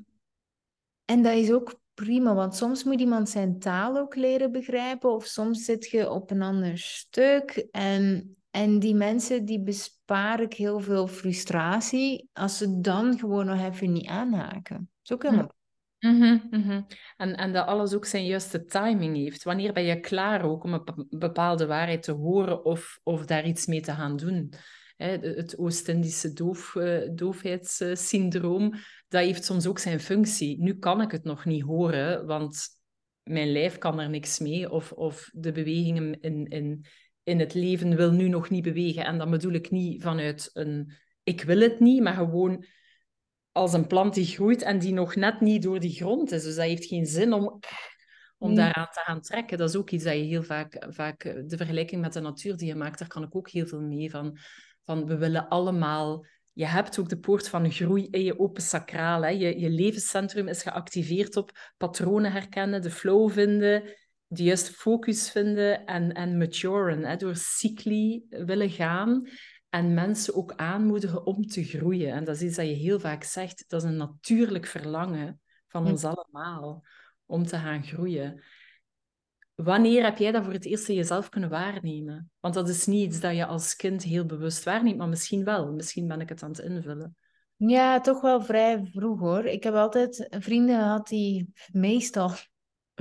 en 1.06 1.22
dat 1.22 1.34
is 1.34 1.52
ook 1.52 1.80
prima, 1.94 2.34
want 2.34 2.56
soms 2.56 2.84
moet 2.84 3.00
iemand 3.00 3.30
zijn 3.30 3.60
taal 3.60 3.98
ook 3.98 4.16
leren 4.16 4.52
begrijpen, 4.52 5.14
of 5.14 5.26
soms 5.26 5.66
zit 5.66 5.90
je 5.90 6.10
op 6.10 6.32
een 6.32 6.42
ander 6.42 6.78
stuk. 6.78 7.68
En, 7.72 8.38
en 8.52 8.80
die 8.80 8.96
mensen 8.96 9.46
die 9.46 9.62
bespaar 9.62 10.42
ik 10.42 10.54
heel 10.54 10.80
veel 10.80 11.08
frustratie 11.08 12.30
als 12.34 12.58
ze 12.58 12.80
dan 12.80 13.20
gewoon 13.20 13.46
nog 13.46 13.62
even 13.62 13.92
niet 13.92 14.08
aanhaken. 14.08 14.76
Dat 14.76 14.88
is 15.04 15.12
ook 15.12 15.24
helemaal 15.24 15.58
Mm 16.00 16.42
-hmm, 16.50 16.86
En, 17.18 17.36
en 17.36 17.54
dat 17.54 17.66
alles 17.68 17.94
ook 17.94 18.06
zijn 18.06 18.26
juiste 18.26 18.66
timing 18.66 19.16
heeft. 19.16 19.44
Wanneer 19.44 19.74
ben 19.74 19.84
je 19.84 20.00
klaar 20.00 20.44
ook 20.44 20.64
om 20.64 20.74
een 20.74 21.06
bepaalde 21.10 21.66
waarheid 21.66 22.04
te 22.04 22.12
horen 22.12 22.66
of, 22.66 23.00
of 23.04 23.26
daar 23.26 23.46
iets 23.46 23.66
mee 23.66 23.82
te 23.82 23.92
gaan 23.92 24.18
doen? 24.18 24.54
het 24.98 25.58
Oost-Indische 25.58 26.34
doof, 26.34 26.76
uh, 26.76 27.10
doofheidssyndroom, 27.14 28.74
dat 29.08 29.22
heeft 29.22 29.44
soms 29.44 29.68
ook 29.68 29.80
zijn 29.80 30.00
functie. 30.00 30.62
Nu 30.62 30.74
kan 30.74 31.02
ik 31.02 31.12
het 31.12 31.24
nog 31.24 31.46
niet 31.46 31.64
horen, 31.64 32.26
want 32.26 32.68
mijn 33.24 33.52
lijf 33.52 33.78
kan 33.78 34.00
er 34.00 34.10
niks 34.10 34.40
mee. 34.40 34.72
Of, 34.72 34.92
of 34.92 35.30
de 35.34 35.52
bewegingen 35.52 36.22
in, 36.22 36.48
in, 36.48 36.86
in 37.30 37.40
het 37.40 37.54
leven 37.54 37.96
wil 37.96 38.12
nu 38.12 38.28
nog 38.28 38.50
niet 38.50 38.64
bewegen. 38.64 39.06
En 39.06 39.18
dan 39.18 39.30
bedoel 39.30 39.54
ik 39.54 39.72
niet 39.72 40.02
vanuit 40.02 40.50
een 40.54 40.92
ik 41.24 41.42
wil 41.42 41.60
het 41.60 41.80
niet, 41.80 42.02
maar 42.02 42.14
gewoon 42.14 42.66
als 43.52 43.74
een 43.74 43.88
plant 43.88 44.14
die 44.14 44.26
groeit 44.26 44.62
en 44.62 44.80
die 44.80 44.94
nog 44.94 45.16
net 45.16 45.42
niet 45.42 45.62
door 45.62 45.80
die 45.80 45.96
grond 45.96 46.32
is. 46.32 46.44
Dus 46.44 46.56
dat 46.56 46.66
heeft 46.66 46.86
geen 46.86 47.06
zin 47.06 47.34
om, 47.34 47.60
om 48.38 48.56
daaraan 48.56 48.88
te 48.92 49.00
gaan 49.00 49.22
trekken. 49.22 49.58
Dat 49.58 49.70
is 49.70 49.76
ook 49.76 49.90
iets 49.90 50.04
dat 50.04 50.14
je 50.14 50.20
heel 50.20 50.44
vaak, 50.44 50.86
vaak... 50.90 51.24
De 51.24 51.58
vergelijking 51.58 52.02
met 52.02 52.14
de 52.14 52.20
natuur 52.20 52.58
die 52.58 52.68
je 52.68 52.76
maakt, 52.76 53.00
daar 53.00 53.08
kan 53.08 53.24
ik 53.24 53.36
ook 53.36 53.50
heel 53.50 53.68
veel 53.68 53.82
mee 53.82 54.10
van. 54.10 54.38
Van 54.84 55.06
we 55.06 55.18
willen 55.18 55.48
allemaal... 55.48 56.26
Je 56.54 56.66
hebt 56.66 57.00
ook 57.00 57.10
de 57.10 57.20
poort 57.20 57.50
van 57.50 57.72
groei 57.72 58.08
in 58.12 58.24
je 58.24 58.40
open 58.40 58.62
sacraal. 58.62 59.22
Hè. 59.22 59.30
Je, 59.30 59.60
je 59.60 59.70
levenscentrum 59.70 60.48
is 60.48 60.62
geactiveerd 60.62 61.36
op 61.36 61.74
patronen 61.78 62.32
herkennen, 62.32 62.82
de 62.82 62.92
flow 62.92 63.32
vinden, 63.32 63.84
de 64.32 64.44
juiste 64.44 64.74
focus 64.74 65.32
vinden 65.32 65.86
en, 65.86 66.14
en 66.14 66.38
maturen. 66.38 67.04
Hè. 67.04 67.16
Door 67.16 67.36
cycli 67.36 68.26
willen 68.30 68.70
gaan 68.70 69.28
en 69.70 69.94
mensen 69.94 70.36
ook 70.36 70.54
aanmoedigen 70.56 71.26
om 71.26 71.48
te 71.48 71.64
groeien. 71.64 72.14
En 72.14 72.24
dat 72.24 72.36
is 72.36 72.42
iets 72.42 72.56
dat 72.56 72.66
je 72.66 72.74
heel 72.74 73.00
vaak 73.00 73.24
zegt, 73.24 73.64
dat 73.68 73.84
is 73.84 73.90
een 73.90 73.98
natuurlijk 73.98 74.66
verlangen 74.66 75.42
van 75.68 75.88
ons 75.88 76.04
allemaal 76.04 76.84
om 77.26 77.46
te 77.46 77.58
gaan 77.58 77.84
groeien. 77.84 78.44
Wanneer 79.56 80.04
heb 80.04 80.18
jij 80.18 80.32
dat 80.32 80.44
voor 80.44 80.54
het 80.54 80.66
eerst 80.66 80.90
in 80.90 80.96
jezelf 80.96 81.30
kunnen 81.30 81.50
waarnemen? 81.50 82.32
Want 82.40 82.54
dat 82.54 82.70
is 82.70 82.86
niet 82.86 83.08
iets 83.08 83.20
dat 83.20 83.36
je 83.36 83.46
als 83.46 83.76
kind 83.76 84.04
heel 84.04 84.26
bewust 84.26 84.64
waarneemt, 84.64 84.98
maar 84.98 85.10
misschien 85.10 85.44
wel. 85.44 85.72
Misschien 85.72 86.08
ben 86.08 86.22
ik 86.22 86.30
het 86.30 86.44
aan 86.44 86.50
het 86.50 86.60
invullen. 86.60 87.16
Ja, 87.56 88.02
toch 88.02 88.22
wel 88.22 88.42
vrij 88.42 88.86
vroeg 88.94 89.20
hoor. 89.20 89.46
Ik 89.46 89.64
heb 89.64 89.74
altijd 89.74 90.28
vrienden 90.30 90.76
gehad 90.76 91.08
die 91.08 91.54
meestal 91.72 92.32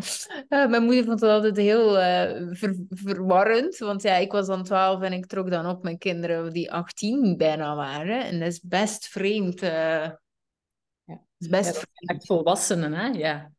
mijn 0.49 0.83
moeder 0.83 1.05
vond 1.05 1.21
het 1.21 1.31
altijd 1.31 1.57
heel 1.57 1.99
uh, 1.99 2.53
verwarrend, 2.89 3.79
want 3.79 4.03
ja, 4.03 4.17
ik 4.17 4.33
was 4.33 4.47
dan 4.47 4.65
12 4.65 5.03
en 5.03 5.13
ik 5.13 5.27
trok 5.27 5.51
dan 5.51 5.67
op 5.67 5.83
met 5.83 5.99
kinderen 5.99 6.53
die 6.53 6.73
18 6.73 7.37
bijna 7.37 7.75
waren. 7.77 8.25
En 8.25 8.39
dat 8.39 8.49
is 8.49 8.61
best 8.61 9.09
vreemd. 9.09 9.63
Uh... 9.63 9.71
Ja. 11.05 11.21
is 11.39 11.49
best 11.49 11.75
ja, 11.75 11.83
vreemd. 11.91 12.27
Volwassenen, 12.27 12.93
hè? 12.93 13.07
Ja. 13.07 13.53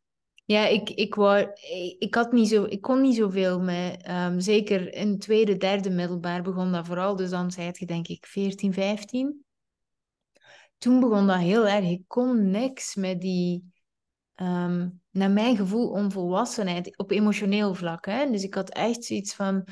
Ja, 0.46 0.66
ik, 0.66 0.90
ik, 0.90 1.16
wou, 1.16 1.48
ik, 1.98 2.16
had 2.16 2.32
niet 2.32 2.48
zo, 2.48 2.64
ik 2.64 2.82
kon 2.82 3.02
niet 3.02 3.16
zoveel 3.16 3.60
met, 3.60 4.10
um, 4.10 4.40
zeker 4.40 4.94
in 4.94 5.20
tweede, 5.20 5.58
derde 5.58 5.90
middelbaar 5.90 6.42
begon 6.42 6.72
dat 6.72 6.86
vooral, 6.86 7.16
dus 7.16 7.30
dan 7.30 7.52
zei 7.52 7.72
je 7.74 7.86
denk 7.86 8.08
ik 8.08 8.26
14, 8.26 8.74
15. 8.74 9.46
Toen 10.78 11.00
begon 11.00 11.28
dat 11.28 11.38
heel 11.38 11.68
erg, 11.68 11.86
ik 11.86 12.02
kon 12.08 12.50
niks 12.50 12.96
met 12.96 13.22
die 13.22 13.72
um, 14.42 15.02
naar 15.10 15.32
mijn 15.32 15.56
gevoel, 15.56 15.90
onvolwassenheid 15.90 16.98
op 16.98 17.12
emotioneel 17.12 17.74
vlak. 17.74 18.06
Hè? 18.06 18.32
Dus 18.32 18.44
ik 18.44 18.54
had 18.54 18.70
echt 18.70 19.04
zoiets 19.04 19.36
van, 19.36 19.68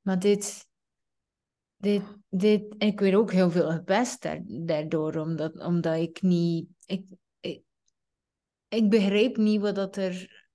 maar 0.00 0.18
dit, 0.18 0.66
dit, 1.76 2.02
dit, 2.28 2.74
ik 2.78 3.00
werd 3.00 3.14
ook 3.14 3.32
heel 3.32 3.50
veel 3.50 3.70
gepest 3.70 4.28
daardoor, 4.66 5.16
omdat, 5.16 5.58
omdat 5.64 5.96
ik 5.96 6.22
niet, 6.22 6.68
ik, 6.84 7.04
ik, 7.40 7.62
ik 8.68 8.90
begreep 8.90 9.36
niet 9.36 9.60
wat 9.60 9.74
dat 9.74 9.96
er, 9.96 10.46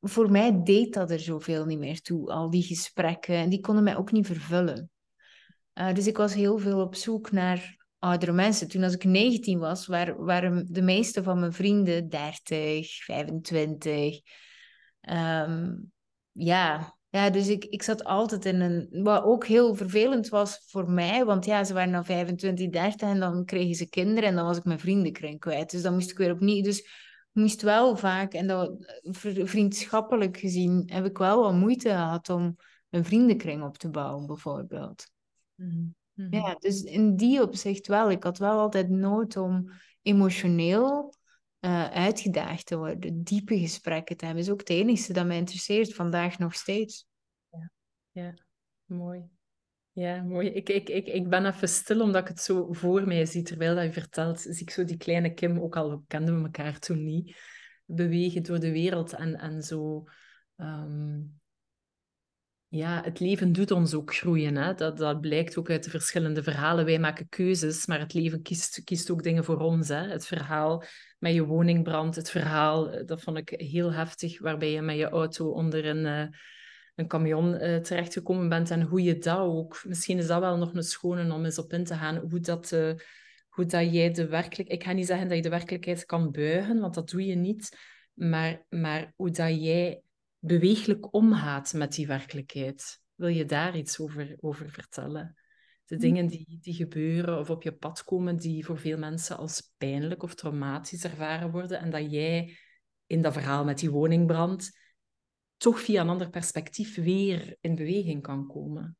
voor 0.00 0.30
mij 0.30 0.62
deed 0.62 0.94
dat 0.94 1.10
er 1.10 1.20
zoveel 1.20 1.64
niet 1.64 1.78
meer 1.78 2.00
toe, 2.00 2.30
al 2.30 2.50
die 2.50 2.62
gesprekken, 2.62 3.34
en 3.34 3.48
die 3.48 3.60
konden 3.60 3.84
mij 3.84 3.96
ook 3.96 4.12
niet 4.12 4.26
vervullen. 4.26 4.90
Uh, 5.74 5.94
dus 5.94 6.06
ik 6.06 6.16
was 6.16 6.34
heel 6.34 6.58
veel 6.58 6.80
op 6.80 6.94
zoek 6.94 7.30
naar 7.30 7.86
oudere 7.98 8.32
mensen. 8.32 8.68
Toen 8.68 8.82
als 8.82 8.94
ik 8.94 9.04
19 9.04 9.58
was, 9.58 9.86
waren, 9.86 10.66
de 10.72 10.82
meeste 10.82 11.22
van 11.22 11.40
mijn 11.40 11.52
vrienden 11.52 12.08
30, 12.08 13.04
25. 13.04 14.20
Um, 15.00 15.92
ja. 16.32 16.96
ja, 17.08 17.30
dus 17.30 17.48
ik, 17.48 17.64
ik 17.64 17.82
zat 17.82 18.04
altijd 18.04 18.44
in 18.44 18.60
een... 18.60 18.88
Wat 18.90 19.22
ook 19.24 19.46
heel 19.46 19.74
vervelend 19.74 20.28
was 20.28 20.64
voor 20.66 20.90
mij, 20.90 21.24
want 21.24 21.44
ja, 21.44 21.64
ze 21.64 21.74
waren 21.74 21.92
dan 21.92 22.04
25, 22.04 22.68
30 22.68 23.08
en 23.08 23.20
dan 23.20 23.44
kregen 23.44 23.74
ze 23.74 23.88
kinderen 23.88 24.28
en 24.28 24.36
dan 24.36 24.46
was 24.46 24.56
ik 24.56 24.64
mijn 24.64 24.78
vriendenkring 24.78 25.40
kwijt. 25.40 25.70
Dus 25.70 25.82
dan 25.82 25.94
moest 25.94 26.10
ik 26.10 26.18
weer 26.18 26.32
opnieuw... 26.32 26.62
Dus 26.62 27.06
moest 27.32 27.62
wel 27.62 27.96
vaak, 27.96 28.32
en 28.32 28.46
dat, 28.46 28.72
vriendschappelijk 29.44 30.36
gezien, 30.36 30.82
heb 30.92 31.04
ik 31.04 31.18
wel 31.18 31.42
wat 31.42 31.54
moeite 31.54 31.88
gehad 31.88 32.28
om 32.28 32.56
een 32.90 33.04
vriendenkring 33.04 33.62
op 33.62 33.78
te 33.78 33.90
bouwen, 33.90 34.26
bijvoorbeeld. 34.26 35.10
Mm 35.54 35.96
ja, 36.30 36.48
mhm. 36.48 36.54
dus 36.58 36.82
in 36.82 37.16
die 37.16 37.42
opzicht 37.42 37.86
wel. 37.86 38.10
Ik 38.10 38.22
had 38.22 38.38
wel 38.38 38.58
altijd 38.58 38.88
nood 38.88 39.36
om 39.36 39.70
emotioneel 40.02 41.14
uh, 41.60 41.90
uitgedaagd 41.90 42.66
te 42.66 42.76
worden, 42.76 43.22
diepe 43.22 43.58
gesprekken 43.58 44.16
te 44.16 44.24
hebben. 44.24 44.42
is 44.42 44.50
ook 44.50 44.60
het 44.60 44.70
enige 44.70 45.12
dat 45.12 45.26
mij 45.26 45.36
interesseert 45.36 45.94
vandaag 45.94 46.38
nog 46.38 46.54
steeds. 46.54 47.06
Ja, 47.50 47.70
ja. 48.10 48.34
mooi. 48.84 49.28
Ja, 49.92 50.22
mooi. 50.22 50.48
Ik, 50.48 50.68
ik, 50.68 50.88
ik, 50.88 51.06
ik 51.06 51.28
ben 51.28 51.46
even 51.46 51.68
stil 51.68 52.00
omdat 52.00 52.22
ik 52.22 52.28
het 52.28 52.40
zo 52.40 52.72
voor 52.72 53.06
mij 53.06 53.26
zie. 53.26 53.42
Terwijl 53.42 53.74
dat 53.74 53.84
je 53.84 53.92
vertelt, 53.92 54.40
zie 54.40 54.60
ik 54.60 54.70
zo 54.70 54.84
die 54.84 54.96
kleine 54.96 55.34
Kim, 55.34 55.58
ook 55.58 55.76
al 55.76 56.04
kenden 56.06 56.36
we 56.36 56.42
elkaar 56.42 56.78
toen 56.78 57.04
niet, 57.04 57.36
bewegen 57.84 58.42
door 58.42 58.58
de 58.58 58.72
wereld 58.72 59.12
en, 59.12 59.34
en 59.34 59.62
zo 59.62 60.04
ehm, 60.56 61.20
ja, 62.70 63.02
het 63.04 63.20
leven 63.20 63.52
doet 63.52 63.70
ons 63.70 63.94
ook 63.94 64.14
groeien. 64.14 64.56
Hè? 64.56 64.74
Dat, 64.74 64.96
dat 64.96 65.20
blijkt 65.20 65.56
ook 65.56 65.70
uit 65.70 65.84
de 65.84 65.90
verschillende 65.90 66.42
verhalen. 66.42 66.84
Wij 66.84 66.98
maken 66.98 67.28
keuzes, 67.28 67.86
maar 67.86 67.98
het 67.98 68.14
leven 68.14 68.42
kiest, 68.42 68.84
kiest 68.84 69.10
ook 69.10 69.22
dingen 69.22 69.44
voor 69.44 69.58
ons. 69.58 69.88
Hè? 69.88 70.08
Het 70.08 70.26
verhaal 70.26 70.84
met 71.18 71.34
je 71.34 71.44
woningbrand, 71.44 72.16
het 72.16 72.30
verhaal, 72.30 72.90
eh, 72.90 73.06
dat 73.06 73.22
vond 73.22 73.36
ik 73.36 73.48
heel 73.56 73.92
heftig, 73.92 74.40
waarbij 74.40 74.70
je 74.70 74.82
met 74.82 74.96
je 74.96 75.08
auto 75.08 75.50
onder 75.50 75.86
een, 75.86 76.04
uh, 76.04 76.36
een 76.94 77.08
camion 77.08 77.54
uh, 77.54 77.76
terechtgekomen 77.76 78.48
bent 78.48 78.70
en 78.70 78.82
hoe 78.82 79.02
je 79.02 79.18
dat 79.18 79.38
ook... 79.38 79.82
Misschien 79.86 80.18
is 80.18 80.26
dat 80.26 80.40
wel 80.40 80.56
nog 80.56 80.74
een 80.74 80.82
schone 80.82 81.32
om 81.32 81.44
eens 81.44 81.58
op 81.58 81.72
in 81.72 81.84
te 81.84 81.94
gaan, 81.94 82.16
hoe 82.16 82.40
dat... 82.40 82.70
hoe 83.48 83.66
dat 83.66 83.92
jij 83.92 84.10
de 84.10 84.26
werkelijkheid... 84.26 84.80
Ik 84.80 84.86
ga 84.86 84.92
niet 84.92 85.06
zeggen 85.06 85.28
dat 85.28 85.36
je 85.36 85.42
de 85.42 85.48
werkelijkheid 85.48 86.04
kan 86.04 86.30
buigen, 86.30 86.80
want 86.80 86.94
dat 86.94 87.10
doe 87.10 87.26
je 87.26 87.34
niet. 87.34 87.76
Maar, 88.14 88.64
maar 88.68 89.12
hoe 89.16 89.30
dat 89.30 89.62
jij 89.62 90.02
beweeglijk 90.38 91.14
omgaat 91.14 91.72
met 91.72 91.92
die 91.92 92.06
werkelijkheid. 92.06 93.00
Wil 93.14 93.28
je 93.28 93.44
daar 93.44 93.76
iets 93.76 94.00
over, 94.00 94.36
over 94.40 94.70
vertellen? 94.70 95.36
De 95.84 95.94
hm. 95.94 96.00
dingen 96.00 96.26
die, 96.26 96.58
die 96.60 96.74
gebeuren 96.74 97.38
of 97.38 97.50
op 97.50 97.62
je 97.62 97.72
pad 97.72 98.04
komen, 98.04 98.36
die 98.36 98.64
voor 98.64 98.78
veel 98.78 98.98
mensen 98.98 99.36
als 99.36 99.72
pijnlijk 99.76 100.22
of 100.22 100.34
traumatisch 100.34 101.04
ervaren 101.04 101.50
worden, 101.50 101.80
en 101.80 101.90
dat 101.90 102.10
jij 102.10 102.56
in 103.06 103.22
dat 103.22 103.32
verhaal 103.32 103.64
met 103.64 103.78
die 103.78 103.90
woningbrand 103.90 104.70
toch 105.56 105.80
via 105.80 106.00
een 106.00 106.08
ander 106.08 106.30
perspectief 106.30 106.94
weer 106.94 107.56
in 107.60 107.74
beweging 107.74 108.22
kan 108.22 108.46
komen. 108.46 108.96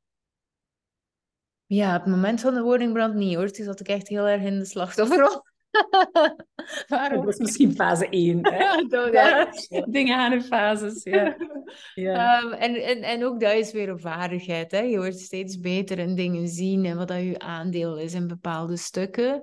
Ja, 1.66 1.96
op 1.96 2.02
het 2.02 2.10
moment 2.10 2.40
van 2.40 2.54
de 2.54 2.62
woningbrand 2.62 3.14
niet 3.14 3.34
hoor. 3.34 3.50
Toen 3.50 3.64
zat 3.64 3.80
ik 3.80 3.88
echt 3.88 4.08
heel 4.08 4.26
erg 4.26 4.42
in 4.42 4.58
de 4.58 4.64
slachtofferrol. 4.64 5.42
Waarom? 6.88 7.24
Dat 7.24 7.34
is 7.34 7.38
misschien 7.38 7.74
fase 7.74 8.08
1. 8.08 8.42
Dingen 9.92 10.16
aan 10.16 10.32
in 10.32 10.42
fases. 10.42 11.02
Ja. 11.02 11.36
ja. 11.94 12.42
Um, 12.42 12.52
en, 12.52 12.74
en, 12.74 13.02
en 13.02 13.24
ook 13.24 13.40
dat 13.40 13.52
is 13.52 13.72
weer 13.72 13.88
een 13.88 14.00
vaardigheid. 14.00 14.70
Hè? 14.70 14.80
Je 14.80 14.96
wordt 14.96 15.18
steeds 15.18 15.60
beter 15.60 15.98
in 15.98 16.14
dingen 16.14 16.48
zien 16.48 16.84
en 16.84 16.96
wat 16.96 17.08
dat 17.08 17.22
je 17.22 17.38
aandeel 17.38 17.98
is 17.98 18.14
in 18.14 18.26
bepaalde 18.26 18.76
stukken. 18.76 19.42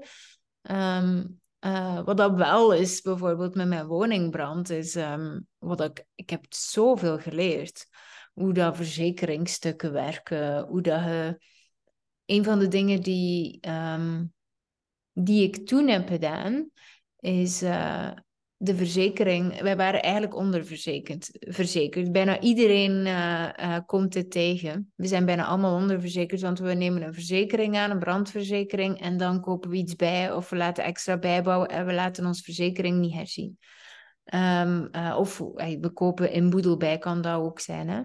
Um, 0.71 1.39
uh, 1.59 2.03
wat 2.03 2.17
dat 2.17 2.35
wel 2.35 2.73
is, 2.73 3.01
bijvoorbeeld 3.01 3.55
met 3.55 3.67
mijn 3.67 3.88
woningbrand, 3.88 4.69
is 4.69 4.95
um, 4.95 5.47
wat 5.57 5.81
ik, 5.81 6.05
ik 6.15 6.29
heb 6.29 6.45
zoveel 6.49 7.17
geleerd. 7.17 7.88
Hoe 8.33 8.53
dat 8.53 8.75
verzekeringsstukken 8.75 9.91
werken, 9.91 10.65
hoe 10.67 10.81
dat 10.81 11.03
je... 11.03 11.53
Een 12.25 12.43
van 12.43 12.59
de 12.59 12.67
dingen 12.67 13.01
die 13.01 13.59
die 15.17 15.43
ik 15.43 15.67
toen 15.67 15.88
heb 15.88 16.08
gedaan, 16.08 16.69
is 17.19 17.63
uh, 17.63 18.12
de 18.58 18.75
verzekering, 18.75 19.62
wij 19.62 19.75
waren 19.75 20.01
eigenlijk 20.01 20.36
onderverzekerd. 20.36 21.30
Verzekerd. 21.39 22.12
Bijna 22.12 22.39
iedereen 22.39 23.06
uh, 23.06 23.78
komt 23.86 24.13
het 24.13 24.32
tegen. 24.32 24.91
We 24.95 25.08
zijn 25.08 25.25
bijna 25.25 25.45
allemaal 25.45 25.75
onderverzekerd, 25.75 26.41
want 26.41 26.60
we 26.60 26.73
nemen 26.73 27.01
een 27.01 27.13
verzekering 27.13 27.78
aan, 27.78 27.91
een 27.91 27.99
brandverzekering, 27.99 29.01
en 29.01 29.17
dan 29.17 29.41
kopen 29.41 29.69
we 29.69 29.75
iets 29.75 29.95
bij 29.95 30.34
of 30.34 30.49
we 30.49 30.56
laten 30.56 30.84
extra 30.84 31.17
bijbouwen 31.17 31.69
en 31.69 31.86
we 31.86 31.93
laten 31.93 32.25
onze 32.25 32.43
verzekering 32.43 32.99
niet 32.99 33.13
herzien. 33.13 33.58
Um, 34.34 34.89
of 35.15 35.38
we 35.58 35.91
kopen 35.93 36.32
inboedel 36.32 36.78
bij, 36.78 36.97
kan 36.97 37.21
dat 37.21 37.41
ook 37.41 37.60
zijn. 37.60 37.89
Hè? 37.89 38.01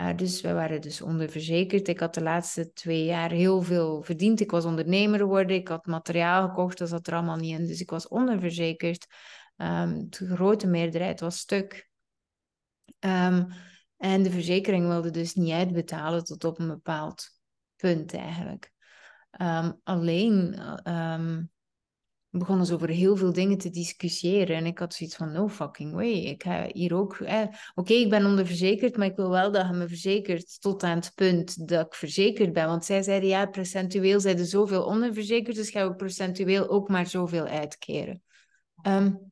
Uh, 0.00 0.16
dus 0.16 0.40
we 0.40 0.52
waren 0.52 0.80
dus 0.80 1.02
onderverzekerd. 1.02 1.88
Ik 1.88 2.00
had 2.00 2.14
de 2.14 2.22
laatste 2.22 2.72
twee 2.72 3.04
jaar 3.04 3.30
heel 3.30 3.62
veel 3.62 4.02
verdiend. 4.02 4.40
Ik 4.40 4.50
was 4.50 4.64
ondernemer 4.64 5.18
geworden. 5.18 5.56
Ik 5.56 5.68
had 5.68 5.86
materiaal 5.86 6.48
gekocht. 6.48 6.78
Dat 6.78 6.88
zat 6.88 7.06
er 7.06 7.14
allemaal 7.14 7.36
niet 7.36 7.58
in. 7.58 7.66
Dus 7.66 7.80
ik 7.80 7.90
was 7.90 8.08
onderverzekerd. 8.08 9.06
Um, 9.56 10.10
de 10.10 10.34
grote 10.34 10.66
meerderheid 10.66 11.20
was 11.20 11.38
stuk. 11.38 11.90
Um, 13.00 13.46
en 13.96 14.22
de 14.22 14.30
verzekering 14.30 14.86
wilde 14.86 15.10
dus 15.10 15.34
niet 15.34 15.52
uitbetalen 15.52 16.24
tot 16.24 16.44
op 16.44 16.58
een 16.58 16.68
bepaald 16.68 17.28
punt 17.76 18.14
eigenlijk. 18.14 18.72
alleen 19.82 20.60
begonnen 22.30 22.66
ze 22.66 22.74
over 22.74 22.88
heel 22.88 23.16
veel 23.16 23.32
dingen 23.32 23.58
te 23.58 23.70
discussiëren. 23.70 24.56
En 24.56 24.66
ik 24.66 24.78
had 24.78 24.94
zoiets 24.94 25.16
van, 25.16 25.32
no 25.32 25.48
fucking 25.48 25.94
way. 25.94 26.12
Ik 26.12 26.42
ga 26.42 26.68
hier 26.72 26.94
ook... 26.94 27.14
Eh, 27.14 27.42
Oké, 27.74 27.92
ik 27.92 28.10
ben 28.10 28.26
onderverzekerd, 28.26 28.96
maar 28.96 29.06
ik 29.06 29.16
wil 29.16 29.30
wel 29.30 29.52
dat 29.52 29.66
je 29.66 29.72
me 29.72 29.88
verzekert 29.88 30.60
tot 30.60 30.82
aan 30.82 30.96
het 30.96 31.12
punt 31.14 31.68
dat 31.68 31.86
ik 31.86 31.94
verzekerd 31.94 32.52
ben. 32.52 32.66
Want 32.66 32.84
zij 32.84 33.02
zeiden, 33.02 33.28
ja, 33.28 33.46
procentueel 33.46 34.20
zijn 34.20 34.38
er 34.38 34.44
zoveel 34.44 34.84
onderverzekerd, 34.84 35.56
dus 35.56 35.70
gaan 35.70 35.88
we 35.88 35.94
procentueel 35.94 36.68
ook 36.68 36.88
maar 36.88 37.06
zoveel 37.06 37.44
uitkeren. 37.44 38.22
Um, 38.86 39.30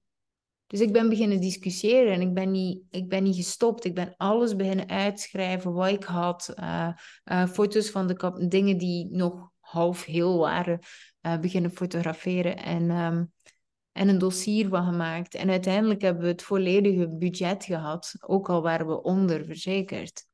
dus 0.69 0.81
ik 0.81 0.93
ben 0.93 1.09
beginnen 1.09 1.41
discussiëren 1.41 2.13
en 2.13 2.21
ik 2.21 2.35
ben 2.35 2.51
niet, 2.51 2.83
ik 2.91 3.09
ben 3.09 3.23
niet 3.23 3.37
gestopt. 3.37 3.85
Ik 3.85 3.95
ben 3.95 4.15
alles 4.17 4.57
beginnen 4.57 4.89
uitschrijven 4.89 5.73
wat 5.73 5.89
ik 5.89 6.05
had. 6.05 6.53
Uh, 6.57 6.89
uh, 7.25 7.47
foto's 7.47 7.91
van 7.91 8.07
de 8.07 8.47
dingen 8.49 8.79
die 8.79 9.09
nog 9.11 9.51
half 9.61 10.05
heel 10.05 10.39
waren, 10.39 10.79
uh, 11.29 11.41
beginnen 11.41 11.71
fotograferen 11.71 12.57
en, 12.57 12.91
um, 12.91 13.33
en 13.93 14.09
een 14.09 14.19
dossier 14.19 14.69
van 14.69 14.85
gemaakt. 14.85 15.35
En 15.35 15.51
uiteindelijk 15.51 16.01
hebben 16.01 16.23
we 16.23 16.29
het 16.29 16.43
volledige 16.43 17.09
budget 17.09 17.65
gehad, 17.65 18.15
ook 18.21 18.49
al 18.49 18.63
waren 18.63 18.87
we 18.87 19.03
onderverzekerd. 19.03 20.27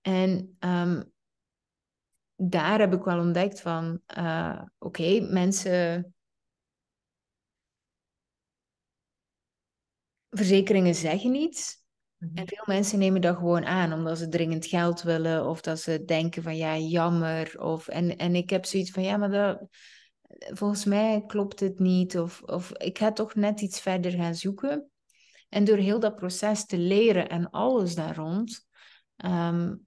En 0.00 0.56
um, 0.60 1.12
daar 2.36 2.80
heb 2.80 2.92
ik 2.92 3.04
wel 3.04 3.18
ontdekt 3.18 3.60
van, 3.60 4.00
uh, 4.18 4.62
oké, 4.78 5.20
mensen... 5.20 6.08
Verzekeringen 10.28 10.94
zeggen 10.94 11.34
iets, 11.34 11.83
en 12.18 12.30
mhm. 12.32 12.46
veel 12.46 12.64
mensen 12.66 12.98
nemen 12.98 13.20
dat 13.20 13.36
gewoon 13.36 13.64
aan, 13.64 13.92
omdat 13.92 14.18
ze 14.18 14.28
dringend 14.28 14.66
geld 14.66 15.02
willen 15.02 15.46
of 15.46 15.60
dat 15.60 15.80
ze 15.80 16.04
denken 16.04 16.42
van 16.42 16.56
ja, 16.56 16.76
jammer. 16.76 17.60
Of, 17.60 17.88
en, 17.88 18.16
en 18.16 18.34
ik 18.34 18.50
heb 18.50 18.64
zoiets 18.64 18.90
van 18.90 19.02
ja, 19.02 19.16
maar 19.16 19.30
dat, 19.30 19.66
volgens 20.38 20.84
mij 20.84 21.24
klopt 21.26 21.60
het 21.60 21.78
niet. 21.78 22.18
Of, 22.18 22.42
of 22.42 22.72
ik 22.72 22.98
ga 22.98 23.12
toch 23.12 23.34
net 23.34 23.60
iets 23.60 23.80
verder 23.80 24.10
gaan 24.10 24.34
zoeken. 24.34 24.88
En 25.48 25.64
door 25.64 25.76
heel 25.76 26.00
dat 26.00 26.16
proces 26.16 26.66
te 26.66 26.78
leren 26.78 27.28
en 27.28 27.50
alles 27.50 27.94
daar 27.94 28.16
rond, 28.16 28.66
um, 29.24 29.86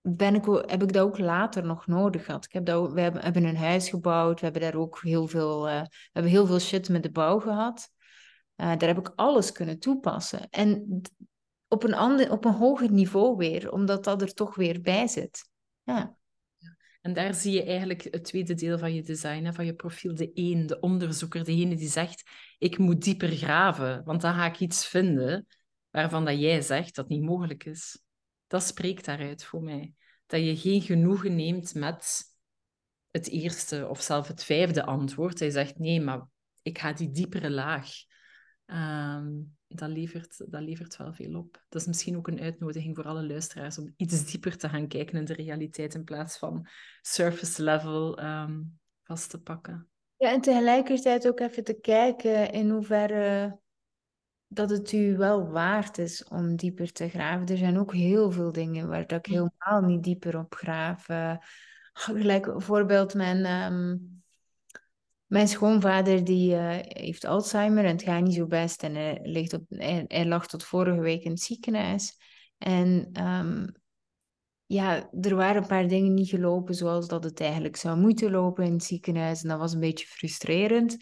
ben 0.00 0.34
ik, 0.34 0.44
heb 0.44 0.82
ik 0.82 0.92
dat 0.92 1.02
ook 1.02 1.18
later 1.18 1.64
nog 1.64 1.86
nodig 1.86 2.24
gehad. 2.24 2.44
Ik 2.44 2.52
heb 2.52 2.64
dat, 2.64 2.92
we 2.92 3.00
hebben, 3.00 3.22
hebben 3.22 3.44
een 3.44 3.56
huis 3.56 3.88
gebouwd, 3.88 4.38
we 4.38 4.44
hebben 4.44 4.62
daar 4.62 4.74
ook 4.74 5.00
heel 5.02 5.26
veel, 5.26 5.68
uh, 5.68 5.80
we 5.80 6.10
hebben 6.12 6.32
heel 6.32 6.46
veel 6.46 6.58
shit 6.58 6.88
met 6.88 7.02
de 7.02 7.10
bouw 7.10 7.40
gehad. 7.40 7.90
Uh, 8.56 8.66
daar 8.76 8.88
heb 8.88 8.98
ik 8.98 9.12
alles 9.14 9.52
kunnen 9.52 9.78
toepassen. 9.78 10.50
En 10.50 11.02
op 11.72 11.82
een, 11.82 11.94
ander, 11.94 12.30
op 12.30 12.44
een 12.44 12.52
hoger 12.52 12.90
niveau 12.90 13.36
weer, 13.36 13.72
omdat 13.72 14.04
dat 14.04 14.22
er 14.22 14.34
toch 14.34 14.54
weer 14.54 14.80
bij 14.80 15.06
zit. 15.06 15.50
Ja. 15.82 16.16
En 17.00 17.12
daar 17.12 17.34
zie 17.34 17.52
je 17.52 17.64
eigenlijk 17.64 18.02
het 18.02 18.24
tweede 18.24 18.54
deel 18.54 18.78
van 18.78 18.94
je 18.94 19.02
design, 19.02 19.52
van 19.52 19.64
je 19.64 19.74
profiel. 19.74 20.14
De 20.14 20.32
één, 20.32 20.66
de 20.66 20.80
onderzoeker, 20.80 21.44
degene 21.44 21.76
die 21.76 21.88
zegt, 21.88 22.30
ik 22.58 22.78
moet 22.78 23.02
dieper 23.02 23.28
graven, 23.28 24.04
want 24.04 24.20
dan 24.20 24.34
ga 24.34 24.46
ik 24.46 24.60
iets 24.60 24.86
vinden 24.86 25.46
waarvan 25.90 26.24
dat 26.24 26.40
jij 26.40 26.60
zegt 26.60 26.94
dat 26.94 27.08
niet 27.08 27.22
mogelijk 27.22 27.64
is. 27.64 28.02
Dat 28.46 28.62
spreekt 28.62 29.04
daaruit 29.04 29.44
voor 29.44 29.62
mij. 29.62 29.94
Dat 30.26 30.40
je 30.40 30.56
geen 30.56 30.80
genoegen 30.80 31.34
neemt 31.34 31.74
met 31.74 32.22
het 33.10 33.28
eerste 33.28 33.88
of 33.88 34.00
zelfs 34.00 34.28
het 34.28 34.44
vijfde 34.44 34.84
antwoord. 34.84 35.38
Hij 35.38 35.50
zegt, 35.50 35.78
nee, 35.78 36.00
maar 36.00 36.26
ik 36.62 36.78
ga 36.78 36.92
die 36.92 37.10
diepere 37.10 37.50
laag. 37.50 37.90
Um, 38.66 39.56
dat 39.74 39.88
levert, 39.88 40.44
dat 40.48 40.62
levert 40.62 40.96
wel 40.96 41.12
veel 41.12 41.38
op. 41.38 41.64
Dat 41.68 41.80
is 41.80 41.86
misschien 41.86 42.16
ook 42.16 42.28
een 42.28 42.40
uitnodiging 42.40 42.96
voor 42.96 43.04
alle 43.04 43.26
luisteraars 43.26 43.78
om 43.78 43.92
iets 43.96 44.30
dieper 44.30 44.56
te 44.56 44.68
gaan 44.68 44.88
kijken 44.88 45.18
in 45.18 45.24
de 45.24 45.34
realiteit 45.34 45.94
in 45.94 46.04
plaats 46.04 46.38
van 46.38 46.66
surface 47.00 47.62
level 47.62 48.22
um, 48.22 48.78
vast 49.02 49.30
te 49.30 49.40
pakken. 49.40 49.88
Ja, 50.16 50.32
en 50.32 50.40
tegelijkertijd 50.40 51.28
ook 51.28 51.40
even 51.40 51.64
te 51.64 51.80
kijken 51.80 52.52
in 52.52 52.70
hoeverre 52.70 53.60
dat 54.46 54.70
het 54.70 54.92
u 54.92 55.16
wel 55.16 55.48
waard 55.50 55.98
is 55.98 56.24
om 56.24 56.56
dieper 56.56 56.92
te 56.92 57.08
graven. 57.08 57.46
Er 57.46 57.56
zijn 57.56 57.78
ook 57.78 57.92
heel 57.94 58.30
veel 58.30 58.52
dingen 58.52 58.88
waar 58.88 59.06
dat 59.06 59.26
ik 59.26 59.32
helemaal 59.32 59.80
niet 59.88 60.02
dieper 60.02 60.38
op 60.38 60.54
graaf. 60.54 61.08
Uh, 61.08 61.36
gelijk 61.92 62.46
bijvoorbeeld 62.46 63.14
mijn... 63.14 63.72
Um, 63.72 64.21
mijn 65.32 65.48
schoonvader 65.48 66.24
die, 66.24 66.54
uh, 66.54 66.76
heeft 66.80 67.24
Alzheimer 67.24 67.84
en 67.84 67.90
het 67.90 68.02
gaat 68.02 68.22
niet 68.22 68.34
zo 68.34 68.46
best. 68.46 68.82
En 68.82 68.94
hij, 68.94 69.18
ligt 69.22 69.52
op, 69.52 69.64
hij, 69.68 70.26
lag 70.26 70.46
tot 70.46 70.64
vorige 70.64 71.00
week 71.00 71.22
in 71.22 71.30
het 71.30 71.40
ziekenhuis. 71.40 72.16
En 72.58 73.10
um, 73.26 73.74
ja, 74.66 75.10
er 75.20 75.34
waren 75.34 75.62
een 75.62 75.68
paar 75.68 75.88
dingen 75.88 76.14
niet 76.14 76.28
gelopen 76.28 76.74
zoals 76.74 77.08
dat 77.08 77.24
het 77.24 77.40
eigenlijk 77.40 77.76
zou 77.76 77.98
moeten 77.98 78.30
lopen 78.30 78.64
in 78.64 78.72
het 78.72 78.84
ziekenhuis. 78.84 79.42
En 79.42 79.48
dat 79.48 79.58
was 79.58 79.72
een 79.72 79.80
beetje 79.80 80.06
frustrerend. 80.06 80.96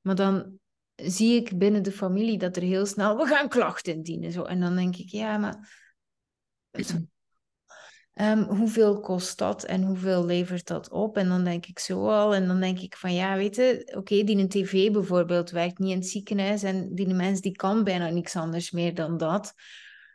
Maar 0.00 0.14
dan 0.14 0.58
zie 0.94 1.40
ik 1.40 1.58
binnen 1.58 1.82
de 1.82 1.92
familie 1.92 2.38
dat 2.38 2.56
er 2.56 2.62
heel 2.62 2.86
snel, 2.86 3.16
we 3.16 3.26
gaan 3.26 3.48
klachten 3.48 3.92
indienen. 3.94 4.32
Zo. 4.32 4.42
En 4.42 4.60
dan 4.60 4.76
denk 4.76 4.96
ik, 4.96 5.08
ja, 5.08 5.38
maar 5.38 5.80
Um, 8.14 8.42
hoeveel 8.42 9.00
kost 9.00 9.38
dat 9.38 9.64
en 9.64 9.82
hoeveel 9.82 10.24
levert 10.24 10.66
dat 10.66 10.90
op? 10.90 11.16
En 11.16 11.28
dan 11.28 11.44
denk 11.44 11.66
ik 11.66 11.78
zo 11.78 12.08
al. 12.08 12.34
En 12.34 12.46
dan 12.46 12.60
denk 12.60 12.78
ik 12.78 12.96
van 12.96 13.14
ja, 13.14 13.36
weet 13.36 13.56
je, 13.56 13.92
oké, 13.96 14.24
die 14.24 14.36
een 14.36 14.48
tv 14.48 14.90
bijvoorbeeld 14.90 15.50
werkt 15.50 15.78
niet 15.78 15.90
in 15.90 15.96
het 15.96 16.06
ziekenhuis 16.06 16.62
en 16.62 16.94
die 16.94 17.14
mens 17.14 17.40
die 17.40 17.52
kan 17.52 17.84
bijna 17.84 18.08
niks 18.08 18.36
anders 18.36 18.70
meer 18.70 18.94
dan 18.94 19.16
dat. 19.16 19.54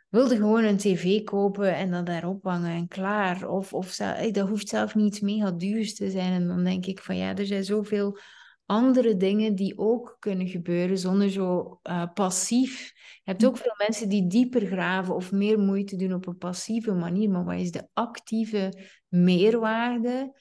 Wilde 0.08 0.36
gewoon 0.36 0.64
een 0.64 0.76
tv 0.76 1.24
kopen 1.24 1.74
en 1.74 1.90
dan 1.90 2.04
daarop 2.04 2.44
hangen 2.44 2.70
en 2.70 2.88
klaar. 2.88 3.48
Of, 3.48 3.72
of 3.72 3.96
dat 3.96 4.48
hoeft 4.48 4.68
zelf 4.68 4.94
niet 4.94 5.22
mega 5.22 5.50
duur 5.50 5.94
te 5.94 6.10
zijn. 6.10 6.32
En 6.32 6.48
dan 6.48 6.64
denk 6.64 6.86
ik 6.86 7.00
van 7.00 7.16
ja, 7.16 7.36
er 7.36 7.46
zijn 7.46 7.64
zoveel 7.64 8.18
andere 8.68 9.16
dingen 9.16 9.54
die 9.54 9.78
ook 9.78 10.16
kunnen 10.18 10.48
gebeuren 10.48 10.98
zonder 10.98 11.30
zo 11.30 11.78
uh, 11.82 12.04
passief. 12.14 12.92
Je 12.96 13.30
hebt 13.30 13.46
ook 13.46 13.56
veel 13.56 13.74
mensen 13.86 14.08
die 14.08 14.26
dieper 14.26 14.66
graven 14.66 15.14
of 15.14 15.32
meer 15.32 15.58
moeite 15.58 15.96
doen 15.96 16.12
op 16.12 16.26
een 16.26 16.38
passieve 16.38 16.92
manier. 16.92 17.30
Maar 17.30 17.44
wat 17.44 17.60
is 17.60 17.70
de 17.70 17.88
actieve 17.92 18.88
meerwaarde 19.08 20.40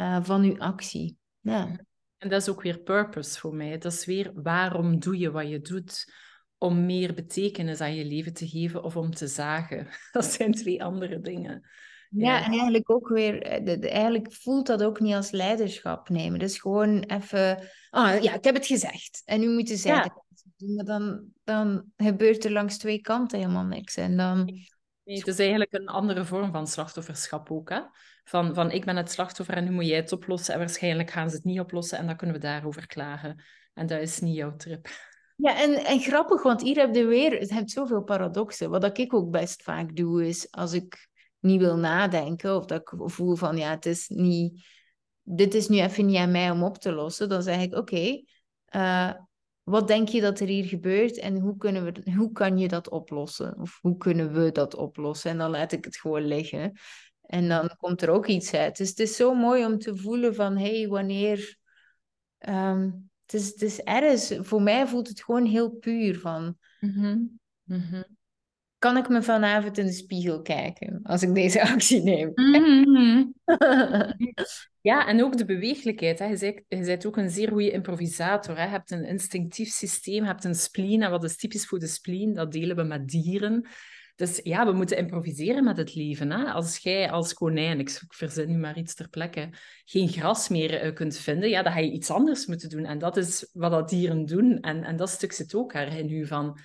uh, 0.00 0.22
van 0.22 0.42
uw 0.42 0.58
actie? 0.58 1.16
Ja. 1.40 1.86
En 2.16 2.28
dat 2.28 2.40
is 2.40 2.48
ook 2.48 2.62
weer 2.62 2.78
purpose 2.78 3.38
voor 3.38 3.54
mij. 3.54 3.78
Dat 3.78 3.92
is 3.92 4.04
weer 4.04 4.32
waarom 4.34 4.98
doe 4.98 5.18
je 5.18 5.30
wat 5.30 5.48
je 5.48 5.60
doet? 5.60 6.12
Om 6.56 6.86
meer 6.86 7.14
betekenis 7.14 7.80
aan 7.80 7.94
je 7.94 8.04
leven 8.04 8.32
te 8.32 8.48
geven 8.48 8.82
of 8.82 8.96
om 8.96 9.10
te 9.10 9.26
zagen. 9.26 9.86
Dat 10.12 10.24
zijn 10.24 10.52
twee 10.52 10.84
andere 10.84 11.20
dingen. 11.20 11.68
Ja, 12.10 12.44
en 12.44 12.50
eigenlijk 12.50 12.90
ook 12.90 13.08
weer, 13.08 13.42
eh, 13.42 13.92
eigenlijk 13.92 14.32
voelt 14.32 14.66
dat 14.66 14.82
ook 14.82 15.00
niet 15.00 15.14
als 15.14 15.30
leiderschap 15.30 16.08
nemen. 16.08 16.38
Dus 16.38 16.58
gewoon 16.58 17.02
even, 17.02 17.68
ah 17.90 18.22
ja, 18.22 18.34
ik 18.34 18.44
heb 18.44 18.54
het 18.54 18.66
gezegd. 18.66 19.22
En 19.24 19.40
nu 19.40 19.48
moeten 19.48 19.76
zij 19.76 19.94
ja. 19.94 20.24
doen. 20.56 20.74
Maar 20.74 20.84
dan, 20.84 21.24
dan 21.44 21.84
gebeurt 21.96 22.44
er 22.44 22.52
langs 22.52 22.78
twee 22.78 23.00
kanten 23.00 23.38
helemaal 23.38 23.64
niks. 23.64 23.96
En 23.96 24.16
dan... 24.16 24.44
Nee, 25.04 25.18
het 25.18 25.26
is 25.26 25.38
eigenlijk 25.38 25.72
een 25.72 25.88
andere 25.88 26.24
vorm 26.24 26.52
van 26.52 26.66
slachtofferschap 26.66 27.50
ook. 27.50 27.68
Hè? 27.68 27.80
Van, 28.24 28.54
van 28.54 28.70
ik 28.70 28.84
ben 28.84 28.96
het 28.96 29.10
slachtoffer 29.10 29.56
en 29.56 29.64
nu 29.64 29.70
moet 29.70 29.86
jij 29.86 29.96
het 29.96 30.12
oplossen. 30.12 30.54
En 30.54 30.60
waarschijnlijk 30.60 31.10
gaan 31.10 31.30
ze 31.30 31.36
het 31.36 31.44
niet 31.44 31.60
oplossen 31.60 31.98
en 31.98 32.06
dan 32.06 32.16
kunnen 32.16 32.36
we 32.36 32.42
daarover 32.42 32.86
klagen. 32.86 33.44
En 33.74 33.86
dat 33.86 34.00
is 34.00 34.20
niet 34.20 34.36
jouw 34.36 34.56
trip. 34.56 34.88
Ja, 35.36 35.60
en, 35.62 35.84
en 35.84 36.00
grappig, 36.00 36.42
want 36.42 36.62
hier 36.62 36.76
heb 36.76 36.94
je 36.94 37.04
weer, 37.04 37.38
het 37.38 37.50
hebt 37.50 37.70
zoveel 37.70 38.02
paradoxen. 38.02 38.70
Wat 38.70 38.98
ik 38.98 39.14
ook 39.14 39.30
best 39.30 39.62
vaak 39.62 39.96
doe, 39.96 40.26
is 40.26 40.50
als 40.50 40.72
ik 40.72 41.07
niet 41.40 41.60
wil 41.60 41.76
nadenken 41.76 42.56
of 42.56 42.64
dat 42.64 42.80
ik 42.80 42.92
voel 42.96 43.34
van 43.34 43.56
ja, 43.56 43.70
het 43.70 43.86
is 43.86 44.08
niet, 44.08 44.66
dit 45.22 45.54
is 45.54 45.68
nu 45.68 45.78
even 45.78 46.06
niet 46.06 46.16
aan 46.16 46.30
mij 46.30 46.50
om 46.50 46.62
op 46.62 46.78
te 46.78 46.92
lossen, 46.92 47.28
dan 47.28 47.42
zeg 47.42 47.62
ik 47.62 47.74
oké, 47.74 48.22
eh, 48.64 49.12
wat 49.62 49.88
denk 49.88 50.08
je 50.08 50.20
dat 50.20 50.40
er 50.40 50.46
hier 50.46 50.64
gebeurt 50.64 51.18
en 51.18 51.38
hoe, 51.38 51.56
kunnen 51.56 51.84
we, 51.84 52.12
hoe 52.12 52.32
kan 52.32 52.58
je 52.58 52.68
dat 52.68 52.88
oplossen? 52.88 53.58
Of 53.58 53.78
hoe 53.80 53.96
kunnen 53.96 54.32
we 54.32 54.52
dat 54.52 54.74
oplossen? 54.74 55.30
En 55.30 55.38
dan 55.38 55.50
laat 55.50 55.72
ik 55.72 55.84
het 55.84 55.96
gewoon 55.96 56.26
liggen. 56.26 56.72
En 57.22 57.48
dan 57.48 57.76
komt 57.76 58.02
er 58.02 58.10
ook 58.10 58.26
iets 58.26 58.54
uit. 58.54 58.76
Dus 58.76 58.88
het 58.88 58.98
is 58.98 59.16
zo 59.16 59.34
mooi 59.34 59.66
om 59.66 59.78
te 59.78 59.96
voelen 59.96 60.34
van 60.34 60.56
hé, 60.56 60.78
hey, 60.78 60.88
wanneer, 60.88 61.58
um, 62.38 63.10
het 63.22 63.40
is, 63.40 63.46
het 63.46 63.62
is 63.62 63.80
ergens, 63.80 64.32
voor 64.38 64.62
mij 64.62 64.86
voelt 64.86 65.08
het 65.08 65.22
gewoon 65.22 65.44
heel 65.44 65.70
puur 65.70 66.18
van... 66.18 66.58
Mhm. 66.80 67.18
Mhm. 67.62 68.02
Kan 68.78 68.96
ik 68.96 69.08
me 69.08 69.22
vanavond 69.22 69.78
in 69.78 69.86
de 69.86 69.92
spiegel 69.92 70.42
kijken 70.42 71.00
als 71.02 71.22
ik 71.22 71.34
deze 71.34 71.62
actie 71.72 72.02
neem? 72.02 72.32
Mhm. 72.34 73.24
Ja, 74.80 75.06
en 75.06 75.24
ook 75.24 75.36
de 75.36 75.44
beweeglijkheid. 75.44 76.18
Hè. 76.18 76.24
Je, 76.24 76.38
bent, 76.38 76.62
je 76.68 76.84
bent 76.84 77.06
ook 77.06 77.16
een 77.16 77.30
zeer 77.30 77.48
goede 77.48 77.70
improvisator. 77.70 78.56
Hè. 78.56 78.62
Je 78.62 78.68
hebt 78.68 78.90
een 78.90 79.04
instinctief 79.04 79.68
systeem, 79.68 80.22
je 80.22 80.28
hebt 80.28 80.44
een 80.44 80.54
spleen. 80.54 81.02
En 81.02 81.10
wat 81.10 81.24
is 81.24 81.36
typisch 81.36 81.66
voor 81.66 81.78
de 81.78 81.86
spleen? 81.86 82.34
Dat 82.34 82.52
delen 82.52 82.76
we 82.76 82.82
met 82.82 83.08
dieren. 83.08 83.68
Dus 84.16 84.40
ja, 84.42 84.66
we 84.66 84.72
moeten 84.72 84.96
improviseren 84.96 85.64
met 85.64 85.76
het 85.76 85.94
leven. 85.94 86.30
Hè? 86.30 86.44
Als 86.44 86.78
jij 86.78 87.10
als 87.10 87.34
konijn, 87.34 87.80
ik 87.80 88.00
verzin 88.08 88.48
nu 88.48 88.56
maar 88.56 88.78
iets 88.78 88.94
ter 88.94 89.08
plekke, 89.08 89.48
geen 89.84 90.08
gras 90.08 90.48
meer 90.48 90.84
uh, 90.84 90.94
kunt 90.94 91.16
vinden, 91.16 91.48
ja, 91.48 91.62
dan 91.62 91.72
ga 91.72 91.78
je 91.78 91.92
iets 91.92 92.10
anders 92.10 92.46
moeten 92.46 92.68
doen. 92.68 92.84
En 92.84 92.98
dat 92.98 93.16
is 93.16 93.50
wat 93.52 93.70
dat 93.70 93.88
dieren 93.88 94.26
doen. 94.26 94.60
En, 94.60 94.84
en 94.84 94.96
dat 94.96 95.10
stuk 95.10 95.32
zit 95.32 95.54
ook 95.54 95.72
in 95.72 96.10
u 96.10 96.26
van... 96.26 96.58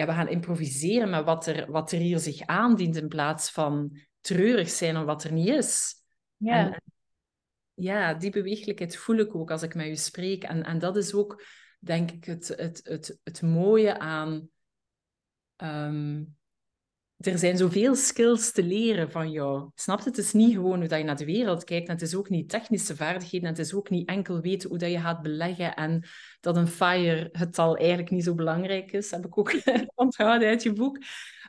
Ja, 0.00 0.06
we 0.06 0.12
gaan 0.12 0.28
improviseren 0.28 1.10
met 1.10 1.24
wat 1.24 1.46
er, 1.46 1.70
wat 1.70 1.92
er 1.92 1.98
hier 1.98 2.18
zich 2.18 2.46
aandient 2.46 2.96
in 2.96 3.08
plaats 3.08 3.50
van 3.50 3.98
treurig 4.20 4.68
zijn 4.68 4.96
om 4.96 5.04
wat 5.04 5.24
er 5.24 5.32
niet 5.32 5.48
is. 5.48 5.94
Ja. 6.36 6.54
En, 6.54 6.82
ja, 7.74 8.14
die 8.14 8.30
beweeglijkheid 8.30 8.96
voel 8.96 9.16
ik 9.16 9.34
ook 9.34 9.50
als 9.50 9.62
ik 9.62 9.74
met 9.74 9.86
u 9.86 9.96
spreek. 9.96 10.42
En, 10.42 10.62
en 10.62 10.78
dat 10.78 10.96
is 10.96 11.14
ook, 11.14 11.44
denk 11.78 12.10
ik, 12.10 12.24
het, 12.24 12.48
het, 12.48 12.80
het, 12.82 13.18
het 13.22 13.42
mooie 13.42 13.98
aan... 13.98 14.48
Ehm, 15.56 16.24
er 17.20 17.38
zijn 17.38 17.56
zoveel 17.56 17.94
skills 17.94 18.52
te 18.52 18.62
leren 18.62 19.10
van 19.10 19.30
jou. 19.30 19.70
Snap 19.74 20.04
Het 20.04 20.18
is 20.18 20.32
niet 20.32 20.54
gewoon 20.54 20.78
hoe 20.78 20.88
dat 20.88 20.98
je 20.98 21.04
naar 21.04 21.16
de 21.16 21.24
wereld 21.24 21.64
kijkt. 21.64 21.88
En 21.88 21.94
het 21.94 22.02
is 22.02 22.14
ook 22.14 22.28
niet 22.28 22.48
technische 22.48 22.96
vaardigheden. 22.96 23.48
En 23.48 23.54
het 23.54 23.66
is 23.66 23.74
ook 23.74 23.90
niet 23.90 24.08
enkel 24.08 24.40
weten 24.40 24.68
hoe 24.68 24.78
dat 24.78 24.90
je 24.90 24.98
gaat 24.98 25.22
beleggen. 25.22 25.74
En 25.74 26.04
dat 26.40 26.56
een 26.56 26.68
fire 26.68 27.28
het 27.32 27.58
al 27.58 27.76
eigenlijk 27.76 28.10
niet 28.10 28.24
zo 28.24 28.34
belangrijk 28.34 28.92
is. 28.92 29.10
Heb 29.10 29.26
ik 29.26 29.38
ook 29.38 29.54
onthouden 29.94 30.48
uit 30.48 30.62
je 30.62 30.72
boek. 30.72 30.98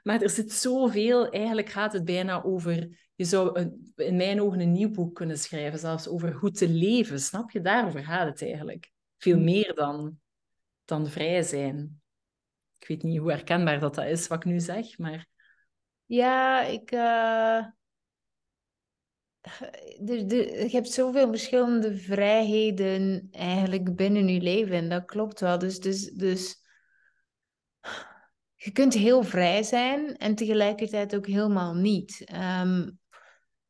Maar 0.04 0.22
er 0.22 0.30
zit 0.30 0.52
zoveel. 0.52 1.30
Eigenlijk 1.30 1.70
gaat 1.70 1.94
het 1.94 2.06
bijna 2.06 2.44
over... 2.44 3.00
Je 3.16 3.26
zou 3.26 3.60
een, 3.60 3.94
in 3.96 4.16
mijn 4.16 4.42
ogen 4.42 4.60
een 4.60 4.72
nieuw 4.72 4.92
boek 4.92 5.16
kunnen 5.16 5.38
schrijven. 5.38 5.80
Zelfs 5.80 6.08
over 6.08 6.34
hoe 6.34 6.52
te 6.52 6.70
leven. 6.70 7.20
Snap 7.20 7.52
je? 7.52 7.62
Daarover 7.62 8.04
gaat 8.04 8.28
het 8.28 8.42
eigenlijk. 8.42 8.92
Veel 9.18 9.38
hm. 9.38 9.44
meer 9.44 9.76
dan, 9.76 10.20
dan 10.86 11.08
vrij 11.08 11.44
zijn. 11.44 12.02
Ik 12.80 12.88
weet 12.88 13.04
niet 13.04 13.20
hoe 13.20 13.32
herkenbaar 13.32 13.80
dat, 13.80 13.96
dat 13.96 14.06
is, 14.06 14.28
wat 14.28 14.38
ik 14.38 14.52
nu 14.52 14.60
zeg. 14.60 14.98
Maar... 14.98 15.30
Ja, 16.12 16.64
ik. 16.64 16.92
Uh... 16.92 17.66
Je 20.08 20.68
hebt 20.72 20.92
zoveel 20.92 21.28
verschillende 21.28 21.98
vrijheden 21.98 23.28
eigenlijk 23.32 23.96
binnen 23.96 24.28
je 24.28 24.42
leven. 24.42 24.74
En 24.74 24.90
dat 24.90 25.06
klopt 25.06 25.40
wel. 25.40 25.58
Dus, 25.58 25.80
dus, 25.80 26.12
dus 26.12 26.62
je 28.56 28.72
kunt 28.72 28.94
heel 28.94 29.24
vrij 29.24 29.64
zijn 29.64 30.18
en 30.18 30.36
tegelijkertijd 30.36 31.16
ook 31.16 31.28
helemaal 31.28 31.74
niet. 31.74 32.32
Um, 32.62 33.00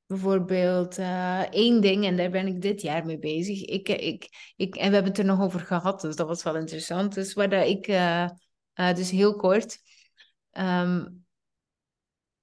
bijvoorbeeld 0.05 0.97
uh, 0.97 1.41
één 1.41 1.81
ding, 1.81 2.05
en 2.05 2.17
daar 2.17 2.31
ben 2.31 2.47
ik 2.47 2.61
dit 2.61 2.81
jaar 2.81 3.05
mee 3.05 3.19
bezig. 3.19 3.65
Ik, 3.65 3.89
ik, 3.89 4.29
ik, 4.55 4.75
en 4.75 4.87
we 4.87 4.93
hebben 4.93 5.11
het 5.11 5.19
er 5.19 5.25
nog 5.25 5.41
over 5.41 5.59
gehad, 5.59 6.01
dus 6.01 6.15
dat 6.15 6.27
was 6.27 6.43
wel 6.43 6.55
interessant. 6.55 7.13
Dus 7.13 7.33
waar 7.33 7.49
dat 7.49 7.67
ik, 7.67 7.85
dus 8.95 9.11
heel 9.11 9.35
kort, 9.35 9.79
um, 10.51 11.25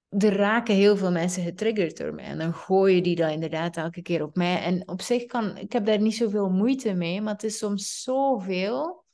er 0.09 0.35
raken 0.35 0.75
heel 0.75 0.97
veel 0.97 1.11
mensen 1.11 1.43
getriggerd 1.43 1.97
door 1.97 2.13
mij. 2.13 2.25
En 2.25 2.37
dan 2.37 2.53
gooien 2.53 3.03
die 3.03 3.15
dat 3.15 3.31
inderdaad 3.31 3.77
elke 3.77 4.01
keer 4.01 4.23
op 4.23 4.35
mij. 4.35 4.61
En 4.61 4.89
op 4.89 5.01
zich 5.01 5.25
kan, 5.25 5.57
ik 5.57 5.71
heb 5.71 5.85
daar 5.85 6.01
niet 6.01 6.15
zoveel 6.15 6.49
moeite 6.49 6.93
mee, 6.93 7.21
maar 7.21 7.33
het 7.33 7.43
is 7.43 7.57
soms 7.57 8.01
zoveel. 8.01 9.05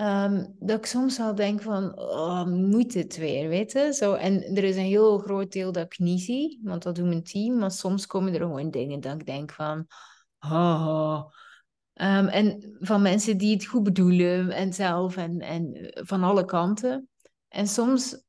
Um, 0.00 0.56
dat 0.58 0.78
ik 0.78 0.86
soms 0.86 1.20
al 1.20 1.34
denk 1.34 1.62
van, 1.62 1.98
oh, 1.98 2.44
moet 2.44 2.92
weer, 3.16 3.48
weet 3.48 3.72
je? 3.72 3.92
Zo, 3.92 4.14
en 4.14 4.42
er 4.42 4.64
is 4.64 4.76
een 4.76 4.82
heel 4.82 5.18
groot 5.18 5.52
deel 5.52 5.72
dat 5.72 5.84
ik 5.84 5.98
niet 5.98 6.20
zie, 6.20 6.60
want 6.62 6.82
dat 6.82 6.94
doet 6.94 7.06
mijn 7.06 7.22
team. 7.22 7.58
Maar 7.58 7.70
soms 7.70 8.06
komen 8.06 8.34
er 8.34 8.40
gewoon 8.40 8.70
dingen 8.70 9.00
dat 9.00 9.14
ik 9.14 9.26
denk 9.26 9.52
van, 9.52 9.86
oh, 10.38 11.22
um, 11.94 12.28
en 12.28 12.76
van 12.80 13.02
mensen 13.02 13.38
die 13.38 13.54
het 13.54 13.66
goed 13.66 13.82
bedoelen 13.82 14.50
en 14.50 14.72
zelf 14.72 15.16
en, 15.16 15.38
en 15.38 15.90
van 15.92 16.22
alle 16.22 16.44
kanten. 16.44 17.08
En 17.48 17.66
soms 17.66 18.24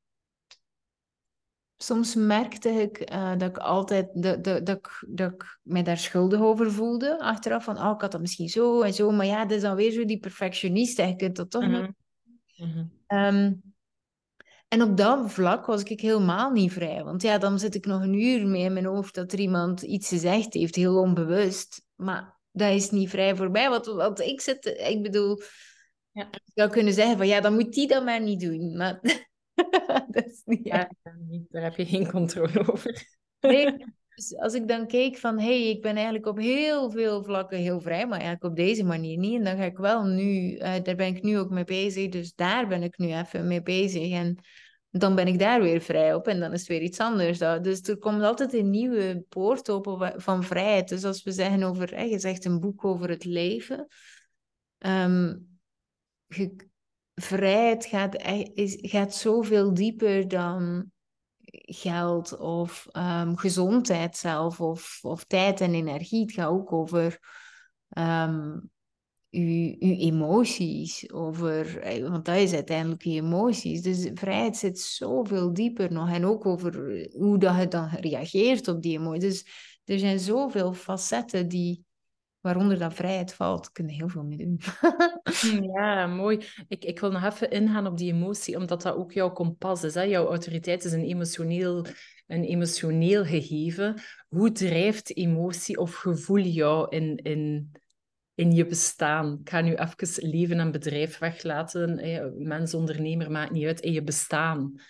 soms 1.77 2.15
merkte 2.15 2.69
ik 2.69 3.11
uh, 3.11 3.37
dat 3.37 3.49
ik 3.49 3.57
altijd 3.57 4.09
dat, 4.13 4.43
dat, 4.43 4.65
dat, 4.65 4.77
ik, 4.77 5.05
dat 5.07 5.31
ik 5.31 5.59
mij 5.63 5.83
daar 5.83 5.97
schuldig 5.97 6.39
over 6.39 6.71
voelde. 6.71 7.19
Achteraf 7.19 7.63
van, 7.63 7.77
oh, 7.77 7.91
ik 7.93 8.01
had 8.01 8.11
dat 8.11 8.21
misschien 8.21 8.49
zo 8.49 8.81
en 8.81 8.93
zo. 8.93 9.11
Maar 9.11 9.25
ja, 9.25 9.45
dat 9.45 9.57
is 9.57 9.61
dan 9.61 9.75
weer 9.75 9.91
zo 9.91 10.05
die 10.05 10.19
perfectionist. 10.19 10.97
Je 10.97 11.15
kunt 11.15 11.35
dat 11.35 11.51
toch 11.51 11.65
mm 11.65 11.73
-hmm. 11.73 11.95
Mm 12.55 12.71
-hmm. 13.07 13.17
um, 13.17 13.61
en 14.67 14.81
op 14.81 14.97
dat 14.97 15.31
vlak 15.31 15.65
was 15.65 15.83
ik 15.83 16.01
helemaal 16.01 16.51
niet 16.51 16.73
vrij. 16.73 17.03
Want 17.03 17.21
ja, 17.21 17.37
dan 17.37 17.59
zit 17.59 17.75
ik 17.75 17.85
nog 17.85 18.01
een 18.01 18.21
uur 18.21 18.47
mee 18.47 18.63
in 18.63 18.73
mijn 18.73 18.85
hoofd 18.85 19.15
dat 19.15 19.31
er 19.31 19.39
iemand 19.39 19.81
iets 19.81 20.07
gezegd 20.07 20.53
heeft, 20.53 20.75
heel 20.75 20.99
onbewust. 20.99 21.85
Maar 21.95 22.39
dat 22.51 22.73
is 22.73 22.89
niet 22.89 23.09
vrij 23.09 23.35
voor 23.35 23.51
mij. 23.51 23.69
Want, 23.69 23.85
want 23.85 24.19
ik 24.19 24.41
zit, 24.41 24.65
ik 24.65 25.01
bedoel, 25.01 25.41
ja. 26.11 26.27
ik 26.31 26.51
zou 26.53 26.69
kunnen 26.69 26.93
zeggen 26.93 27.17
van 27.17 27.27
ja, 27.27 27.41
dan 27.41 27.53
moet 27.53 27.73
die 27.73 27.87
dat 27.87 28.05
maar 28.05 28.21
niet 28.21 28.39
doen. 28.39 28.77
Maar 28.77 28.99
dat 30.11 30.25
is 30.25 30.41
niet 30.45 30.67
ja, 30.67 30.91
Daar 31.49 31.63
heb 31.63 31.75
je 31.75 31.85
geen 31.85 32.11
controle 32.11 32.71
over. 32.71 33.07
nee, 33.39 33.75
dus 34.15 34.35
als 34.35 34.53
ik 34.53 34.67
dan 34.67 34.87
keek 34.87 35.17
van, 35.17 35.39
hé, 35.39 35.61
hey, 35.61 35.69
ik 35.69 35.81
ben 35.81 35.95
eigenlijk 35.95 36.25
op 36.25 36.37
heel 36.37 36.91
veel 36.91 37.23
vlakken 37.23 37.57
heel 37.57 37.81
vrij, 37.81 38.07
maar 38.07 38.19
eigenlijk 38.19 38.43
op 38.43 38.55
deze 38.55 38.83
manier 38.83 39.17
niet. 39.17 39.37
En 39.37 39.43
dan 39.43 39.57
ga 39.57 39.63
ik 39.63 39.77
wel 39.77 40.03
nu, 40.03 40.51
uh, 40.51 40.59
daar 40.83 40.95
ben 40.95 41.15
ik 41.15 41.23
nu 41.23 41.37
ook 41.37 41.49
mee 41.49 41.63
bezig, 41.63 42.09
dus 42.09 42.33
daar 42.33 42.67
ben 42.67 42.83
ik 42.83 42.97
nu 42.97 43.13
even 43.13 43.47
mee 43.47 43.61
bezig. 43.61 44.11
En 44.11 44.37
dan 44.89 45.15
ben 45.15 45.27
ik 45.27 45.39
daar 45.39 45.61
weer 45.61 45.81
vrij 45.81 46.13
op 46.13 46.27
en 46.27 46.39
dan 46.39 46.53
is 46.53 46.59
het 46.59 46.69
weer 46.69 46.81
iets 46.81 46.99
anders. 46.99 47.37
Dus 47.37 47.81
er 47.81 47.97
komt 47.97 48.21
altijd 48.21 48.53
een 48.53 48.69
nieuwe 48.69 49.25
poort 49.29 49.69
open 49.69 50.21
van 50.21 50.43
vrijheid. 50.43 50.89
Dus 50.89 51.03
als 51.03 51.23
we 51.23 51.31
zeggen 51.31 51.63
over, 51.63 52.05
je 52.05 52.19
zegt 52.19 52.45
een 52.45 52.59
boek 52.59 52.85
over 52.85 53.09
het 53.09 53.25
leven. 53.25 53.87
Um, 54.77 55.47
vrijheid 57.21 57.85
gaat, 57.85 58.15
is, 58.53 58.77
gaat 58.81 59.15
zoveel 59.15 59.73
dieper 59.73 60.27
dan 60.27 60.91
geld 61.65 62.37
of 62.37 62.87
um, 62.91 63.37
gezondheid 63.37 64.17
zelf 64.17 64.61
of, 64.61 64.99
of 65.01 65.23
tijd 65.23 65.61
en 65.61 65.73
energie. 65.73 66.21
Het 66.21 66.31
gaat 66.31 66.49
ook 66.49 66.73
over 66.73 67.19
um, 67.97 68.69
uw, 69.29 69.75
uw 69.79 69.95
emoties, 69.97 71.11
over, 71.11 71.79
eh, 71.79 72.09
want 72.09 72.25
dat 72.25 72.35
is 72.35 72.53
uiteindelijk 72.53 73.03
je 73.03 73.11
emoties. 73.11 73.81
Dus 73.81 74.09
vrijheid 74.13 74.57
zit 74.57 74.79
zoveel 74.79 75.53
dieper 75.53 75.91
nog 75.91 76.09
en 76.09 76.25
ook 76.25 76.45
over 76.45 77.07
hoe 77.11 77.37
dat 77.37 77.57
je 77.57 77.67
dan 77.67 77.89
reageert 77.89 78.67
op 78.67 78.81
die 78.81 78.97
emoties. 78.97 79.21
Dus 79.21 79.45
er 79.85 79.99
zijn 79.99 80.19
zoveel 80.19 80.73
facetten 80.73 81.47
die, 81.47 81.85
waaronder 82.47 82.79
dat 82.79 82.93
vrijheid 82.93 83.33
valt, 83.33 83.71
kunnen 83.71 83.93
heel 83.93 84.09
veel 84.09 84.23
mee 84.23 84.37
doen. 84.37 84.59
Hmm, 85.41 85.63
ja, 85.75 86.07
mooi. 86.07 86.45
Ik, 86.67 86.85
ik 86.85 86.99
wil 86.99 87.11
nog 87.11 87.23
even 87.23 87.51
ingaan 87.51 87.87
op 87.87 87.97
die 87.97 88.13
emotie, 88.13 88.57
omdat 88.57 88.81
dat 88.81 88.95
ook 88.95 89.11
jouw 89.11 89.31
kompas 89.31 89.83
is. 89.83 89.93
Hè? 89.93 90.01
Jouw 90.01 90.27
autoriteit 90.27 90.83
is 90.83 90.91
een 90.91 91.03
emotioneel, 91.03 91.85
een 92.27 92.43
emotioneel 92.43 93.25
gegeven. 93.25 94.01
Hoe 94.27 94.51
drijft 94.51 95.15
emotie 95.15 95.77
of 95.77 95.95
gevoel 95.95 96.39
jou 96.39 96.95
in, 96.95 97.17
in, 97.17 97.71
in 98.35 98.51
je 98.51 98.65
bestaan? 98.65 99.37
Ik 99.41 99.49
ga 99.49 99.61
nu 99.61 99.75
even 99.75 100.29
leven 100.29 100.59
en 100.59 100.71
bedrijf 100.71 101.17
weglaten. 101.17 102.01
Mens, 102.47 102.73
ondernemer, 102.73 103.31
maakt 103.31 103.51
niet 103.51 103.65
uit. 103.65 103.79
In 103.79 103.91
je 103.91 104.03
bestaan. 104.03 104.81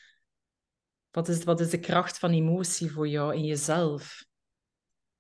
Wat 1.12 1.28
is, 1.28 1.44
wat 1.44 1.60
is 1.60 1.70
de 1.70 1.80
kracht 1.80 2.20
van 2.20 2.32
emotie 2.32 2.92
voor 2.92 3.08
jou 3.08 3.36
in 3.36 3.46
jezelf? 3.46 4.27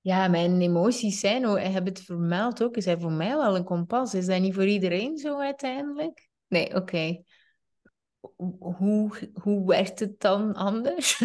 Ja, 0.07 0.27
mijn 0.27 0.61
emoties 0.61 1.19
zijn, 1.19 1.47
oh, 1.47 1.59
je 1.59 1.67
hebt 1.67 1.87
het 1.87 2.01
vermeld 2.01 2.63
ook, 2.63 2.75
zijn 2.77 2.99
voor 2.99 3.11
mij 3.11 3.35
wel 3.35 3.55
een 3.55 3.63
kompas. 3.63 4.13
Is 4.13 4.25
dat 4.25 4.41
niet 4.41 4.53
voor 4.53 4.65
iedereen 4.65 5.17
zo 5.17 5.39
uiteindelijk? 5.39 6.29
Nee, 6.47 6.75
oké. 6.75 7.23
Hoe, 8.59 9.31
hoe 9.33 9.67
werkt 9.67 9.99
het 9.99 10.19
dan 10.19 10.53
anders? 10.53 11.21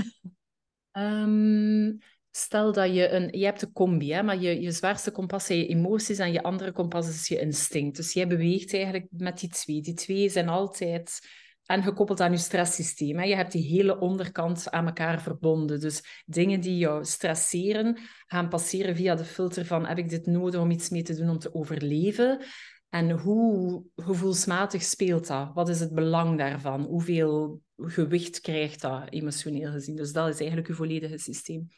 Um, 0.92 1.98
stel 2.30 2.72
dat 2.72 2.94
je 2.94 3.08
een... 3.08 3.38
Je 3.38 3.44
hebt 3.44 3.62
een 3.62 3.72
combi, 3.72 4.12
hè, 4.12 4.22
maar 4.22 4.40
je, 4.40 4.60
je 4.60 4.70
zwaarste 4.70 5.10
kompas 5.10 5.46
zijn 5.46 5.58
je 5.58 5.66
emoties 5.66 6.18
en 6.18 6.32
je 6.32 6.42
andere 6.42 6.72
kompas 6.72 7.08
is 7.08 7.28
je 7.28 7.40
instinct. 7.40 7.96
Dus 7.96 8.12
jij 8.12 8.26
beweegt 8.26 8.74
eigenlijk 8.74 9.06
met 9.10 9.38
die 9.38 9.48
twee. 9.48 9.80
Die 9.80 9.94
twee 9.94 10.28
zijn 10.28 10.48
altijd 10.48 11.28
en 11.72 11.82
gekoppeld 11.82 12.20
aan 12.20 12.30
je 12.30 12.36
stresssysteem. 12.36 13.18
Hè. 13.18 13.24
Je 13.24 13.36
hebt 13.36 13.52
die 13.52 13.66
hele 13.66 13.98
onderkant 13.98 14.70
aan 14.70 14.86
elkaar 14.86 15.22
verbonden. 15.22 15.80
Dus 15.80 16.22
dingen 16.26 16.60
die 16.60 16.78
jou 16.78 17.04
stresseren, 17.04 17.98
gaan 18.26 18.48
passeren 18.48 18.96
via 18.96 19.14
de 19.14 19.24
filter 19.24 19.66
van 19.66 19.86
heb 19.86 19.98
ik 19.98 20.08
dit 20.08 20.26
nodig 20.26 20.60
om 20.60 20.70
iets 20.70 20.88
mee 20.88 21.02
te 21.02 21.14
doen 21.14 21.28
om 21.28 21.38
te 21.38 21.54
overleven? 21.54 22.44
En 22.88 23.10
hoe 23.10 23.84
gevoelsmatig 23.96 24.82
speelt 24.82 25.26
dat? 25.26 25.50
Wat 25.54 25.68
is 25.68 25.80
het 25.80 25.94
belang 25.94 26.38
daarvan? 26.38 26.80
Hoeveel 26.82 27.60
gewicht 27.76 28.40
krijgt 28.40 28.80
dat 28.80 29.10
emotioneel 29.10 29.72
gezien? 29.72 29.96
Dus 29.96 30.12
dat 30.12 30.28
is 30.28 30.38
eigenlijk 30.38 30.68
je 30.68 30.74
volledige 30.74 31.18
systeem. 31.18 31.68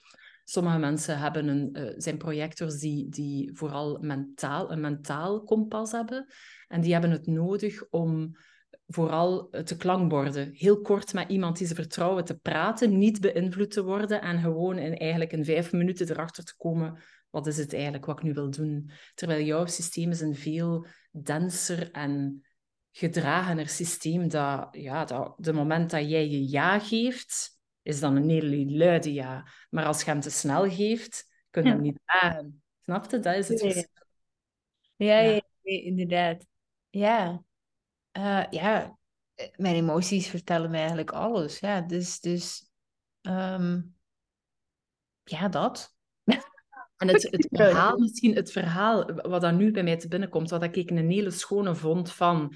Sommige 0.45 0.79
mensen 0.79 1.19
hebben 1.19 1.49
een, 1.49 1.69
uh, 1.73 1.93
zijn 1.97 2.19
projectors 2.19 2.79
die, 2.79 3.09
die 3.09 3.51
vooral 3.57 3.99
mentaal, 4.01 4.73
een 4.73 4.81
mentaal 4.81 5.43
kompas 5.43 5.93
hebben. 5.93 6.27
En 6.69 6.81
die 6.81 6.93
hebben 6.93 7.11
het 7.11 7.27
nodig 7.27 7.89
om 7.91 8.37
vooral 8.87 9.49
te 9.65 9.77
klankborden. 9.77 10.51
Heel 10.53 10.81
kort 10.81 11.13
met 11.13 11.29
iemand 11.29 11.59
die 11.59 11.67
ze 11.67 11.75
vertrouwen 11.75 12.25
te 12.25 12.39
praten, 12.39 12.99
niet 12.99 13.21
beïnvloed 13.21 13.71
te 13.71 13.85
worden 13.85 14.21
en 14.21 14.41
gewoon 14.41 14.79
in, 14.79 14.97
eigenlijk 14.97 15.33
in 15.33 15.45
vijf 15.45 15.73
minuten 15.73 16.11
erachter 16.11 16.45
te 16.45 16.57
komen 16.57 17.03
wat 17.35 17.47
is 17.47 17.57
het 17.57 17.73
eigenlijk 17.73 18.05
wat 18.05 18.19
ik 18.19 18.25
nu 18.25 18.33
wil 18.33 18.51
doen. 18.51 18.91
Terwijl 19.15 19.45
jouw 19.45 19.67
systeem 19.67 20.11
is 20.11 20.21
een 20.21 20.35
veel 20.35 20.87
denser 21.11 21.91
en 21.91 22.45
gedragener 22.91 23.69
systeem 23.69 24.29
dat, 24.29 24.69
ja, 24.71 25.05
dat 25.05 25.35
de 25.39 25.53
moment 25.53 25.91
dat 25.91 26.11
jij 26.11 26.29
je 26.29 26.49
ja 26.51 26.79
geeft, 26.79 27.59
is 27.83 28.01
dan 28.01 28.17
een 28.17 28.29
hele 28.29 28.77
luide 28.77 29.13
ja. 29.13 29.47
Maar 29.71 29.85
als 29.85 30.03
je 30.03 30.11
hem 30.11 30.21
te 30.21 30.31
snel 30.31 30.71
geeft, 30.71 31.27
kun 31.51 31.65
je 31.65 31.69
hem 31.69 31.81
niet 31.81 32.01
aan. 32.05 32.63
Snap 32.83 33.11
je? 33.11 33.19
Dat 33.19 33.37
is 33.37 33.49
het 33.49 33.61
verschil. 33.61 33.89
Ja, 34.97 35.19
ja. 35.19 35.41
ja, 35.61 35.83
inderdaad. 35.83 36.47
Ja. 36.91 37.45
Uh, 38.19 38.45
ja, 38.51 38.99
mijn 39.57 39.75
emoties 39.75 40.29
vertellen 40.29 40.71
mij 40.71 40.79
eigenlijk 40.79 41.11
alles. 41.11 41.59
Ja, 41.59 41.81
dus, 41.81 42.21
dus 42.21 42.71
um, 43.23 43.95
ja, 45.25 45.49
dat. 45.49 45.95
En 46.97 47.09
het, 47.09 47.23
het 47.23 47.49
verhaal, 47.61 47.99
misschien 47.99 48.35
het 48.35 48.53
verhaal 48.53 49.05
wat 49.15 49.41
dan 49.41 49.57
nu 49.57 49.71
bij 49.71 49.83
mij 49.83 49.97
te 49.97 50.09
binnenkomt, 50.09 50.51
wat 50.51 50.63
ik 50.63 50.91
een 50.91 51.11
hele 51.11 51.31
schone 51.31 51.75
vond 51.75 52.13
van 52.13 52.55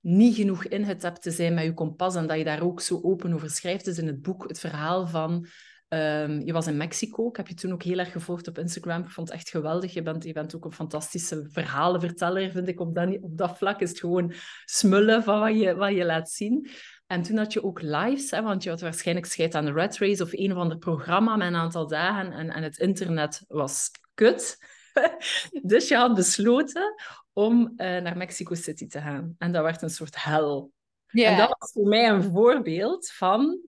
niet 0.00 0.34
genoeg 0.34 0.64
ingetapt 0.64 1.22
te 1.22 1.30
zijn 1.30 1.54
met 1.54 1.64
je 1.64 1.74
kompas 1.74 2.14
en 2.14 2.26
dat 2.26 2.38
je 2.38 2.44
daar 2.44 2.62
ook 2.62 2.80
zo 2.80 3.00
open 3.02 3.32
over 3.32 3.50
schrijft, 3.50 3.86
is 3.86 3.98
in 3.98 4.06
het 4.06 4.22
boek 4.22 4.48
het 4.48 4.58
verhaal 4.58 5.06
van... 5.06 5.46
Um, 5.88 6.40
je 6.40 6.52
was 6.52 6.66
in 6.66 6.76
Mexico, 6.76 7.28
ik 7.28 7.36
heb 7.36 7.48
je 7.48 7.54
toen 7.54 7.72
ook 7.72 7.82
heel 7.82 7.98
erg 7.98 8.12
gevolgd 8.12 8.48
op 8.48 8.58
Instagram. 8.58 9.02
Ik 9.02 9.10
vond 9.10 9.28
het 9.28 9.36
echt 9.36 9.50
geweldig. 9.50 9.94
Je 9.94 10.02
bent, 10.02 10.24
je 10.24 10.32
bent 10.32 10.54
ook 10.54 10.64
een 10.64 10.72
fantastische 10.72 11.46
verhalenverteller, 11.50 12.50
vind 12.50 12.68
ik. 12.68 12.80
Op 12.80 12.94
dat, 12.94 13.18
op 13.20 13.38
dat 13.38 13.58
vlak 13.58 13.80
is 13.80 13.88
het 13.88 14.00
gewoon 14.00 14.32
smullen 14.64 15.22
van 15.22 15.40
wat 15.40 15.58
je, 15.58 15.74
wat 15.74 15.92
je 15.92 16.04
laat 16.04 16.30
zien. 16.30 16.68
En 17.06 17.22
toen 17.22 17.36
had 17.36 17.52
je 17.52 17.64
ook 17.64 17.82
lives, 17.82 18.30
hè, 18.30 18.42
want 18.42 18.62
je 18.62 18.70
had 18.70 18.80
waarschijnlijk 18.80 19.26
scheid 19.26 19.54
aan 19.54 19.64
de 19.64 19.72
Red 19.72 19.98
Race 19.98 20.22
of 20.22 20.32
een 20.32 20.52
of 20.52 20.58
ander 20.58 20.78
programma 20.78 21.36
met 21.36 21.46
een 21.46 21.54
aantal 21.54 21.86
dagen 21.86 22.32
en, 22.32 22.50
en 22.50 22.62
het 22.62 22.78
internet 22.78 23.44
was 23.48 23.90
kut. 24.14 24.58
dus 25.62 25.88
je 25.88 25.96
had 25.96 26.14
besloten 26.14 26.94
om 27.32 27.60
uh, 27.60 27.76
naar 27.76 28.16
Mexico 28.16 28.54
City 28.54 28.86
te 28.86 29.00
gaan. 29.00 29.34
En 29.38 29.52
dat 29.52 29.62
werd 29.62 29.82
een 29.82 29.90
soort 29.90 30.24
hel. 30.24 30.72
Yeah. 31.06 31.32
En 31.32 31.38
dat 31.38 31.56
was 31.58 31.72
voor 31.72 31.88
mij 31.88 32.08
een 32.08 32.22
voorbeeld 32.22 33.10
van... 33.10 33.60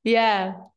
Ja. 0.00 0.74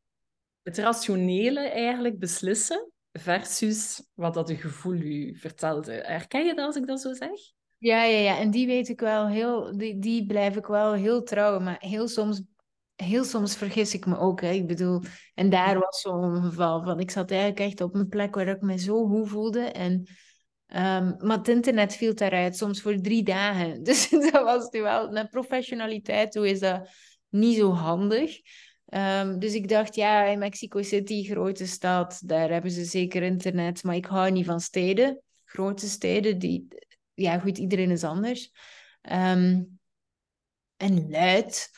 Het 0.70 0.78
rationele 0.78 1.60
eigenlijk 1.60 2.18
beslissen 2.18 2.90
versus 3.12 4.06
wat 4.14 4.34
dat 4.34 4.50
een 4.50 4.56
gevoel 4.56 4.94
u 4.94 5.36
vertelde. 5.38 5.92
Herken 5.92 6.46
je 6.46 6.54
dat 6.54 6.66
als 6.66 6.76
ik 6.76 6.86
dat 6.86 7.00
zo 7.00 7.12
zeg? 7.12 7.30
Ja, 7.78 8.02
ja, 8.04 8.18
ja. 8.18 8.38
En 8.38 8.50
die 8.50 8.66
weet 8.66 8.88
ik 8.88 9.00
wel 9.00 9.28
heel... 9.28 9.76
Die, 9.76 9.98
die 9.98 10.26
blijf 10.26 10.56
ik 10.56 10.66
wel 10.66 10.92
heel 10.92 11.22
trouw. 11.22 11.60
Maar 11.60 11.76
heel 11.78 12.08
soms 12.08 12.42
heel 12.96 13.24
soms 13.24 13.56
vergis 13.56 13.94
ik 13.94 14.06
me 14.06 14.18
ook. 14.18 14.40
Hè. 14.40 14.50
Ik 14.50 14.66
bedoel, 14.66 15.00
en 15.34 15.50
daar 15.50 15.78
was 15.78 16.00
zo'n 16.00 16.42
geval 16.42 16.82
van. 16.82 17.00
Ik 17.00 17.10
zat 17.10 17.30
eigenlijk 17.30 17.60
echt 17.60 17.80
op 17.80 17.94
een 17.94 18.08
plek 18.08 18.34
waar 18.34 18.48
ik 18.48 18.60
me 18.60 18.78
zo 18.78 19.06
hoe 19.06 19.26
voelde. 19.26 19.60
En, 19.60 19.92
um, 20.66 21.16
maar 21.18 21.36
het 21.36 21.48
internet 21.48 21.96
viel 21.96 22.14
daaruit, 22.14 22.56
soms 22.56 22.80
voor 22.80 23.00
drie 23.00 23.22
dagen. 23.22 23.82
Dus 23.84 24.08
dat 24.08 24.32
was 24.32 24.68
wel, 24.70 25.10
naar 25.10 25.28
professionaliteit 25.28 26.32
toe 26.32 26.48
is 26.48 26.60
dat 26.60 26.88
niet 27.28 27.56
zo 27.56 27.70
handig. 27.70 28.40
Um, 28.90 29.38
dus 29.38 29.54
ik 29.54 29.68
dacht, 29.68 29.94
ja, 29.94 30.24
in 30.24 30.38
Mexico 30.38 30.82
City, 30.82 31.24
grote 31.24 31.66
stad, 31.66 32.20
daar 32.24 32.50
hebben 32.50 32.70
ze 32.70 32.84
zeker 32.84 33.22
internet. 33.22 33.82
Maar 33.82 33.94
ik 33.94 34.06
hou 34.06 34.30
niet 34.30 34.46
van 34.46 34.60
steden, 34.60 35.22
grote 35.44 35.88
steden. 35.88 36.38
Die, 36.38 36.68
ja, 37.14 37.38
goed, 37.38 37.58
iedereen 37.58 37.90
is 37.90 38.04
anders. 38.04 38.52
Um, 39.02 39.78
en 40.76 41.10
luid. 41.10 41.70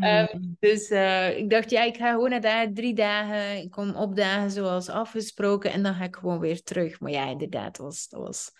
um, 0.00 0.56
dus 0.60 0.90
uh, 0.90 1.38
ik 1.38 1.50
dacht, 1.50 1.70
ja, 1.70 1.82
ik 1.82 1.96
ga 1.96 2.10
gewoon 2.10 2.30
naar 2.30 2.40
daar 2.40 2.72
drie 2.72 2.94
dagen. 2.94 3.56
Ik 3.56 3.70
kom 3.70 3.94
opdagen 3.94 4.50
zoals 4.50 4.88
afgesproken 4.88 5.72
en 5.72 5.82
dan 5.82 5.94
ga 5.94 6.04
ik 6.04 6.16
gewoon 6.16 6.38
weer 6.38 6.62
terug. 6.62 7.00
Maar 7.00 7.12
ja, 7.12 7.28
inderdaad, 7.28 7.78
was, 7.78 8.08
dat 8.08 8.20
was 8.20 8.50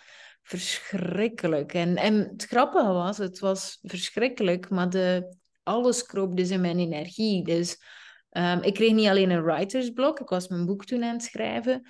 verschrikkelijk. 0.42 1.74
En, 1.74 1.96
en 1.96 2.14
het 2.14 2.44
grappige 2.44 2.92
was, 2.92 3.18
het 3.18 3.38
was 3.38 3.78
verschrikkelijk, 3.82 4.70
maar 4.70 4.90
de, 4.90 5.36
alles 5.62 6.06
kroop 6.06 6.36
dus 6.36 6.50
in 6.50 6.60
mijn 6.60 6.78
energie. 6.78 7.44
Dus 7.44 7.82
um, 8.30 8.62
ik 8.62 8.74
kreeg 8.74 8.92
niet 8.92 9.08
alleen 9.08 9.30
een 9.30 9.44
writersblok, 9.44 10.20
ik 10.20 10.28
was 10.28 10.48
mijn 10.48 10.66
boek 10.66 10.84
toen 10.84 11.04
aan 11.04 11.12
het 11.12 11.22
schrijven. 11.22 11.88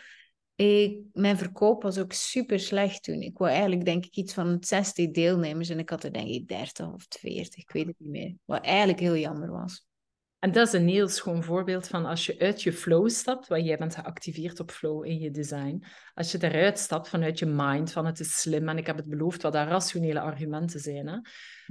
Ik, 0.54 1.00
mijn 1.12 1.38
verkoop 1.38 1.82
was 1.82 1.98
ook 1.98 2.12
super 2.12 2.60
slecht 2.60 3.02
toen. 3.02 3.20
Ik 3.20 3.38
wou 3.38 3.50
eigenlijk 3.50 3.84
denk 3.84 4.04
ik 4.04 4.16
iets 4.16 4.34
van 4.34 4.56
60 4.60 5.10
deelnemers 5.10 5.68
en 5.68 5.78
ik 5.78 5.90
had 5.90 6.04
er 6.04 6.12
denk 6.12 6.28
ik 6.28 6.48
30 6.48 6.92
of 6.92 7.06
40, 7.08 7.62
ik 7.62 7.70
weet 7.70 7.86
het 7.86 7.96
niet 7.98 8.10
meer. 8.10 8.36
Wat 8.44 8.64
eigenlijk 8.64 9.00
heel 9.00 9.16
jammer 9.16 9.50
was. 9.50 9.86
En 10.42 10.52
dat 10.52 10.66
is 10.66 10.72
een 10.72 10.88
heel 10.88 11.08
schoon 11.08 11.42
voorbeeld 11.42 11.88
van 11.88 12.06
als 12.06 12.26
je 12.26 12.38
uit 12.38 12.62
je 12.62 12.72
flow 12.72 13.08
stapt, 13.08 13.48
want 13.48 13.64
jij 13.64 13.76
bent 13.76 13.94
geactiveerd 13.94 14.60
op 14.60 14.70
flow 14.70 15.04
in 15.04 15.18
je 15.18 15.30
design. 15.30 15.84
Als 16.14 16.32
je 16.32 16.38
eruit 16.40 16.78
stapt 16.78 17.08
vanuit 17.08 17.38
je 17.38 17.46
mind, 17.46 17.92
van 17.92 18.06
het 18.06 18.20
is 18.20 18.40
slim 18.40 18.68
en 18.68 18.78
ik 18.78 18.86
heb 18.86 18.96
het 18.96 19.08
beloofd 19.08 19.42
wat 19.42 19.52
daar 19.52 19.68
rationele 19.68 20.20
argumenten 20.20 20.80
zijn, 20.80 21.06
hè, 21.08 21.18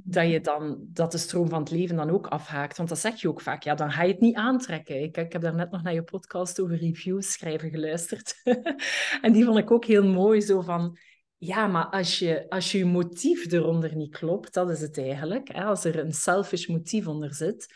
dat, 0.03 0.29
je 0.29 0.41
dan, 0.41 0.79
dat 0.81 1.11
de 1.11 1.17
stroom 1.17 1.49
van 1.49 1.59
het 1.59 1.71
leven 1.71 1.95
dan 1.95 2.09
ook 2.09 2.27
afhaakt. 2.27 2.77
Want 2.77 2.89
dat 2.89 2.99
zeg 2.99 3.21
je 3.21 3.29
ook 3.29 3.41
vaak, 3.41 3.63
ja, 3.63 3.75
dan 3.75 3.91
ga 3.91 4.03
je 4.03 4.11
het 4.11 4.21
niet 4.21 4.35
aantrekken. 4.35 5.01
Ik, 5.01 5.17
ik 5.17 5.31
heb 5.33 5.41
daar 5.41 5.55
net 5.55 5.71
nog 5.71 5.83
naar 5.83 5.93
je 5.93 6.03
podcast 6.03 6.61
over 6.61 6.77
reviews 6.77 7.31
schrijven 7.31 7.69
geluisterd. 7.69 8.41
en 9.21 9.31
die 9.31 9.45
vond 9.45 9.57
ik 9.57 9.71
ook 9.71 9.85
heel 9.85 10.05
mooi, 10.05 10.41
zo 10.41 10.61
van... 10.61 10.97
Ja, 11.37 11.67
maar 11.67 11.85
als 11.85 12.19
je, 12.19 12.49
als 12.49 12.71
je 12.71 12.85
motief 12.85 13.51
eronder 13.51 13.95
niet 13.95 14.17
klopt, 14.17 14.53
dat 14.53 14.69
is 14.69 14.81
het 14.81 14.97
eigenlijk. 14.97 15.53
Hè? 15.53 15.63
Als 15.63 15.83
er 15.83 15.99
een 15.99 16.13
selfish 16.13 16.67
motief 16.67 17.07
onder 17.07 17.33
zit, 17.33 17.73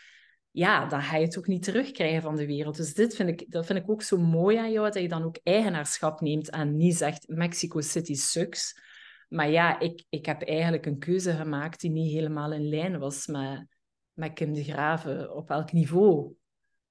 ja, 0.56 0.86
dan 0.86 1.02
ga 1.02 1.16
je 1.16 1.24
het 1.24 1.38
ook 1.38 1.46
niet 1.46 1.62
terugkrijgen 1.62 2.22
van 2.22 2.36
de 2.36 2.46
wereld. 2.46 2.76
Dus 2.76 2.94
dit 2.94 3.16
vind 3.16 3.28
ik, 3.28 3.50
dat 3.50 3.66
vind 3.66 3.78
ik 3.78 3.90
ook 3.90 4.02
zo 4.02 4.18
mooi 4.18 4.56
aan 4.56 4.72
jou, 4.72 4.90
dat 4.90 5.02
je 5.02 5.08
dan 5.08 5.22
ook 5.22 5.38
eigenaarschap 5.42 6.20
neemt 6.20 6.50
en 6.50 6.76
niet 6.76 6.96
zegt 6.96 7.28
Mexico 7.28 7.80
City 7.80 8.14
sucks. 8.14 8.80
Maar 9.28 9.50
ja, 9.50 9.80
ik, 9.80 10.04
ik 10.08 10.26
heb 10.26 10.42
eigenlijk 10.42 10.86
een 10.86 10.98
keuze 10.98 11.32
gemaakt 11.32 11.80
die 11.80 11.90
niet 11.90 12.12
helemaal 12.12 12.52
in 12.52 12.68
lijn 12.68 12.98
was 12.98 13.26
met, 13.26 13.66
met 14.12 14.32
Kim 14.32 14.52
de 14.52 14.64
Graven, 14.64 15.34
op 15.34 15.50
elk 15.50 15.72
niveau. 15.72 16.32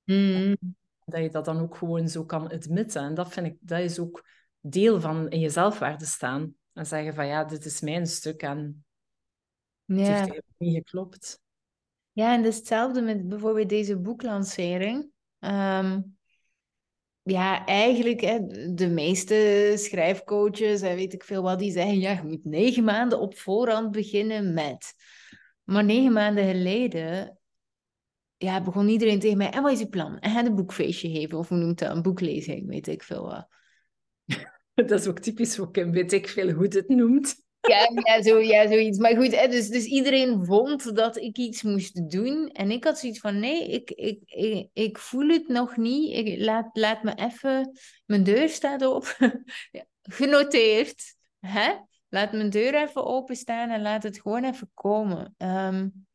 Mm. 0.03 0.55
Dat 1.05 1.22
je 1.22 1.30
dat 1.30 1.45
dan 1.45 1.59
ook 1.59 1.76
gewoon 1.76 2.09
zo 2.09 2.26
kan 2.26 2.51
admitten. 2.51 3.03
En 3.03 3.13
dat 3.13 3.34
vind 3.34 3.45
ik, 3.45 3.57
dat 3.59 3.80
is 3.80 3.99
ook 3.99 4.28
deel 4.59 5.01
van 5.01 5.30
in 5.30 5.39
je 5.39 5.49
zelfwaarde 5.49 6.05
staan. 6.05 6.55
En 6.74 6.86
zeggen 6.86 7.13
van 7.13 7.28
ja, 7.28 7.43
dit 7.43 7.66
is 7.66 7.82
mijn 7.82 8.07
stuk 8.07 8.41
en 8.41 8.86
het 9.86 10.07
heeft 10.07 10.43
niet 10.57 10.76
geklopt. 10.76 11.43
Ja, 12.16 12.34
en 12.34 12.43
hetzelfde 12.43 13.01
met 13.01 13.28
bijvoorbeeld 13.28 13.70
deze 13.70 13.97
boeklancering. 13.97 15.09
Ehm, 15.39 16.01
ja, 17.24 17.66
eigenlijk, 17.66 18.22
hè, 18.22 18.39
de 18.74 18.88
meeste 18.88 19.72
schrijfcoaches 19.78 20.82
en 20.82 20.95
weet 20.95 21.13
ik 21.13 21.24
veel 21.24 21.41
wat, 21.41 21.59
die 21.59 21.72
zeggen, 21.72 21.99
ja, 21.99 22.11
je 22.11 22.24
moet 22.24 22.45
negen 22.45 22.84
maanden 22.84 23.20
op 23.20 23.38
voorhand 23.38 23.91
beginnen 23.91 24.53
met. 24.53 24.93
Maar 25.63 25.84
negen 25.84 26.13
maanden 26.13 26.45
geleden 26.45 27.39
ja, 28.38 28.61
begon 28.61 28.88
iedereen 28.88 29.20
tegen 29.20 29.38
mij, 29.38 29.49
en 29.49 29.61
wat 29.61 29.72
is 29.72 29.80
je 29.80 29.89
plan? 29.89 30.20
En 30.20 30.32
ga 30.32 30.45
een 30.45 30.55
boekfeestje 30.55 31.09
geven, 31.09 31.38
of 31.38 31.49
hoe 31.49 31.57
noemt 31.57 31.80
dat, 31.80 31.95
een 31.95 32.01
boeklezing, 32.01 32.68
weet 32.68 32.88
ik 32.88 33.03
veel 33.03 33.24
wat. 33.24 33.47
Dat 34.74 34.99
is 34.99 35.07
ook 35.07 35.20
typisch 35.20 35.55
voor 35.55 35.72
Kim, 35.72 35.91
weet 35.91 36.11
ik 36.11 36.28
veel 36.28 36.51
hoe 36.51 36.68
het 36.68 36.88
noemt. 36.88 37.45
Ja, 37.68 37.89
ja, 38.03 38.22
zo, 38.22 38.39
ja, 38.39 38.68
zoiets. 38.68 38.97
Maar 38.97 39.16
goed, 39.16 39.32
dus, 39.32 39.68
dus 39.68 39.86
iedereen 39.86 40.45
vond 40.45 40.95
dat 40.95 41.18
ik 41.18 41.38
iets 41.38 41.63
moest 41.63 42.11
doen. 42.11 42.49
En 42.49 42.72
ik 42.72 42.84
had 42.84 42.99
zoiets 42.99 43.20
van, 43.20 43.39
nee, 43.39 43.68
ik, 43.68 43.91
ik, 43.91 44.20
ik, 44.26 44.70
ik 44.74 44.97
voel 44.97 45.28
het 45.28 45.47
nog 45.47 45.78
niet. 45.78 46.39
Laat, 46.39 46.70
laat 46.74 47.03
me 47.03 47.16
even... 47.16 47.72
Mijn 48.05 48.24
deur 48.24 48.49
staat 48.49 48.86
op. 48.86 49.18
Genoteerd. 50.01 51.16
Hè? 51.39 51.74
Laat 52.09 52.32
mijn 52.32 52.49
deur 52.49 52.76
even 52.76 53.05
openstaan 53.05 53.70
en 53.70 53.82
laat 53.82 54.03
het 54.03 54.22
gewoon 54.22 54.43
even 54.43 54.72
komen. 54.74 55.36
Um, 55.38 56.05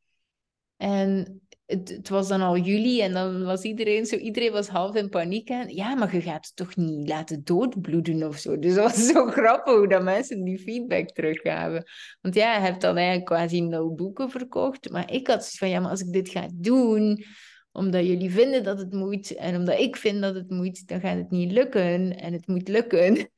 en 0.77 1.41
het, 1.71 1.89
het, 1.89 2.09
was 2.09 2.29
dan 2.29 2.41
al 2.41 2.57
juli 2.57 3.01
en 3.01 3.13
dan 3.13 3.45
was 3.45 3.63
iedereen 3.63 4.07
zo, 4.07 4.17
iedereen 4.17 4.53
was 4.53 4.69
half 4.69 4.95
in 4.95 5.09
paniek. 5.09 5.49
En, 5.49 5.75
ja, 5.75 5.95
maar 5.95 6.15
je 6.15 6.21
gaat 6.21 6.47
het 6.47 6.57
toch 6.57 6.77
niet 6.77 7.09
laten 7.09 7.45
doodbloeden 7.45 8.29
of 8.29 8.37
zo. 8.37 8.59
Dus 8.59 8.75
dat 8.75 8.85
was 8.85 9.07
zo 9.07 9.27
grappig 9.41 9.75
hoe 9.75 9.89
dat 9.89 10.03
mensen 10.03 10.45
die 10.45 10.59
feedback 10.59 11.09
teruggaven. 11.09 11.85
Want 12.21 12.35
ja, 12.35 12.55
je 12.55 12.61
hebt 12.61 12.81
dan 12.81 12.97
eigenlijk 12.97 13.27
quasi 13.27 13.61
nul 13.61 13.95
boeken 13.95 14.31
verkocht. 14.31 14.91
Maar 14.91 15.13
ik 15.13 15.27
had 15.27 15.39
zoiets 15.39 15.59
van, 15.59 15.69
ja, 15.69 15.81
maar 15.81 15.91
als 15.91 16.01
ik 16.01 16.13
dit 16.13 16.29
ga 16.29 16.49
doen 16.55 17.25
omdat 17.73 18.07
jullie 18.07 18.31
vinden 18.31 18.63
dat 18.63 18.79
het 18.79 18.93
moet 18.93 19.35
en 19.35 19.57
omdat 19.57 19.79
ik 19.79 19.97
vind 19.97 20.21
dat 20.21 20.35
het 20.35 20.51
moet, 20.51 20.87
dan 20.87 21.01
gaat 21.01 21.17
het 21.17 21.31
niet 21.31 21.53
lukken 21.53 22.17
en 22.17 22.33
het 22.33 22.47
moet 22.47 22.69
lukken. 22.69 23.31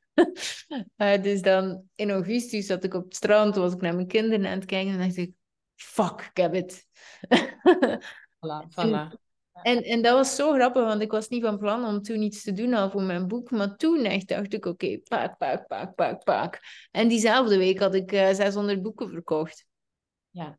uh, 0.96 1.22
dus 1.22 1.42
dan 1.42 1.84
in 1.94 2.10
augustus 2.10 2.66
zat 2.66 2.84
ik 2.84 2.94
op 2.94 3.04
het 3.04 3.16
strand, 3.16 3.54
was 3.54 3.72
ik 3.72 3.80
naar 3.80 3.94
mijn 3.94 4.06
kinderen 4.06 4.46
aan 4.46 4.58
het 4.58 4.64
kijken 4.64 4.92
en 4.92 4.98
dacht 4.98 5.16
ik, 5.16 5.32
fuck, 5.74 6.30
ik 6.30 6.36
heb 6.36 6.52
het. 6.52 6.86
Voilà, 8.42 8.66
voilà. 8.68 9.12
En, 9.62 9.82
en 9.82 10.02
dat 10.02 10.12
was 10.14 10.34
zo 10.34 10.52
grappig, 10.52 10.84
want 10.84 11.02
ik 11.02 11.10
was 11.10 11.28
niet 11.28 11.42
van 11.42 11.58
plan 11.58 11.84
om 11.84 12.02
toen 12.02 12.22
iets 12.22 12.42
te 12.42 12.52
doen 12.52 12.74
al 12.74 12.90
voor 12.90 13.02
mijn 13.02 13.28
boek. 13.28 13.50
Maar 13.50 13.76
toen 13.76 14.04
echt 14.04 14.28
dacht 14.28 14.52
ik, 14.52 14.64
oké, 14.66 14.98
pak, 14.98 15.38
pak, 15.38 15.66
pak, 15.66 15.94
pak, 15.94 16.24
pak. 16.24 16.58
En 16.90 17.08
diezelfde 17.08 17.56
week 17.56 17.78
had 17.78 17.94
ik 17.94 18.12
uh, 18.12 18.32
600 18.32 18.82
boeken 18.82 19.10
verkocht. 19.10 19.66
Ja, 20.30 20.58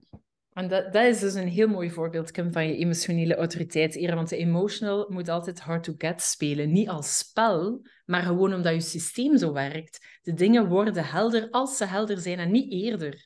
en 0.53 0.67
dat, 0.67 0.93
dat 0.93 1.03
is 1.03 1.19
dus 1.19 1.33
een 1.33 1.47
heel 1.47 1.67
mooi 1.67 1.91
voorbeeld, 1.91 2.31
Kim, 2.31 2.51
van 2.51 2.67
je 2.67 2.77
emotionele 2.77 3.35
autoriteit. 3.35 4.09
Want 4.09 4.29
de 4.29 4.37
emotional 4.37 5.05
moet 5.09 5.29
altijd 5.29 5.59
hard 5.59 5.83
to 5.83 5.93
get 5.97 6.21
spelen. 6.21 6.71
Niet 6.71 6.89
als 6.89 7.17
spel, 7.17 7.81
maar 8.05 8.21
gewoon 8.21 8.53
omdat 8.53 8.73
je 8.73 8.81
systeem 8.81 9.37
zo 9.37 9.53
werkt. 9.53 10.19
De 10.21 10.33
dingen 10.33 10.67
worden 10.67 11.05
helder 11.05 11.47
als 11.49 11.77
ze 11.77 11.85
helder 11.85 12.17
zijn 12.17 12.39
en 12.39 12.51
niet 12.51 12.71
eerder. 12.71 13.25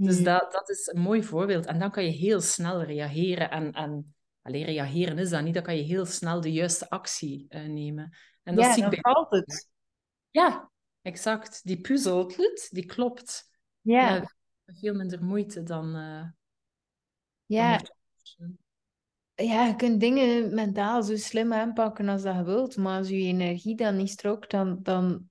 Dus 0.00 0.22
dat, 0.22 0.52
dat 0.52 0.68
is 0.68 0.86
een 0.86 1.00
mooi 1.00 1.22
voorbeeld. 1.22 1.66
En 1.66 1.78
dan 1.78 1.90
kan 1.90 2.04
je 2.04 2.10
heel 2.10 2.40
snel 2.40 2.82
reageren. 2.82 3.50
En, 3.50 3.72
en 3.72 4.14
alleen 4.42 4.64
reageren 4.64 5.18
is 5.18 5.30
dat 5.30 5.42
niet. 5.42 5.54
Dan 5.54 5.62
kan 5.62 5.76
je 5.76 5.82
heel 5.82 6.06
snel 6.06 6.40
de 6.40 6.52
juiste 6.52 6.90
actie 6.90 7.46
uh, 7.48 7.66
nemen. 7.66 8.16
En 8.42 8.54
dat 8.54 8.64
ja, 8.64 8.72
zie 8.72 8.84
ik 8.84 8.90
bij... 8.90 8.98
valt 9.00 9.30
het. 9.30 9.68
Ja, 10.30 10.70
exact. 11.02 11.60
Die 11.64 11.80
puzzel, 11.80 12.32
die 12.70 12.86
klopt. 12.86 13.50
Ja. 13.80 14.34
veel 14.66 14.94
minder 14.94 15.24
moeite 15.24 15.62
dan... 15.62 15.96
Uh, 15.96 16.24
ja. 17.46 17.80
Ja, 19.34 19.66
je 19.66 19.76
kunt 19.76 20.00
dingen 20.00 20.54
mentaal 20.54 21.02
zo 21.02 21.16
slim 21.16 21.52
aanpakken 21.52 22.08
als 22.08 22.22
dat 22.22 22.34
je 22.34 22.42
wilt, 22.42 22.76
maar 22.76 22.98
als 22.98 23.08
je 23.08 23.14
energie 23.14 23.76
dan 23.76 23.96
niet 23.96 24.10
strookt, 24.10 24.50
dan, 24.50 24.78
dan, 24.82 25.27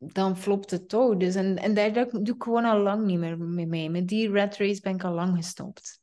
dan 0.00 0.36
flopt 0.36 0.70
het 0.70 0.88
toch. 0.88 1.16
Dus 1.16 1.34
en, 1.34 1.56
en 1.56 1.74
daar 1.74 1.92
doe 1.92 2.34
ik 2.34 2.42
gewoon 2.42 2.64
al 2.64 2.78
lang 2.78 3.04
niet 3.04 3.18
meer 3.18 3.38
mee. 3.38 3.90
Met 3.90 4.08
die 4.08 4.30
red 4.30 4.56
race 4.56 4.80
ben 4.80 4.94
ik 4.94 5.04
al 5.04 5.12
lang 5.12 5.36
gestopt. 5.36 6.00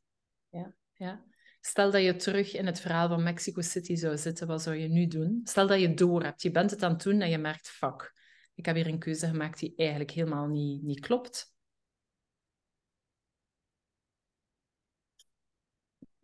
Ja, 0.50 0.74
ja. 0.93 1.26
Stel 1.62 1.91
dat 1.91 2.04
je 2.04 2.16
terug 2.16 2.54
in 2.56 2.66
het 2.66 2.80
verhaal 2.80 3.08
van 3.08 3.24
Mexico 3.24 3.62
City 3.62 3.95
zou 3.95 4.18
zitten, 4.18 4.48
wat 4.48 4.62
zou 4.62 4.76
je 4.76 4.88
nu 4.88 5.08
doen? 5.08 5.41
Stel 5.43 5.68
dat 5.68 5.80
je 5.80 5.93
door 5.93 6.24
hebt, 6.24 6.41
je 6.41 6.52
bent 6.52 6.72
het 6.72 6.84
aan 6.84 6.91
het 6.91 7.04
doen 7.04 7.22
en 7.22 7.30
je 7.30 7.38
merkt, 7.38 7.70
fuck, 7.70 8.14
ik 8.56 8.66
heb 8.66 8.76
hier 8.76 8.88
een 8.88 9.00
keuze 9.00 9.28
gemaakt 9.28 9.60
die 9.60 9.74
eigenlijk 9.76 10.12
helemaal 10.12 10.48
niet, 10.48 10.84
niet 10.84 11.00
klopt. 11.00 11.56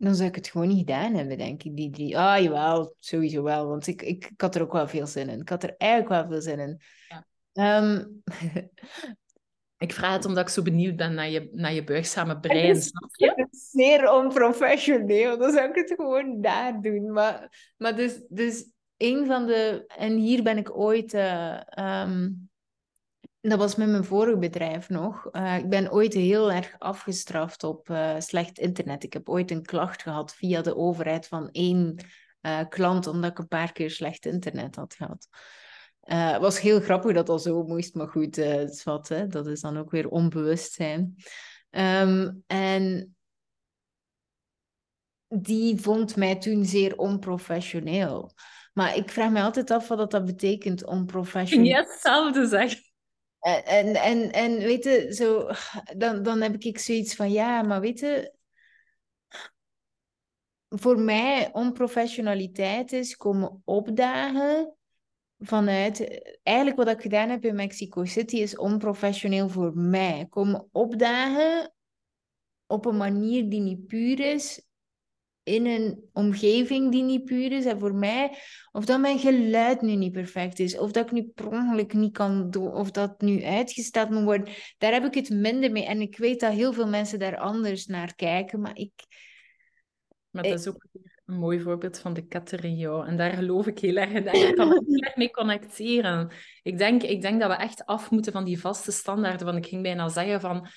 dan 0.04 0.14
zou 0.14 0.28
ik 0.28 0.34
het 0.34 0.48
gewoon 0.48 0.68
niet 0.68 0.78
gedaan 0.78 1.14
hebben, 1.14 1.38
denk 1.38 1.62
ik. 1.62 1.76
Die 1.76 1.90
drie. 1.90 2.18
Ah, 2.18 2.42
jawel, 2.42 2.96
sowieso 2.98 3.42
wel. 3.42 3.66
Want 3.68 3.86
ik, 3.86 4.02
ik, 4.02 4.24
ik 4.30 4.40
had 4.40 4.54
er 4.54 4.62
ook 4.62 4.72
wel 4.72 4.88
veel 4.88 5.06
zin 5.06 5.28
in. 5.28 5.40
Ik 5.40 5.48
had 5.48 5.62
er 5.62 5.74
eigenlijk 5.76 6.10
wel 6.10 6.30
veel 6.30 6.40
zin 6.40 6.58
in. 6.58 6.80
Ja. 7.08 7.26
Ehm, 7.54 8.04
ik 9.84 9.92
vraag 9.92 10.12
het 10.12 10.24
omdat 10.24 10.42
ik 10.42 10.54
zo 10.54 10.62
benieuwd 10.62 10.96
ben 10.96 11.14
naar 11.14 11.30
je, 11.30 11.48
naar 11.52 11.72
je 11.72 11.84
buigzame 11.84 12.40
brein, 12.40 12.82
snap 12.82 13.10
je? 13.14 13.32
Het 13.34 13.52
is 13.52 13.70
zeer 13.70 14.12
onprofessioneel. 14.12 15.38
Dan 15.38 15.52
zou 15.52 15.68
ik 15.68 15.74
het 15.74 15.92
gewoon 15.96 16.40
daar 16.40 16.80
doen. 16.80 17.12
Maar, 17.12 17.72
maar 17.76 17.96
dus, 17.96 18.20
dus 18.28 18.70
een 18.96 19.26
van 19.26 19.46
de... 19.46 19.84
En 19.96 20.16
hier 20.16 20.42
ben 20.42 20.58
ik 20.58 20.76
ooit... 20.76 21.14
Uh, 21.14 21.60
dat 23.40 23.58
was 23.58 23.74
met 23.74 23.88
mijn 23.88 24.04
vorige 24.04 24.38
bedrijf 24.38 24.88
nog. 24.88 25.28
Uh, 25.32 25.56
ik 25.56 25.68
ben 25.68 25.92
ooit 25.92 26.14
heel 26.14 26.52
erg 26.52 26.74
afgestraft 26.78 27.64
op 27.64 27.88
uh, 27.88 28.14
slecht 28.18 28.58
internet. 28.58 29.04
Ik 29.04 29.12
heb 29.12 29.28
ooit 29.28 29.50
een 29.50 29.62
klacht 29.62 30.02
gehad 30.02 30.34
via 30.34 30.62
de 30.62 30.76
overheid 30.76 31.26
van 31.26 31.48
één 31.50 31.96
uh, 32.42 32.60
klant, 32.68 33.06
omdat 33.06 33.30
ik 33.30 33.38
een 33.38 33.48
paar 33.48 33.72
keer 33.72 33.90
slecht 33.90 34.26
internet 34.26 34.76
had 34.76 34.94
gehad. 34.94 35.28
Het 36.04 36.40
was 36.40 36.60
heel 36.60 36.80
grappig 36.80 37.14
dat 37.14 37.26
dat 37.26 37.42
zo 37.42 37.62
moest, 37.62 37.94
maar 37.94 38.08
goed, 38.08 38.36
is 38.36 38.82
wat, 38.82 39.08
hè? 39.08 39.26
dat 39.26 39.46
is 39.46 39.60
dan 39.60 39.78
ook 39.78 39.90
weer 39.90 40.08
onbewustzijn. 40.08 41.14
Um, 41.70 42.42
en 42.46 43.16
die 45.28 45.80
vond 45.80 46.16
mij 46.16 46.36
toen 46.36 46.64
zeer 46.64 46.96
onprofessioneel. 46.96 48.32
Maar 48.72 48.96
ik 48.96 49.10
vraag 49.10 49.30
me 49.30 49.42
altijd 49.42 49.70
af 49.70 49.88
wat 49.88 50.10
dat 50.10 50.24
betekent, 50.24 50.84
onprofessioneel. 50.84 51.66
Ja, 51.66 51.82
hetzelfde 51.82 52.46
zeggen. 52.46 52.82
En, 53.64 53.94
en, 53.94 54.32
en 54.32 54.58
weet 54.58 54.84
je, 54.84 55.14
zo, 55.14 55.50
dan, 55.96 56.22
dan 56.22 56.40
heb 56.40 56.54
ik 56.58 56.78
zoiets 56.78 57.14
van, 57.14 57.32
ja, 57.32 57.62
maar 57.62 57.80
weet 57.80 57.98
je, 57.98 58.34
voor 60.68 60.98
mij 60.98 61.52
onprofessionaliteit 61.52 62.92
is 62.92 63.16
komen 63.16 63.62
opdagen 63.64 64.76
vanuit, 65.46 66.22
eigenlijk 66.42 66.76
wat 66.76 66.88
ik 66.88 67.00
gedaan 67.00 67.28
heb 67.28 67.44
in 67.44 67.54
Mexico 67.54 68.04
City 68.04 68.36
is 68.36 68.56
onprofessioneel 68.56 69.48
voor 69.48 69.76
mij. 69.76 70.26
Komen 70.30 70.68
opdagen 70.72 71.74
op 72.66 72.84
een 72.84 72.96
manier 72.96 73.48
die 73.48 73.60
niet 73.60 73.86
puur 73.86 74.20
is 74.20 74.66
in 75.44 75.66
een 75.66 76.08
omgeving 76.12 76.92
die 76.92 77.02
niet 77.02 77.24
puur 77.24 77.52
is. 77.52 77.64
En 77.64 77.78
voor 77.78 77.94
mij, 77.94 78.36
of 78.72 78.84
dat 78.84 79.00
mijn 79.00 79.18
geluid 79.18 79.80
nu 79.80 79.94
niet 79.94 80.12
perfect 80.12 80.58
is, 80.58 80.78
of 80.78 80.92
dat 80.92 81.04
ik 81.04 81.12
nu 81.12 81.24
per 81.34 81.48
ongeluk 81.48 81.92
niet 81.92 82.12
kan 82.12 82.50
doen, 82.50 82.72
of 82.72 82.90
dat 82.90 83.20
nu 83.20 83.44
uitgesteld 83.44 84.10
moet 84.10 84.22
worden, 84.22 84.54
daar 84.78 84.92
heb 84.92 85.04
ik 85.04 85.14
het 85.14 85.30
minder 85.30 85.72
mee. 85.72 85.84
En 85.84 86.00
ik 86.00 86.16
weet 86.16 86.40
dat 86.40 86.52
heel 86.52 86.72
veel 86.72 86.88
mensen 86.88 87.18
daar 87.18 87.36
anders 87.36 87.86
naar 87.86 88.14
kijken, 88.14 88.60
maar 88.60 88.76
ik... 88.76 88.92
Maar 90.30 90.42
dat 90.42 90.58
is 90.58 90.68
ook 90.68 90.84
een 91.26 91.38
mooi 91.38 91.60
voorbeeld 91.60 91.98
van 91.98 92.14
de 92.14 92.76
jou. 92.76 93.06
En 93.06 93.16
daar 93.16 93.32
geloof 93.32 93.66
ik 93.66 93.78
heel 93.78 93.96
erg 93.96 94.10
in. 94.10 94.48
Ik 94.48 94.54
kan 94.54 94.68
heel 94.68 95.00
erg 95.00 95.16
mee 95.16 95.30
connecteren. 95.30 96.30
Ik 96.62 96.78
denk, 96.78 97.02
ik 97.02 97.22
denk 97.22 97.40
dat 97.40 97.50
we 97.50 97.56
echt 97.56 97.86
af 97.86 98.10
moeten 98.10 98.32
van 98.32 98.44
die 98.44 98.60
vaste 98.60 98.92
standaarden. 98.92 99.46
Want 99.46 99.58
ik 99.58 99.66
ging 99.66 99.82
bijna 99.82 100.08
zeggen 100.08 100.40
van 100.40 100.68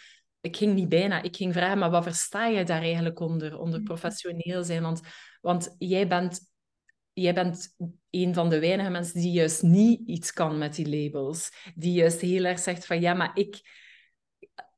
ik 0.41 0.57
ging 0.57 0.73
niet 0.73 0.89
bijna, 0.89 1.21
ik 1.21 1.35
ging 1.35 1.53
vragen, 1.53 1.77
maar 1.77 1.89
wat 1.89 2.03
versta 2.03 2.47
je 2.47 2.63
daar 2.63 2.81
eigenlijk 2.81 3.19
onder, 3.19 3.59
onder 3.59 3.79
mhm. 3.79 3.87
professioneel 3.87 4.63
zijn? 4.63 4.81
Want, 4.81 5.01
want 5.41 5.75
jij, 5.77 6.07
bent, 6.07 6.39
jij 7.13 7.33
bent 7.33 7.75
een 8.09 8.33
van 8.33 8.49
de 8.49 8.59
weinige 8.59 8.89
mensen 8.89 9.21
die 9.21 9.31
juist 9.31 9.61
niet 9.61 10.07
iets 10.07 10.33
kan 10.33 10.57
met 10.57 10.75
die 10.75 10.89
labels. 10.89 11.51
Die 11.75 11.93
juist 11.93 12.21
heel 12.21 12.43
erg 12.43 12.59
zegt 12.59 12.85
van, 12.85 13.01
ja, 13.01 13.13
maar 13.13 13.31
ik, 13.33 13.61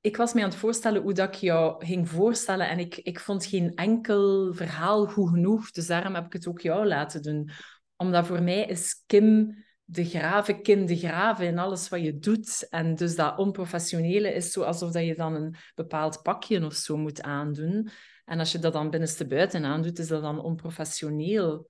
ik 0.01 0.17
was 0.17 0.33
mij 0.33 0.43
aan 0.43 0.49
het 0.49 0.59
voorstellen 0.59 1.01
hoe 1.01 1.13
dat 1.13 1.27
ik 1.27 1.41
jou 1.41 1.85
ging 1.85 2.09
voorstellen 2.09 2.69
en 2.69 2.79
ik, 2.79 2.95
ik 2.97 3.19
vond 3.19 3.45
geen 3.45 3.75
enkel 3.75 4.53
verhaal 4.53 5.07
goed 5.07 5.29
genoeg, 5.29 5.71
dus 5.71 5.87
daarom 5.87 6.15
heb 6.15 6.25
ik 6.25 6.33
het 6.33 6.47
ook 6.47 6.61
jou 6.61 6.87
laten 6.87 7.21
doen. 7.21 7.49
Omdat 7.95 8.27
voor 8.27 8.43
mij 8.43 8.65
is 8.65 9.03
Kim 9.05 9.57
de 9.91 10.05
graven, 10.05 10.61
kind 10.61 10.87
de 10.87 10.97
graven 10.97 11.45
in 11.45 11.59
alles 11.59 11.89
wat 11.89 12.01
je 12.01 12.19
doet. 12.19 12.67
En 12.69 12.95
dus 12.95 13.15
dat 13.15 13.37
onprofessionele 13.37 14.33
is 14.33 14.51
zo 14.51 14.61
alsof 14.61 14.91
dat 14.91 15.05
je 15.05 15.15
dan 15.15 15.35
een 15.35 15.55
bepaald 15.75 16.21
pakje 16.21 16.65
of 16.65 16.73
zo 16.73 16.97
moet 16.97 17.21
aandoen. 17.21 17.89
En 18.25 18.39
als 18.39 18.51
je 18.51 18.59
dat 18.59 18.73
dan 18.73 18.89
binnenste 18.89 19.27
buiten 19.27 19.65
aandoet, 19.65 19.99
is 19.99 20.07
dat 20.07 20.21
dan 20.21 20.39
onprofessioneel? 20.39 21.69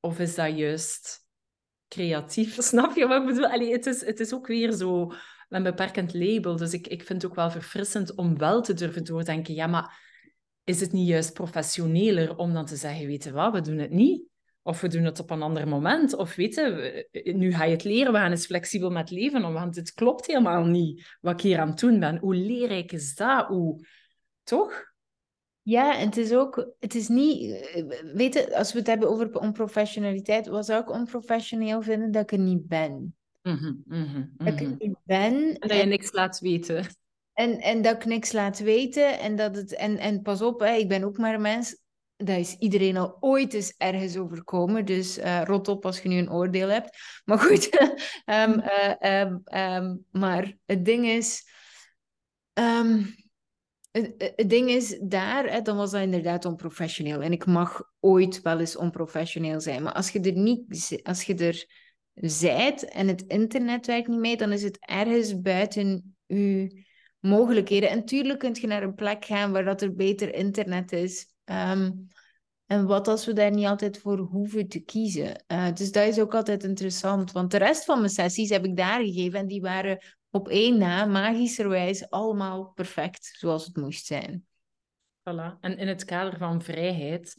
Of 0.00 0.18
is 0.18 0.34
dat 0.34 0.56
juist 0.56 1.26
creatief? 1.88 2.56
Snap 2.62 2.96
je 2.96 3.06
wat 3.06 3.20
ik 3.20 3.26
bedoel? 3.26 3.70
Het, 3.70 3.86
is, 3.86 4.04
het 4.04 4.20
is 4.20 4.34
ook 4.34 4.46
weer 4.46 4.72
zo 4.72 5.12
een 5.52 5.62
beperkend 5.62 6.14
label. 6.14 6.56
Dus 6.56 6.72
ik, 6.72 6.86
ik 6.86 7.02
vind 7.02 7.22
het 7.22 7.30
ook 7.30 7.36
wel 7.36 7.50
verfrissend 7.50 8.14
om 8.14 8.38
wel 8.38 8.62
te 8.62 8.74
durven 8.74 9.04
doordenken. 9.04 9.54
Ja, 9.54 9.66
maar 9.66 10.00
is 10.64 10.80
het 10.80 10.92
niet 10.92 11.08
juist 11.08 11.32
professioneler 11.32 12.36
om 12.36 12.52
dan 12.52 12.66
te 12.66 12.76
zeggen, 12.76 13.06
weet 13.06 13.30
wat, 13.30 13.52
we 13.52 13.60
doen 13.60 13.78
het 13.78 13.90
niet? 13.90 14.22
Of 14.62 14.80
we 14.80 14.88
doen 14.88 15.04
het 15.04 15.20
op 15.20 15.30
een 15.30 15.42
ander 15.42 15.68
moment. 15.68 16.14
Of 16.14 16.34
weten 16.34 16.76
we, 16.76 17.08
nu 17.34 17.52
ga 17.52 17.64
je 17.64 17.72
het 17.72 17.84
leren, 17.84 18.12
we 18.12 18.18
gaan 18.18 18.30
eens 18.30 18.46
flexibel 18.46 18.90
met 18.90 19.10
leven 19.10 19.52
want 19.52 19.76
het 19.76 19.92
klopt 19.92 20.26
helemaal 20.26 20.64
niet 20.64 21.16
wat 21.20 21.32
ik 21.32 21.40
hier 21.40 21.58
aan 21.58 21.68
het 21.68 21.78
doen 21.78 22.00
ben. 22.00 22.18
Hoe 22.18 22.34
leerrijk 22.34 22.92
is 22.92 23.14
dat? 23.14 23.46
Hoe... 23.46 23.86
Toch? 24.42 24.90
Ja, 25.62 25.98
en 25.98 26.06
het 26.06 26.16
is 26.16 26.32
ook, 26.32 26.74
het 26.78 26.94
is 26.94 27.08
niet, 27.08 27.50
weet 28.14 28.34
je, 28.34 28.56
als 28.56 28.72
we 28.72 28.78
het 28.78 28.86
hebben 28.86 29.08
over 29.08 29.38
onprofessionaliteit, 29.38 30.46
wat 30.46 30.66
zou 30.66 30.82
ik 30.82 30.90
onprofessioneel 30.90 31.82
vinden 31.82 32.10
dat 32.10 32.22
ik 32.22 32.32
er 32.32 32.38
niet 32.38 32.66
ben? 32.66 33.16
Mm 33.42 33.82
-hmm, 33.88 34.32
Dat 34.36 34.60
ik 34.60 34.78
niet 34.78 34.96
ben. 35.04 35.58
En 35.58 35.68
dat 35.68 35.76
je 35.76 35.84
niks 35.84 36.12
laat 36.12 36.40
weten. 36.40 36.86
En, 37.32 37.60
en 37.60 37.82
dat 37.82 37.94
ik 37.94 38.04
niks 38.04 38.32
laat 38.32 38.58
weten 38.58 39.18
en 39.18 39.36
dat 39.36 39.56
het, 39.56 39.74
en, 39.74 39.98
en 39.98 40.22
pas 40.22 40.42
op, 40.42 40.60
hè, 40.60 40.72
ik 40.74 40.88
ben 40.88 41.04
ook 41.04 41.18
maar 41.18 41.34
een 41.34 41.40
mens, 41.40 41.82
dat 42.16 42.38
is 42.38 42.56
iedereen 42.58 42.96
al 42.96 43.16
ooit 43.20 43.52
eens 43.52 43.74
ergens 43.76 44.16
overkomen. 44.16 44.84
Dus 44.84 45.18
uh, 45.18 45.42
rot 45.44 45.68
op 45.68 45.86
als 45.86 46.00
je 46.00 46.08
nu 46.08 46.16
een 46.16 46.32
oordeel 46.32 46.68
hebt. 46.68 46.96
Maar 47.24 47.38
goed, 47.38 47.68
um, 48.26 48.62
uh, 49.02 49.76
um, 49.76 50.04
maar 50.10 50.56
het 50.66 50.84
ding 50.84 51.06
is. 51.06 51.50
Het, 53.90 54.32
het, 54.36 54.50
ding 54.50 54.70
is, 54.70 54.98
daar, 55.02 55.44
hè, 55.44 55.62
dan 55.62 55.76
was 55.76 55.90
dat 55.90 56.02
inderdaad 56.02 56.44
onprofessioneel. 56.44 57.20
En 57.20 57.32
ik 57.32 57.46
mag 57.46 57.82
ooit 58.00 58.42
wel 58.42 58.58
eens 58.60 58.76
onprofessioneel 58.76 59.60
zijn. 59.60 59.82
Maar 59.82 59.92
als 59.92 60.10
je 60.10 60.20
er 60.20 60.32
niet, 60.32 61.00
als 61.02 61.22
je 61.22 61.34
er 61.34 61.66
zijt 62.14 62.84
en 62.84 63.08
het 63.08 63.22
internet 63.22 63.86
werkt 63.86 64.08
niet 64.08 64.18
mee, 64.18 64.36
dan 64.36 64.52
is 64.52 64.62
het 64.62 64.78
ergens 64.80 65.40
buiten 65.40 66.16
je 66.26 66.84
mogelijkheden. 67.20 67.90
En 67.90 68.04
tuurlijk 68.04 68.38
kun 68.38 68.56
je 68.60 68.66
naar 68.66 68.82
een 68.82 68.94
plek 68.94 69.24
gaan 69.24 69.52
waar 69.52 69.64
dat 69.64 69.82
er 69.82 69.94
beter 69.94 70.34
internet 70.34 70.92
is. 70.92 71.26
Ehm, 71.44 71.90
en 72.66 72.86
wat 72.86 73.08
als 73.08 73.26
we 73.26 73.32
daar 73.32 73.50
niet 73.50 73.66
altijd 73.66 73.98
voor 73.98 74.18
hoeven 74.18 74.68
te 74.68 74.80
kiezen? 74.80 75.44
Uh, 75.52 75.72
dus 75.72 75.92
dat 75.92 76.08
is 76.08 76.20
ook 76.20 76.34
altijd 76.34 76.64
interessant, 76.64 77.32
want 77.32 77.50
de 77.50 77.58
rest 77.58 77.84
van 77.84 77.98
mijn 77.98 78.10
sessies 78.10 78.50
heb 78.50 78.64
ik 78.64 78.76
daar 78.76 79.04
gegeven 79.04 79.38
en 79.38 79.46
die 79.46 79.60
waren 79.60 79.98
op 80.30 80.48
één 80.48 80.78
na, 80.78 81.04
magischerwijs, 81.04 82.10
allemaal 82.10 82.72
perfect 82.74 83.34
zoals 83.38 83.66
het 83.66 83.76
moest 83.76 84.06
zijn. 84.06 84.46
Voilà. 85.20 85.58
En 85.60 85.78
in 85.78 85.88
het 85.88 86.04
kader 86.04 86.38
van 86.38 86.62
vrijheid 86.62 87.34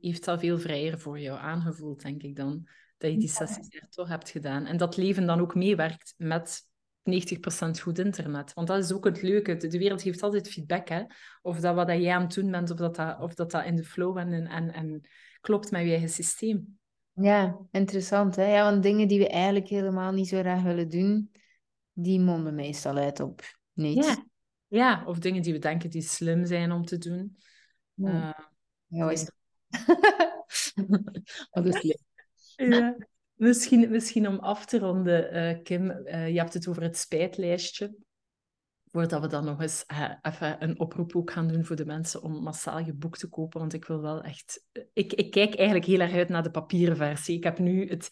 heeft 0.00 0.24
dat 0.24 0.40
veel 0.40 0.58
vrijer 0.58 0.98
voor 0.98 1.20
jou 1.20 1.38
aangevoeld, 1.38 2.02
denk 2.02 2.22
ik 2.22 2.36
dan. 2.36 2.68
Dat 3.04 3.12
je 3.12 3.18
die 3.18 3.28
sessies 3.28 3.80
toch 3.90 4.08
hebt 4.08 4.30
gedaan. 4.30 4.66
En 4.66 4.76
dat 4.76 4.96
leven 4.96 5.26
dan 5.26 5.40
ook 5.40 5.54
meewerkt 5.54 6.14
met 6.16 6.60
90% 7.02 7.80
goed 7.82 7.98
internet. 7.98 8.52
Want 8.52 8.66
dat 8.66 8.84
is 8.84 8.92
ook 8.92 9.04
het 9.04 9.22
leuke. 9.22 9.56
De 9.56 9.78
wereld 9.78 10.02
geeft 10.02 10.22
altijd 10.22 10.50
feedback. 10.50 10.88
Hè? 10.88 11.02
Of 11.42 11.60
dat 11.60 11.74
wat 11.74 11.88
jij 11.88 12.14
aan 12.14 12.22
het 12.22 12.34
doen 12.34 12.50
bent, 12.50 12.70
of 12.70 12.76
dat 12.76 12.96
dat, 12.96 13.20
of 13.20 13.34
dat, 13.34 13.50
dat 13.50 13.64
in 13.64 13.76
de 13.76 13.84
flow 13.84 14.18
en, 14.18 14.46
en, 14.46 14.72
en 14.72 15.08
klopt 15.40 15.70
met 15.70 15.82
je 15.82 15.90
eigen 15.90 16.08
systeem. 16.08 16.78
Ja, 17.12 17.58
interessant. 17.70 18.36
Hè? 18.36 18.52
Ja, 18.54 18.70
want 18.70 18.82
dingen 18.82 19.08
die 19.08 19.18
we 19.18 19.28
eigenlijk 19.28 19.68
helemaal 19.68 20.12
niet 20.12 20.28
zo 20.28 20.38
graag 20.38 20.62
willen 20.62 20.88
doen, 20.88 21.30
die 21.92 22.20
monden 22.20 22.54
meestal 22.54 22.96
uit 22.96 23.20
op 23.20 23.42
niets. 23.72 24.06
Ja. 24.06 24.26
ja, 24.66 25.04
of 25.06 25.18
dingen 25.18 25.42
die 25.42 25.52
we 25.52 25.58
denken 25.58 25.90
die 25.90 26.02
slim 26.02 26.46
zijn 26.46 26.72
om 26.72 26.84
te 26.84 26.98
doen. 26.98 27.36
Ja, 27.94 28.38
uh, 28.38 28.44
ja 28.86 29.10
is... 29.10 29.30
Wat 31.50 31.66
is 31.66 31.82
leuk. 31.82 31.98
Ja. 32.56 32.96
Misschien, 33.34 33.90
misschien 33.90 34.28
om 34.28 34.38
af 34.38 34.66
te 34.66 34.78
ronden, 34.78 35.36
uh, 35.36 35.62
Kim, 35.62 35.90
uh, 35.90 36.28
je 36.28 36.38
hebt 36.38 36.54
het 36.54 36.68
over 36.68 36.82
het 36.82 36.96
spijtlijstje. 36.96 37.94
Voordat 38.90 39.20
we 39.20 39.26
dan 39.26 39.44
nog 39.44 39.60
eens 39.60 39.84
uh, 39.92 40.10
even 40.22 40.62
een 40.62 40.80
oproep 40.80 41.16
ook 41.16 41.30
gaan 41.30 41.48
doen 41.48 41.64
voor 41.64 41.76
de 41.76 41.86
mensen 41.86 42.22
om 42.22 42.42
massaal 42.42 42.78
je 42.78 42.92
boek 42.92 43.16
te 43.16 43.28
kopen. 43.28 43.60
Want 43.60 43.72
ik 43.72 43.84
wil 43.84 44.00
wel 44.00 44.22
echt... 44.22 44.66
Ik, 44.92 45.12
ik 45.12 45.30
kijk 45.30 45.54
eigenlijk 45.54 45.86
heel 45.86 46.00
erg 46.00 46.12
uit 46.12 46.28
naar 46.28 46.42
de 46.42 46.50
papieren 46.50 46.96
versie. 46.96 47.36
Ik 47.36 47.44
heb 47.44 47.58
nu 47.58 47.88
het 47.88 48.08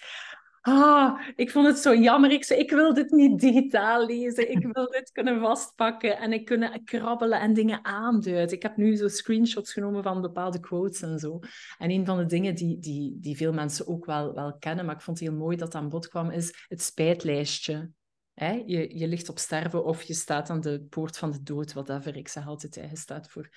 Ah, 0.63 1.21
ik 1.37 1.51
vond 1.51 1.67
het 1.67 1.79
zo 1.79 1.95
jammer. 1.95 2.31
Ik 2.31 2.45
zei, 2.45 2.61
ik 2.61 2.71
wil 2.71 2.95
dit 2.95 3.11
niet 3.11 3.41
digitaal 3.41 4.07
lezen. 4.07 4.51
Ik 4.51 4.67
wil 4.73 4.91
dit 4.91 5.11
kunnen 5.13 5.41
vastpakken 5.41 6.19
en 6.19 6.33
ik 6.33 6.45
kunnen 6.45 6.85
krabbelen 6.85 7.41
en 7.41 7.53
dingen 7.53 7.85
aanduiden. 7.85 8.57
Ik 8.57 8.63
heb 8.63 8.77
nu 8.77 8.97
zo 8.97 9.09
screenshots 9.09 9.73
genomen 9.73 10.03
van 10.03 10.21
bepaalde 10.21 10.61
quotes 10.61 11.03
en 11.03 11.19
zo. 11.19 11.39
En 11.79 11.91
een 11.91 12.07
van 12.07 12.17
de 12.17 12.27
dingen 12.27 12.55
die, 12.55 12.79
die, 12.79 13.17
die 13.21 13.37
veel 13.37 13.53
mensen 13.53 13.87
ook 13.87 14.05
wel, 14.05 14.35
wel 14.35 14.59
kennen, 14.59 14.85
maar 14.85 14.95
ik 14.95 15.01
vond 15.01 15.19
het 15.19 15.29
heel 15.29 15.37
mooi 15.37 15.57
dat 15.57 15.73
dat 15.73 15.83
aan 15.83 15.89
bod 15.89 16.09
kwam, 16.09 16.31
is 16.31 16.67
het 16.69 16.83
spijtlijstje. 16.83 17.91
Hè? 18.35 18.63
Je, 18.67 18.99
je 18.99 19.09
ligt 19.09 19.29
op 19.29 19.39
sterven 19.39 19.85
of 19.85 20.03
je 20.03 20.15
staat 20.15 20.51
aan 20.51 20.61
de 20.61 20.87
poort 20.89 21.19
van 21.19 21.31
de 21.31 21.43
dood, 21.43 21.73
whatever. 21.73 22.17
Ik 22.17 22.29
zeg 22.29 22.47
altijd, 22.47 22.75
hij 22.75 22.91
staat 22.93 23.29
voor 23.29 23.49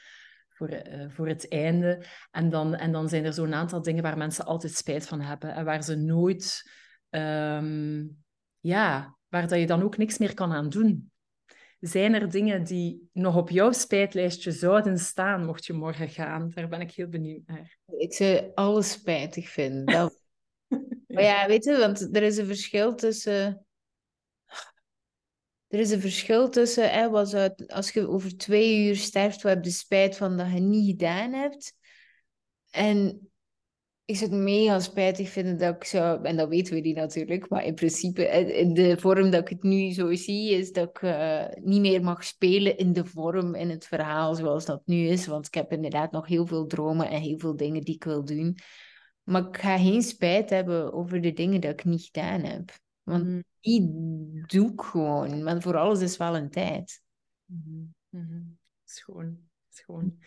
voor, 0.49 0.69
uh, 0.69 1.05
voor 1.09 1.27
het 1.27 1.47
einde. 1.47 2.05
En 2.31 2.49
dan, 2.49 2.75
en 2.75 2.91
dan 2.91 3.09
zijn 3.09 3.25
er 3.25 3.33
zo'n 3.33 3.53
aantal 3.53 3.81
dingen 3.81 4.03
waar 4.03 4.17
mensen 4.17 4.45
altijd 4.45 4.73
spijt 4.73 5.07
van 5.07 5.21
hebben 5.21 5.53
en 5.53 5.65
waar 5.65 5.83
ze 5.83 5.95
nooit 5.95 6.63
Ehm, 7.15 8.07
ja, 8.59 9.17
waar 9.27 9.47
dat 9.47 9.59
je 9.59 9.65
dan 9.65 9.83
ook 9.83 9.97
niks 9.97 10.17
meer 10.17 10.33
kan 10.33 10.51
aan 10.51 10.69
doen. 10.69 11.11
Zijn 11.79 12.13
er 12.13 12.29
dingen 12.29 12.63
die 12.63 13.09
nog 13.13 13.35
op 13.35 13.49
jouw 13.49 13.71
spijtlijstje 13.71 14.51
zouden 14.51 14.99
staan, 14.99 15.45
mocht 15.45 15.65
je 15.65 15.73
morgen 15.73 16.09
gaan? 16.09 16.49
Daar 16.49 16.67
ben 16.67 16.81
ik 16.81 16.91
heel 16.91 17.07
benieuwd 17.07 17.47
naar. 17.47 17.77
Ik 17.97 18.13
zou 18.13 18.51
alles 18.53 18.91
spijtig 18.91 19.49
vinden. 19.49 19.85
Dat... 19.85 20.21
maar 21.07 21.23
ja, 21.23 21.47
weet 21.47 21.63
je, 21.63 21.77
want 21.77 22.15
er 22.15 22.23
is 22.23 22.37
een 22.37 22.45
verschil 22.45 22.95
tussen... 22.95 23.65
Er 25.67 25.79
is 25.79 25.91
een 25.91 26.01
verschil 26.01 26.49
tussen, 26.49 26.91
hè, 26.91 27.09
was 27.09 27.33
uit, 27.33 27.67
als 27.67 27.91
je 27.91 28.07
over 28.07 28.37
twee 28.37 28.87
uur 28.87 28.95
sterft, 28.95 29.41
wat 29.41 29.53
heb 29.53 29.63
je 29.63 29.69
spijt 29.69 30.17
van 30.17 30.37
dat 30.37 30.51
je 30.51 30.59
niet 30.59 30.89
gedaan 30.89 31.33
hebt. 31.33 31.73
En 32.69 33.29
ik 34.05 34.15
zou 34.15 34.31
het 34.31 34.39
mega 34.39 34.79
spijtig 34.79 35.29
vinden 35.29 35.57
dat 35.57 35.75
ik 35.75 35.83
zou, 35.83 36.23
en 36.23 36.35
dat 36.35 36.49
weten 36.49 36.73
we 36.73 36.79
niet 36.79 36.95
natuurlijk, 36.95 37.49
maar 37.49 37.65
in 37.65 37.73
principe, 37.73 38.27
eh, 38.27 38.59
in 38.59 38.73
de 38.73 38.97
vorm 38.97 39.29
dat 39.29 39.41
ik 39.41 39.49
het 39.49 39.63
nu 39.63 39.91
zo 39.91 40.13
zie, 40.13 40.51
is 40.51 40.71
dat 40.71 40.89
ik 40.89 41.01
uh, 41.01 41.45
niet 41.61 41.81
meer 41.81 42.03
mag 42.03 42.23
spelen 42.23 42.77
in 42.77 42.93
de 42.93 43.05
vorm, 43.05 43.55
in 43.55 43.69
het 43.69 43.85
verhaal 43.85 44.35
zoals 44.35 44.65
dat 44.65 44.81
nu 44.85 45.07
is. 45.07 45.27
Want 45.27 45.47
ik 45.47 45.53
heb 45.53 45.71
inderdaad 45.71 46.11
nog 46.11 46.27
heel 46.27 46.45
veel 46.45 46.65
dromen 46.65 47.09
en 47.09 47.21
heel 47.21 47.39
veel 47.39 47.55
dingen 47.55 47.81
die 47.81 47.95
ik 47.95 48.03
wil 48.03 48.25
doen. 48.25 48.57
Maar 49.23 49.47
ik 49.47 49.57
ga 49.57 49.77
geen 49.77 50.01
spijt 50.01 50.49
hebben 50.49 50.93
over 50.93 51.21
de 51.21 51.33
dingen 51.33 51.61
die 51.61 51.69
ik 51.69 51.85
niet 51.85 52.03
gedaan 52.03 52.41
heb. 52.43 52.71
Want 53.03 53.23
mm. 53.23 53.43
die 53.59 53.91
doe 54.45 54.71
ik 54.71 54.81
gewoon. 54.81 55.43
Maar 55.43 55.61
voor 55.61 55.77
alles 55.77 56.01
is 56.01 56.17
wel 56.17 56.35
een 56.35 56.49
tijd. 56.49 57.01
Mm 57.45 57.93
-hmm. 58.09 58.57
Schoon, 58.83 59.37
schoon. 59.69 60.17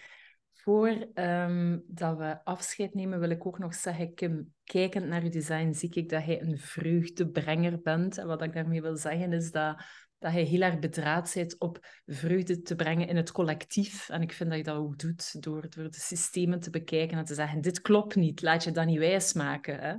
Voor 0.68 1.06
um, 1.14 1.84
dat 1.86 2.16
we 2.16 2.44
afscheid 2.44 2.94
nemen, 2.94 3.20
wil 3.20 3.30
ik 3.30 3.46
ook 3.46 3.58
nog 3.58 3.74
zeggen, 3.74 4.14
Kim, 4.14 4.52
kijkend 4.64 5.06
naar 5.06 5.24
je 5.24 5.30
design, 5.30 5.72
zie 5.72 5.90
ik 5.94 6.08
dat 6.08 6.24
hij 6.24 6.40
een 6.40 6.58
vreugdebrenger 6.58 7.80
bent. 7.80 8.18
En 8.18 8.26
wat 8.26 8.42
ik 8.42 8.52
daarmee 8.52 8.82
wil 8.82 8.96
zeggen, 8.96 9.32
is 9.32 9.50
dat, 9.50 9.82
dat 10.18 10.32
hij 10.32 10.42
heel 10.42 10.60
erg 10.60 10.78
bedraad 10.78 11.32
bent 11.34 11.58
op 11.58 11.86
vreugde 12.06 12.62
te 12.62 12.74
brengen 12.74 13.08
in 13.08 13.16
het 13.16 13.32
collectief. 13.32 14.08
En 14.08 14.22
ik 14.22 14.32
vind 14.32 14.48
dat 14.48 14.58
je 14.58 14.64
dat 14.64 14.76
ook 14.76 14.98
doet 14.98 15.42
door, 15.42 15.66
door 15.68 15.90
de 15.90 16.00
systemen 16.00 16.60
te 16.60 16.70
bekijken 16.70 17.18
en 17.18 17.24
te 17.24 17.34
zeggen, 17.34 17.60
dit 17.60 17.80
klopt 17.80 18.14
niet, 18.14 18.42
laat 18.42 18.64
je 18.64 18.70
dat 18.70 18.86
niet 18.86 18.98
wijsmaken. 18.98 19.78
Hè? 19.80 19.94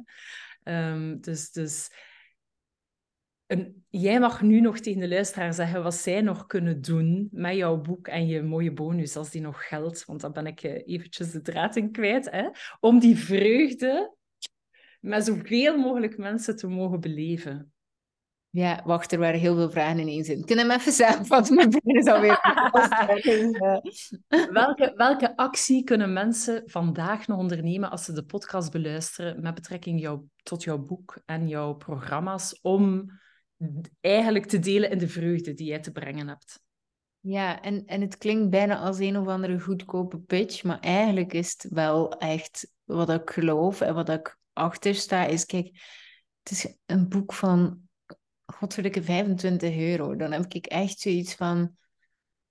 Um, 0.91 1.22
dus, 1.22 1.51
dus 1.51 1.91
en 3.49 3.83
jij 3.89 4.19
mag 4.19 4.41
nu 4.41 4.61
nog 4.61 4.79
tegen 4.79 4.99
de 4.99 5.07
luisteraar 5.07 5.53
zeggen 5.53 5.83
wat 5.83 5.95
zij 5.95 6.21
nog 6.21 6.45
kunnen 6.45 6.81
doen 6.81 7.27
met 7.31 7.55
jouw 7.55 7.81
boek 7.81 8.07
en 8.07 8.27
je 8.27 8.41
mooie 8.41 8.71
bonus, 8.71 9.15
als 9.15 9.29
die 9.29 9.41
nog 9.41 9.67
geldt. 9.67 10.05
Want 10.05 10.21
dan 10.21 10.31
ben 10.31 10.47
ik 10.47 10.61
eh, 10.63 10.81
eventjes 10.85 11.31
de 11.31 11.41
draad 11.41 11.75
in 11.75 11.91
kwijt. 11.91 12.31
Hè? 12.31 12.49
Om 12.79 12.99
die 12.99 13.17
vreugde 13.17 14.15
met 14.99 15.25
zoveel 15.25 15.77
mogelijk 15.77 16.17
mensen 16.17 16.55
te 16.55 16.67
mogen 16.67 16.99
beleven. 16.99 17.73
Ja, 18.49 18.81
wacht, 18.85 19.11
er 19.11 19.19
waren 19.19 19.39
heel 19.39 19.55
veel 19.55 19.71
vragen 19.71 19.99
in 19.99 20.07
één 20.07 20.23
zin. 20.23 20.45
Kun 20.45 20.55
je 20.55 20.61
hem 20.61 20.71
even 20.71 20.91
zeggen? 20.91 21.27
Want 21.27 21.49
mijn 21.49 21.69
brein 21.69 21.97
is 21.97 22.05
alweer... 22.05 22.39
welke, 24.51 24.93
welke 24.95 25.37
actie 25.37 25.83
kunnen 25.83 26.13
mensen 26.13 26.63
vandaag 26.65 27.27
nog 27.27 27.37
ondernemen 27.37 27.89
als 27.91 28.05
ze 28.05 28.13
de 28.13 28.25
podcast 28.25 28.71
beluisteren 28.71 29.41
met 29.41 29.53
betrekking 29.53 29.99
jou, 29.99 30.21
tot 30.43 30.63
jouw 30.63 30.77
boek 30.77 31.21
en 31.25 31.47
jouw 31.47 31.73
programma's 31.73 32.59
om 32.61 33.11
eigenlijk 34.01 34.45
te 34.45 34.60
delen 34.60 34.89
in 34.89 34.97
de 34.97 35.07
vreugde 35.07 35.53
die 35.53 35.68
jij 35.68 35.80
te 35.80 35.91
brengen 35.91 36.28
hebt. 36.28 36.62
Ja, 37.20 37.62
en, 37.62 37.86
en 37.86 38.01
het 38.01 38.18
klinkt 38.18 38.49
bijna 38.49 38.78
als 38.78 38.99
een 38.99 39.18
of 39.18 39.28
andere 39.28 39.60
goedkope 39.60 40.20
pitch, 40.20 40.64
maar 40.64 40.80
eigenlijk 40.80 41.34
is 41.34 41.51
het 41.51 41.72
wel 41.72 42.12
echt 42.18 42.72
wat 42.84 43.10
ik 43.10 43.30
geloof 43.30 43.82
en 43.82 43.93
wat 43.93 44.10
ik 44.10 44.38
achter 44.53 44.95
sta, 44.95 45.26
is 45.26 45.45
kijk, 45.45 45.66
het 46.43 46.51
is 46.51 46.76
een 46.86 47.10
boek 47.10 47.34
van, 47.34 47.89
godverdikke, 48.45 49.03
25 49.03 49.76
euro. 49.76 50.16
Dan 50.16 50.32
heb 50.32 50.53
ik 50.53 50.66
echt 50.66 50.99
zoiets 50.99 51.36
van, 51.36 51.76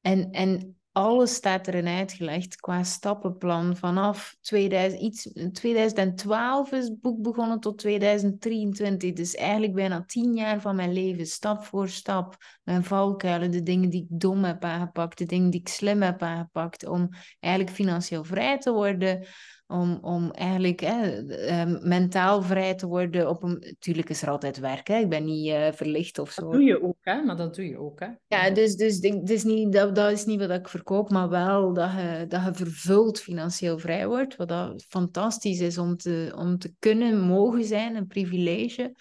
en, 0.01 0.31
en 0.31 0.78
alles 0.99 1.35
staat 1.35 1.67
erin 1.67 1.87
uitgelegd 1.87 2.57
qua 2.57 2.83
stappenplan. 2.83 3.77
Vanaf 3.77 4.37
2000, 4.41 5.01
iets, 5.01 5.33
2012 5.53 6.73
is 6.73 6.85
het 6.85 7.01
boek 7.01 7.23
begonnen 7.23 7.61
tot 7.61 7.79
2023. 7.79 9.13
Dus 9.13 9.35
eigenlijk 9.35 9.75
bijna 9.75 10.05
tien 10.07 10.35
jaar 10.35 10.61
van 10.61 10.77
mijn 10.77 10.93
leven, 10.93 11.27
stap 11.27 11.65
voor 11.65 11.89
stap. 11.89 12.37
Mijn 12.63 12.85
valkuilen, 12.85 13.51
de 13.51 13.63
dingen 13.63 13.91
die 13.91 14.03
ik 14.03 14.21
dom 14.21 14.45
heb 14.45 14.65
aangepakt, 14.65 15.19
de 15.19 15.25
dingen 15.25 15.51
die 15.51 15.61
ik 15.61 15.69
slim 15.69 16.03
heb 16.03 16.23
aangepakt. 16.23 16.87
Om 16.87 17.09
eigenlijk 17.41 17.75
financieel 17.75 18.25
vrij 18.25 18.59
te 18.59 18.73
worden 18.73 19.27
om, 19.69 19.99
om 20.03 20.31
eigenlijk 20.31 20.81
hè, 20.81 21.27
ehm, 21.27 21.89
mentaal 21.89 22.43
vrij 22.43 22.75
te 22.75 22.87
worden. 22.87 23.29
Op 23.29 23.43
een, 23.43 23.57
natuurlijk 23.61 24.09
is 24.09 24.23
er 24.23 24.31
altijd 24.31 24.59
werk, 24.59 24.89
hè. 24.89 24.97
ik 24.97 25.09
ben 25.09 25.25
niet 25.25 25.49
uh, 25.49 25.73
verlicht 25.73 26.19
of 26.19 26.31
zo. 26.31 26.43
Dat 26.43 26.53
doe 26.53 26.63
je 26.63 26.83
ook, 26.83 26.97
hè? 27.01 27.23
maar 27.23 27.37
dat 27.37 27.55
doe 27.55 27.69
je 27.69 27.79
ook. 27.79 28.01
Hè? 28.01 28.09
Ja, 28.27 28.51
dus, 28.51 28.77
dus 28.77 28.99
is 29.01 29.45
niet, 29.45 29.73
dat, 29.73 29.95
dat 29.95 30.11
is 30.11 30.25
niet 30.25 30.41
wat 30.41 30.51
ik 30.51 30.69
verkoop, 30.69 31.11
maar 31.11 31.29
wel 31.29 31.73
dat 31.73 31.91
je, 31.91 32.25
dat 32.29 32.45
je 32.45 32.55
vervuld 32.55 33.21
financieel 33.21 33.79
vrij 33.79 34.07
wordt. 34.07 34.37
Wat 34.37 34.49
dat 34.49 34.85
fantastisch 34.89 35.61
is 35.61 35.79
om 35.79 35.97
te, 35.97 36.33
om 36.37 36.59
te 36.59 36.75
kunnen 36.79 37.21
mogen 37.21 37.65
zijn, 37.65 37.97
een 37.97 38.07
privilege. 38.07 38.95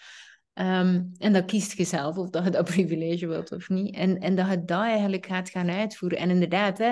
Ehm, 0.58 1.04
en 1.18 1.34
dat 1.34 1.46
kiest 1.46 1.78
je 1.78 1.84
zelf 1.84 2.18
of 2.18 2.30
dat 2.30 2.44
je 2.44 2.50
dat 2.50 2.66
privilege 2.76 3.28
wilt 3.28 3.52
of 3.52 3.70
niet. 3.70 3.96
En, 3.96 4.20
en 4.20 4.36
dat 4.36 4.50
je 4.50 4.66
dat 4.66 4.82
eigenlijk 4.82 5.26
gaat 5.26 5.50
gaan 5.50 5.70
uitvoeren. 5.70 6.18
En 6.18 6.30
inderdaad, 6.30 6.78
hè, 6.78 6.92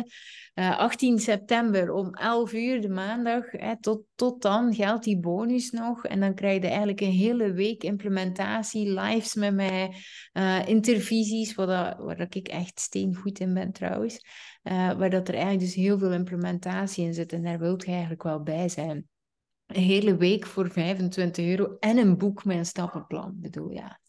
18 0.77 1.15
eh, 1.15 1.21
september 1.21 1.91
om 1.91 2.13
11 2.13 2.53
uur 2.53 2.81
de 2.81 2.89
maandag, 2.89 3.51
hè, 3.51 3.79
tot, 3.79 4.01
tot 4.15 4.41
dan 4.41 4.73
geldt 4.73 5.03
die 5.03 5.19
bonus 5.19 5.71
nog. 5.71 6.05
En 6.05 6.19
dan 6.19 6.35
krijg 6.35 6.61
je 6.61 6.67
eigenlijk 6.67 7.01
een 7.01 7.11
hele 7.11 7.51
week 7.51 7.83
implementatie, 7.83 8.99
lives 8.99 9.33
met 9.33 9.53
mij, 9.53 9.93
uh, 10.33 10.67
intervisies, 10.67 11.55
waar, 11.55 11.67
dat, 11.67 12.05
waar 12.05 12.17
dat 12.17 12.35
ik 12.35 12.47
echt 12.47 12.79
steengoed 12.79 13.39
in 13.39 13.53
ben 13.53 13.71
trouwens. 13.71 14.19
Uh, 14.63 14.93
waar 14.93 15.09
dat 15.09 15.27
er 15.27 15.33
eigenlijk 15.33 15.63
dus 15.63 15.75
heel 15.75 15.97
veel 15.97 16.13
implementatie 16.13 17.05
in 17.05 17.13
zit. 17.13 17.33
En 17.33 17.43
daar 17.43 17.59
wilt 17.59 17.85
je 17.85 17.91
eigenlijk 17.91 18.23
wel 18.23 18.43
bij 18.43 18.69
zijn 18.69 19.07
een 19.65 19.81
hele 19.81 20.17
week 20.17 20.45
voor 20.45 20.69
25 20.71 21.45
euro 21.45 21.77
en 21.79 21.97
een 21.97 22.17
boek 22.17 22.45
met 22.45 22.57
een 22.57 22.65
stappenplan. 22.65 23.29
Ik 23.35 23.41
bedoel, 23.41 23.69
ja. 23.69 23.99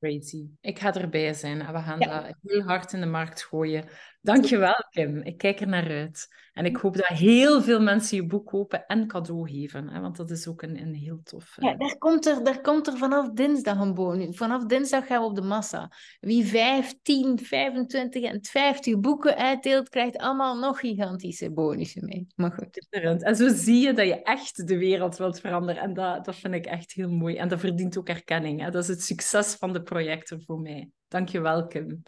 Crazy. 0.00 0.46
Ik 0.60 0.78
ga 0.78 0.94
erbij 0.94 1.34
zijn 1.34 1.60
en 1.60 1.72
we 1.72 1.78
gaan 1.78 1.98
dat 1.98 2.34
heel 2.42 2.62
hard 2.62 2.92
in 2.92 3.00
de 3.00 3.06
markt 3.06 3.42
gooien. 3.42 3.88
Dankjewel, 4.22 4.84
Kim. 4.90 5.16
Ik 5.22 5.38
kijk 5.38 5.60
er 5.60 5.68
naar 5.68 5.90
uit. 5.90 6.28
En 6.52 6.64
ik 6.64 6.76
hoop 6.76 6.96
dat 6.96 7.06
heel 7.06 7.62
veel 7.62 7.80
mensen 7.80 8.16
je 8.16 8.26
boek 8.26 8.46
kopen 8.46 8.86
en 8.86 9.06
cadeau 9.06 9.50
geven. 9.50 9.88
Hè, 9.88 10.00
want 10.00 10.16
dat 10.16 10.30
is 10.30 10.48
ook 10.48 10.62
een, 10.62 10.80
een 10.80 10.94
heel 10.94 11.20
tof... 11.22 11.56
Ja, 11.60 11.74
daar 11.74 11.98
komt, 11.98 12.26
er, 12.26 12.44
daar 12.44 12.60
komt 12.60 12.86
er 12.86 12.96
vanaf 12.96 13.30
dinsdag 13.30 13.80
een 13.80 13.94
bonus. 13.94 14.36
Vanaf 14.36 14.64
dinsdag 14.64 15.06
gaan 15.06 15.20
we 15.20 15.26
op 15.26 15.34
de 15.34 15.42
massa. 15.42 15.92
Wie 16.20 16.44
15, 16.44 17.38
25 17.38 18.22
en 18.22 18.38
50 18.44 19.00
boeken 19.00 19.36
uitdeelt, 19.36 19.88
krijgt 19.88 20.16
allemaal 20.16 20.58
nog 20.58 20.78
gigantische 20.80 21.52
bonussen 21.52 22.04
mee. 22.04 22.26
Maar 22.34 22.52
goed. 22.52 22.86
En 23.22 23.36
zo 23.36 23.48
zie 23.48 23.86
je 23.86 23.92
dat 23.92 24.06
je 24.06 24.22
echt 24.22 24.66
de 24.68 24.78
wereld 24.78 25.16
wilt 25.16 25.40
veranderen. 25.40 25.82
En 25.82 25.94
dat, 25.94 26.24
dat 26.24 26.36
vind 26.36 26.54
ik 26.54 26.66
echt 26.66 26.92
heel 26.92 27.10
mooi. 27.10 27.36
En 27.36 27.48
dat 27.48 27.60
verdient 27.60 27.98
ook 27.98 28.08
erkenning. 28.08 28.60
Hè. 28.60 28.70
Dat 28.70 28.82
is 28.82 28.88
het 28.88 29.02
succes 29.02 29.54
van 29.54 29.72
de 29.72 29.82
projecten 29.82 30.42
voor 30.42 30.60
mij. 30.60 30.90
Dank 31.08 31.28
je 31.28 31.40
wel, 31.40 31.66
Kim. 31.66 32.02